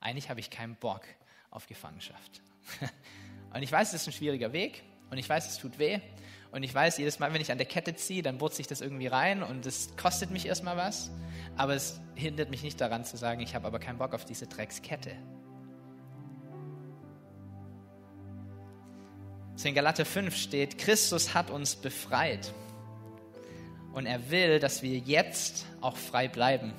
Eigentlich 0.00 0.30
habe 0.30 0.40
ich 0.40 0.50
keinen 0.50 0.76
Bock 0.76 1.02
auf 1.50 1.66
Gefangenschaft. 1.66 2.42
Und 3.52 3.62
ich 3.62 3.72
weiß, 3.72 3.88
es 3.88 4.02
ist 4.02 4.08
ein 4.08 4.12
schwieriger 4.12 4.52
Weg 4.52 4.84
und 5.10 5.18
ich 5.18 5.28
weiß, 5.28 5.48
es 5.48 5.58
tut 5.58 5.80
weh 5.80 5.98
und 6.52 6.62
ich 6.62 6.72
weiß, 6.72 6.98
jedes 6.98 7.18
Mal, 7.18 7.32
wenn 7.32 7.40
ich 7.40 7.50
an 7.50 7.58
der 7.58 7.66
Kette 7.66 7.96
ziehe, 7.96 8.22
dann 8.22 8.38
bohrt 8.38 8.54
sich 8.54 8.68
das 8.68 8.80
irgendwie 8.80 9.08
rein 9.08 9.42
und 9.42 9.66
es 9.66 9.96
kostet 9.96 10.30
mich 10.30 10.46
erstmal 10.46 10.76
was. 10.76 11.10
Aber 11.56 11.74
es 11.74 12.00
hindert 12.14 12.50
mich 12.50 12.62
nicht 12.62 12.80
daran 12.80 13.04
zu 13.04 13.16
sagen, 13.16 13.40
ich 13.40 13.56
habe 13.56 13.66
aber 13.66 13.80
keinen 13.80 13.98
Bock 13.98 14.14
auf 14.14 14.24
diese 14.24 14.46
Dreckskette. 14.46 15.16
So 19.60 19.68
in 19.68 19.74
Galater 19.74 20.06
5 20.06 20.34
steht, 20.34 20.78
Christus 20.78 21.34
hat 21.34 21.50
uns 21.50 21.76
befreit. 21.76 22.50
Und 23.92 24.06
er 24.06 24.30
will, 24.30 24.58
dass 24.58 24.82
wir 24.82 24.96
jetzt 24.96 25.66
auch 25.82 25.98
frei 25.98 26.28
bleiben. 26.28 26.72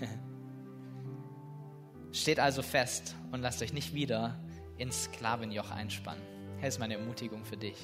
steht 2.10 2.40
also 2.40 2.62
fest 2.62 3.16
und 3.32 3.42
lasst 3.42 3.60
euch 3.60 3.74
nicht 3.74 3.92
wieder 3.92 4.40
ins 4.78 5.04
Sklavenjoch 5.04 5.72
einspannen. 5.72 6.22
Hier 6.58 6.68
ist 6.68 6.78
meine 6.78 6.94
Ermutigung 6.94 7.44
für 7.44 7.58
dich. 7.58 7.76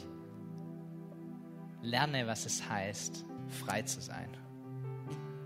Lerne, 1.83 2.27
was 2.27 2.47
es 2.47 2.71
heißt, 2.71 3.27
frei 3.67 3.83
zu 3.83 4.01
sein. 4.01 4.35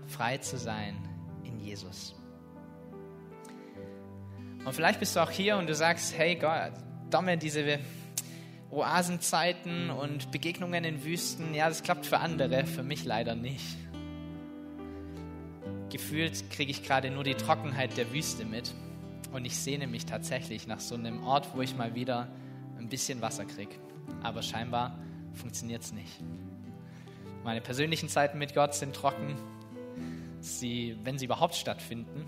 Frei 0.07 0.37
zu 0.37 0.57
sein 0.57 0.95
in 1.43 1.59
Jesus. 1.59 2.15
Und 4.63 4.73
vielleicht 4.73 5.01
bist 5.01 5.13
du 5.17 5.19
auch 5.19 5.31
hier 5.31 5.57
und 5.57 5.67
du 5.67 5.75
sagst, 5.75 6.17
hey 6.17 6.35
Gott, 6.35 6.71
Domme, 7.09 7.37
diese 7.37 7.79
Oasenzeiten 8.73 9.89
und 9.91 10.31
Begegnungen 10.31 10.83
in 10.83 11.03
Wüsten, 11.03 11.53
ja, 11.53 11.69
das 11.69 11.83
klappt 11.83 12.05
für 12.05 12.19
andere, 12.19 12.65
für 12.65 12.83
mich 12.83 13.05
leider 13.05 13.35
nicht. 13.35 13.77
Gefühlt 15.91 16.49
kriege 16.49 16.71
ich 16.71 16.83
gerade 16.83 17.11
nur 17.11 17.23
die 17.23 17.35
Trockenheit 17.35 17.95
der 17.97 18.11
Wüste 18.11 18.45
mit 18.45 18.73
und 19.31 19.45
ich 19.45 19.55
sehne 19.55 19.85
mich 19.85 20.07
tatsächlich 20.07 20.65
nach 20.65 20.79
so 20.79 20.95
einem 20.95 21.23
Ort, 21.23 21.55
wo 21.55 21.61
ich 21.61 21.75
mal 21.75 21.93
wieder 21.93 22.27
ein 22.79 22.89
bisschen 22.89 23.21
Wasser 23.21 23.45
kriege. 23.45 23.75
Aber 24.23 24.41
scheinbar 24.41 24.97
funktioniert 25.33 25.83
es 25.83 25.93
nicht. 25.93 26.23
Meine 27.43 27.61
persönlichen 27.61 28.09
Zeiten 28.09 28.39
mit 28.39 28.55
Gott 28.55 28.73
sind 28.73 28.95
trocken. 28.95 29.35
Sie, 30.39 30.97
wenn 31.03 31.19
sie 31.19 31.25
überhaupt 31.25 31.55
stattfinden, 31.55 32.25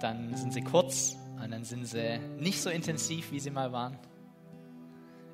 dann 0.00 0.34
sind 0.34 0.54
sie 0.54 0.62
kurz 0.62 1.16
und 1.42 1.50
dann 1.50 1.64
sind 1.64 1.86
sie 1.86 2.18
nicht 2.38 2.62
so 2.62 2.70
intensiv, 2.70 3.32
wie 3.32 3.40
sie 3.40 3.50
mal 3.50 3.70
waren. 3.70 3.98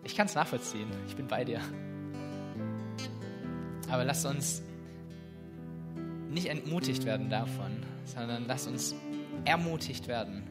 Ich 0.04 0.14
kann 0.14 0.26
es 0.26 0.34
nachvollziehen. 0.34 0.88
Ich 1.08 1.16
bin 1.16 1.26
bei 1.26 1.44
dir. 1.44 1.60
Aber 3.90 4.04
lass 4.04 4.24
uns 4.24 4.62
nicht 6.30 6.46
entmutigt 6.46 7.04
werden 7.04 7.30
davon, 7.30 7.82
sondern 8.04 8.44
lass 8.46 8.66
uns 8.66 8.94
ermutigt 9.44 10.08
werden, 10.08 10.42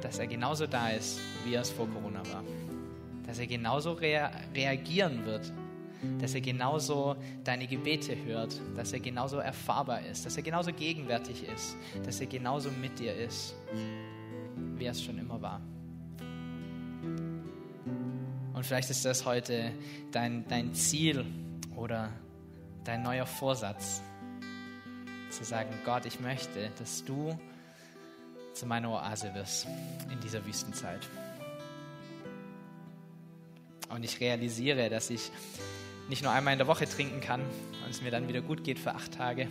dass 0.00 0.18
er 0.18 0.26
genauso 0.26 0.66
da 0.66 0.90
ist, 0.90 1.20
wie 1.44 1.54
er 1.54 1.62
es 1.62 1.70
vor 1.70 1.88
Corona 1.88 2.22
war. 2.32 2.44
Dass 3.26 3.38
er 3.38 3.46
genauso 3.46 3.92
rea 3.92 4.30
reagieren 4.54 5.24
wird, 5.24 5.52
dass 6.20 6.34
er 6.34 6.40
genauso 6.40 7.16
deine 7.42 7.66
Gebete 7.66 8.14
hört, 8.24 8.60
dass 8.76 8.92
er 8.92 9.00
genauso 9.00 9.38
erfahrbar 9.38 10.04
ist, 10.06 10.26
dass 10.26 10.36
er 10.36 10.42
genauso 10.42 10.72
gegenwärtig 10.72 11.44
ist, 11.48 11.76
dass 12.04 12.20
er 12.20 12.26
genauso 12.26 12.70
mit 12.70 12.98
dir 12.98 13.14
ist, 13.14 13.54
wie 14.76 14.84
er 14.84 14.92
es 14.92 15.02
schon 15.02 15.18
immer 15.18 15.23
Und 18.64 18.68
vielleicht 18.68 18.88
ist 18.88 19.04
das 19.04 19.26
heute 19.26 19.72
dein, 20.10 20.48
dein 20.48 20.72
Ziel 20.72 21.26
oder 21.76 22.10
dein 22.82 23.02
neuer 23.02 23.26
Vorsatz, 23.26 24.00
zu 25.28 25.44
sagen, 25.44 25.68
Gott, 25.84 26.06
ich 26.06 26.18
möchte, 26.18 26.70
dass 26.78 27.04
du 27.04 27.38
zu 28.54 28.64
meiner 28.64 28.88
Oase 28.88 29.34
wirst 29.34 29.66
in 30.10 30.18
dieser 30.20 30.46
Wüstenzeit. 30.46 31.06
Und 33.90 34.02
ich 34.02 34.18
realisiere, 34.18 34.88
dass 34.88 35.10
ich 35.10 35.30
nicht 36.08 36.22
nur 36.22 36.32
einmal 36.32 36.54
in 36.54 36.58
der 36.58 36.66
Woche 36.66 36.88
trinken 36.88 37.20
kann 37.20 37.42
und 37.42 37.90
es 37.90 38.00
mir 38.00 38.10
dann 38.10 38.28
wieder 38.28 38.40
gut 38.40 38.64
geht 38.64 38.78
für 38.78 38.94
acht 38.94 39.12
Tage, 39.12 39.46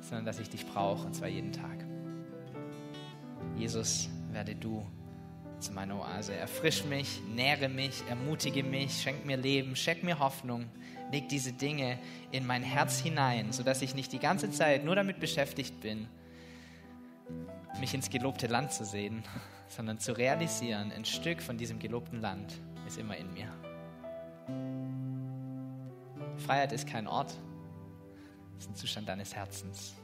sondern 0.00 0.24
dass 0.24 0.38
ich 0.38 0.48
dich 0.48 0.64
brauche 0.64 1.06
und 1.06 1.14
zwar 1.14 1.28
jeden 1.28 1.52
Tag. 1.52 1.84
Jesus, 3.58 4.08
werde 4.30 4.54
du 4.54 4.82
zu 5.62 5.72
meiner 5.72 5.98
Oase. 5.98 6.34
Erfrisch 6.34 6.84
mich, 6.84 7.22
nähre 7.34 7.68
mich, 7.68 8.02
ermutige 8.08 8.62
mich, 8.62 9.00
schenk 9.00 9.24
mir 9.24 9.36
Leben, 9.36 9.76
schenk 9.76 10.02
mir 10.02 10.18
Hoffnung. 10.18 10.66
Leg 11.10 11.28
diese 11.28 11.52
Dinge 11.52 11.98
in 12.30 12.46
mein 12.46 12.62
Herz 12.62 12.98
hinein, 12.98 13.52
sodass 13.52 13.82
ich 13.82 13.94
nicht 13.94 14.12
die 14.12 14.18
ganze 14.18 14.50
Zeit 14.50 14.84
nur 14.84 14.96
damit 14.96 15.20
beschäftigt 15.20 15.80
bin, 15.80 16.08
mich 17.80 17.94
ins 17.94 18.10
gelobte 18.10 18.46
Land 18.46 18.72
zu 18.72 18.84
sehen, 18.84 19.22
sondern 19.68 19.98
zu 19.98 20.16
realisieren, 20.16 20.92
ein 20.92 21.04
Stück 21.04 21.40
von 21.40 21.56
diesem 21.56 21.78
gelobten 21.78 22.20
Land 22.20 22.54
ist 22.86 22.98
immer 22.98 23.16
in 23.16 23.32
mir. 23.32 23.52
Freiheit 26.38 26.72
ist 26.72 26.88
kein 26.88 27.06
Ort, 27.06 27.34
es 28.58 28.64
ist 28.64 28.70
ein 28.70 28.74
Zustand 28.74 29.08
deines 29.08 29.34
Herzens. 29.34 29.94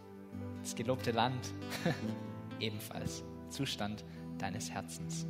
Das 0.62 0.74
gelobte 0.74 1.10
Land 1.10 1.52
ebenfalls 2.60 3.24
Zustand 3.48 4.04
deines 4.38 4.70
Herzens. 4.70 5.26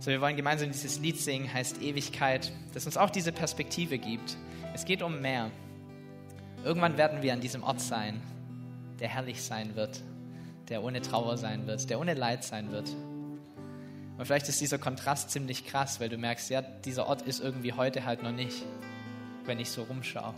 So, 0.00 0.10
wir 0.10 0.20
wollen 0.20 0.36
gemeinsam 0.36 0.70
dieses 0.70 1.00
Lied 1.00 1.18
singen, 1.18 1.52
heißt 1.52 1.82
Ewigkeit, 1.82 2.52
das 2.74 2.86
uns 2.86 2.96
auch 2.96 3.10
diese 3.10 3.32
Perspektive 3.32 3.98
gibt. 3.98 4.36
Es 4.74 4.84
geht 4.84 5.02
um 5.02 5.20
mehr. 5.20 5.50
Irgendwann 6.64 6.96
werden 6.96 7.22
wir 7.22 7.32
an 7.32 7.40
diesem 7.40 7.62
Ort 7.62 7.80
sein, 7.80 8.20
der 9.00 9.08
herrlich 9.08 9.42
sein 9.42 9.74
wird, 9.74 10.02
der 10.68 10.82
ohne 10.82 11.00
Trauer 11.00 11.36
sein 11.36 11.66
wird, 11.66 11.88
der 11.90 12.00
ohne 12.00 12.14
Leid 12.14 12.44
sein 12.44 12.70
wird, 12.70 12.88
und 14.18 14.24
vielleicht 14.24 14.48
ist 14.48 14.60
dieser 14.60 14.78
Kontrast 14.78 15.30
ziemlich 15.30 15.66
krass, 15.66 16.00
weil 16.00 16.08
du 16.08 16.16
merkst, 16.16 16.48
ja, 16.50 16.62
dieser 16.62 17.06
Ort 17.06 17.22
ist 17.22 17.40
irgendwie 17.40 17.72
heute 17.74 18.06
halt 18.06 18.22
noch 18.22 18.32
nicht, 18.32 18.64
wenn 19.44 19.60
ich 19.60 19.70
so 19.70 19.82
rumschaue. 19.82 20.34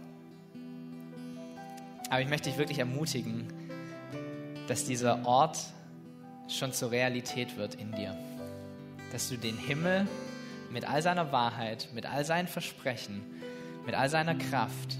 Aber 2.11 2.21
ich 2.21 2.29
möchte 2.29 2.49
dich 2.49 2.59
wirklich 2.59 2.81
ermutigen, 2.81 3.47
dass 4.67 4.85
dieser 4.85 5.25
Ort 5.27 5.59
schon 6.49 6.73
zur 6.73 6.91
Realität 6.91 7.57
wird 7.57 7.77
in 7.77 7.93
dir. 7.93 8.17
Dass 9.13 9.29
du 9.29 9.37
den 9.37 9.57
Himmel 9.57 10.07
mit 10.71 10.89
all 10.89 11.03
seiner 11.03 11.33
Wahrheit, 11.33 11.89
mit 11.95 12.07
all 12.07 12.25
seinen 12.25 12.49
Versprechen, 12.49 13.23
mit 13.87 13.95
all 13.95 14.09
seiner 14.09 14.35
Kraft 14.35 14.99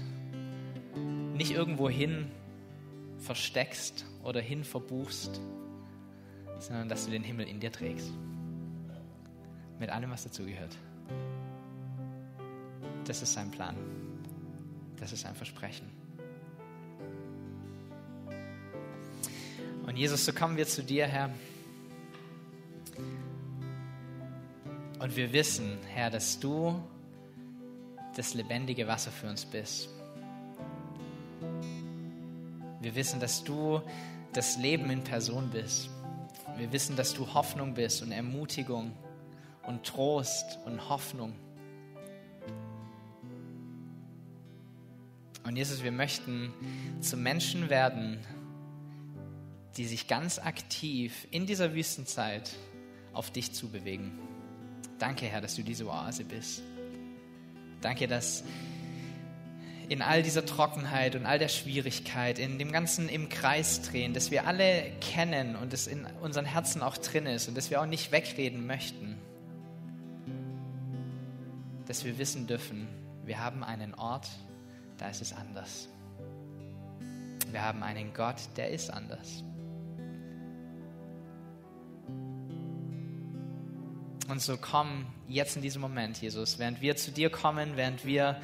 nicht 1.35 1.51
irgendwo 1.51 1.89
hin 1.89 2.31
versteckst 3.19 4.05
oder 4.23 4.41
hin 4.41 4.63
verbuchst, 4.63 5.39
sondern 6.59 6.89
dass 6.89 7.05
du 7.05 7.11
den 7.11 7.23
Himmel 7.23 7.47
in 7.47 7.59
dir 7.59 7.71
trägst 7.71 8.11
mit 9.79 9.89
allem, 9.89 10.11
was 10.11 10.23
dazugehört. 10.23 10.75
Das 13.05 13.21
ist 13.21 13.33
sein 13.33 13.49
Plan. 13.49 13.75
Das 14.99 15.13
ist 15.13 15.21
sein 15.21 15.33
Versprechen. 15.33 15.87
Und 19.87 19.97
Jesus, 19.97 20.25
so 20.25 20.33
kommen 20.33 20.57
wir 20.57 20.67
zu 20.67 20.83
dir, 20.83 21.07
Herr. 21.07 21.31
Und 24.99 25.15
wir 25.15 25.31
wissen, 25.31 25.77
Herr, 25.87 26.09
dass 26.09 26.39
du 26.39 26.83
das 28.17 28.33
lebendige 28.33 28.85
Wasser 28.85 29.11
für 29.11 29.27
uns 29.29 29.45
bist. 29.45 29.87
Wir 32.81 32.95
wissen, 32.95 33.21
dass 33.21 33.43
du 33.43 33.81
das 34.33 34.57
Leben 34.57 34.89
in 34.89 35.03
Person 35.03 35.49
bist. 35.51 35.89
Wir 36.57 36.71
wissen, 36.73 36.97
dass 36.97 37.13
du 37.13 37.33
Hoffnung 37.33 37.73
bist 37.73 38.01
und 38.01 38.11
Ermutigung 38.11 38.91
und 39.65 39.85
Trost 39.85 40.59
und 40.65 40.89
Hoffnung. 40.89 41.33
Und 45.45 45.55
Jesus, 45.55 45.81
wir 45.81 45.93
möchten 45.93 46.53
zu 46.99 47.15
Menschen 47.15 47.69
werden, 47.69 48.19
die 49.77 49.85
sich 49.85 50.07
ganz 50.07 50.39
aktiv 50.39 51.25
in 51.31 51.45
dieser 51.45 51.73
Wüstenzeit 51.73 52.51
auf 53.13 53.31
dich 53.31 53.53
zubewegen. 53.53 54.28
Danke, 54.99 55.25
Herr, 55.27 55.41
dass 55.41 55.55
du 55.55 55.63
diese 55.63 55.87
Oase 55.87 56.25
bist. 56.25 56.61
Danke, 57.81 58.07
dass 58.07 58.43
in 59.87 60.03
all 60.03 60.21
dieser 60.21 60.45
Trockenheit 60.45 61.15
und 61.15 61.25
all 61.25 61.39
der 61.39 61.47
Schwierigkeit, 61.47 62.37
in 62.37 62.59
dem 62.59 62.71
ganzen 62.71 63.09
im 63.09 63.27
Kreis 63.27 63.81
drehen, 63.81 64.13
dass 64.13 64.29
wir 64.29 64.45
alle 64.45 64.91
kennen 65.01 65.55
und 65.55 65.73
es 65.73 65.87
in 65.87 66.05
unseren 66.21 66.45
Herzen 66.45 66.83
auch 66.83 66.97
drin 66.97 67.25
ist 67.25 67.47
und 67.47 67.57
dass 67.57 67.71
wir 67.71 67.81
auch 67.81 67.87
nicht 67.87 68.11
wegreden 68.11 68.67
möchten, 68.67 69.17
dass 71.87 72.05
wir 72.05 72.19
wissen 72.19 72.45
dürfen, 72.45 72.87
wir 73.25 73.43
haben 73.43 73.63
einen 73.63 73.95
Ort, 73.95 74.27
da 74.97 75.09
ist 75.09 75.21
es 75.21 75.33
anders. 75.33 75.87
Wir 77.49 77.63
haben 77.63 77.81
einen 77.81 78.13
Gott, 78.13 78.35
der 78.57 78.69
ist 78.69 78.91
anders. 78.91 79.43
Und 84.29 84.43
so 84.43 84.57
komm 84.57 85.07
jetzt 85.27 85.55
in 85.55 85.63
diesem 85.63 85.81
Moment, 85.81 86.21
Jesus, 86.21 86.59
während 86.59 86.81
wir 86.81 86.95
zu 86.95 87.11
dir 87.11 87.31
kommen, 87.31 87.71
während 87.77 88.05
wir 88.05 88.39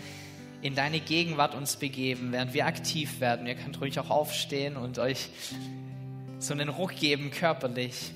in 0.63 0.73
deine 0.73 0.99
Gegenwart 0.99 1.53
uns 1.53 1.75
begeben, 1.75 2.31
während 2.31 2.55
wir 2.55 2.65
aktiv 2.65 3.19
werden. 3.19 3.45
Ihr 3.45 3.53
könnt 3.53 3.79
ruhig 3.79 3.99
auch 3.99 4.09
aufstehen 4.09 4.77
und 4.77 4.97
euch 4.97 5.29
so 6.39 6.53
einen 6.53 6.69
Ruck 6.69 6.95
geben 6.95 7.29
körperlich. 7.29 8.11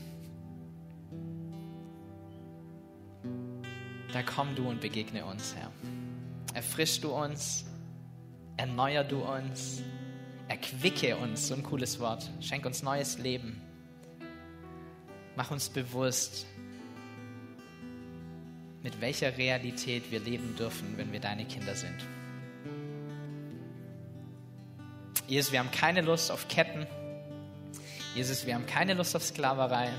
Da 4.14 4.24
komm 4.24 4.56
du 4.56 4.68
und 4.68 4.82
begegne 4.82 5.24
uns, 5.24 5.56
Herr. 5.56 5.72
Erfrisch 6.56 7.00
du 7.00 7.12
uns, 7.12 7.66
erneuer 8.58 9.04
du 9.04 9.20
uns, 9.20 9.84
erquicke 10.48 11.16
uns, 11.18 11.48
so 11.48 11.54
ein 11.54 11.62
cooles 11.62 12.00
Wort. 12.00 12.32
Schenk 12.42 12.66
uns 12.66 12.82
neues 12.82 13.20
Leben. 13.20 13.62
Mach 15.36 15.52
uns 15.52 15.70
bewusst, 15.70 16.48
mit 18.84 19.02
welcher 19.02 19.38
Realität 19.38 20.12
wir 20.12 20.20
leben 20.20 20.56
dürfen, 20.56 20.98
wenn 20.98 21.12
wir 21.12 21.20
deine 21.20 21.46
Kinder 21.46 21.76
sind. 21.76 22.06
Jesus, 25.28 25.52
wir 25.52 25.60
haben 25.60 25.72
keine 25.72 26.02
Lust 26.02 26.32
auf 26.32 26.48
Ketten. 26.48 26.88
Jesus, 28.16 28.46
wir 28.46 28.56
haben 28.56 28.66
keine 28.66 28.94
Lust 28.94 29.16
auf 29.16 29.24
Sklaverei. 29.24 29.92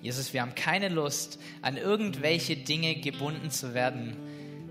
Jesus, 0.00 0.32
wir 0.32 0.40
haben 0.40 0.54
keine 0.54 0.88
Lust, 0.88 1.38
an 1.62 1.76
irgendwelche 1.76 2.56
Dinge 2.56 2.96
gebunden 2.96 3.50
zu 3.50 3.74
werden, 3.74 4.16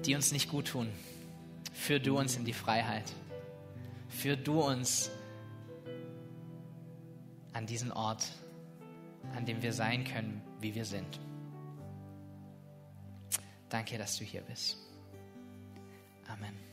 die 0.06 0.16
uns 0.16 0.32
nicht 0.32 0.50
gut 0.50 0.70
tun. 0.70 0.88
Führ 1.74 2.00
du 2.00 2.18
uns 2.18 2.38
in 2.38 2.46
die 2.46 2.54
Freiheit. 2.54 3.12
Führ 4.10 4.38
du 4.38 4.62
uns 4.62 5.12
an 7.54 7.66
diesen 7.66 7.92
Ort, 7.92 8.26
an 9.36 9.46
dem 9.46 9.62
wir 9.62 9.74
sein 9.74 10.04
können, 10.04 10.42
wie 10.62 10.74
wir 10.74 10.86
sind. 10.86 11.20
Danke, 13.70 13.98
dass 13.98 14.18
du 14.18 14.24
hier 14.24 14.42
bist. 14.42 14.78
Amen. 16.28 16.65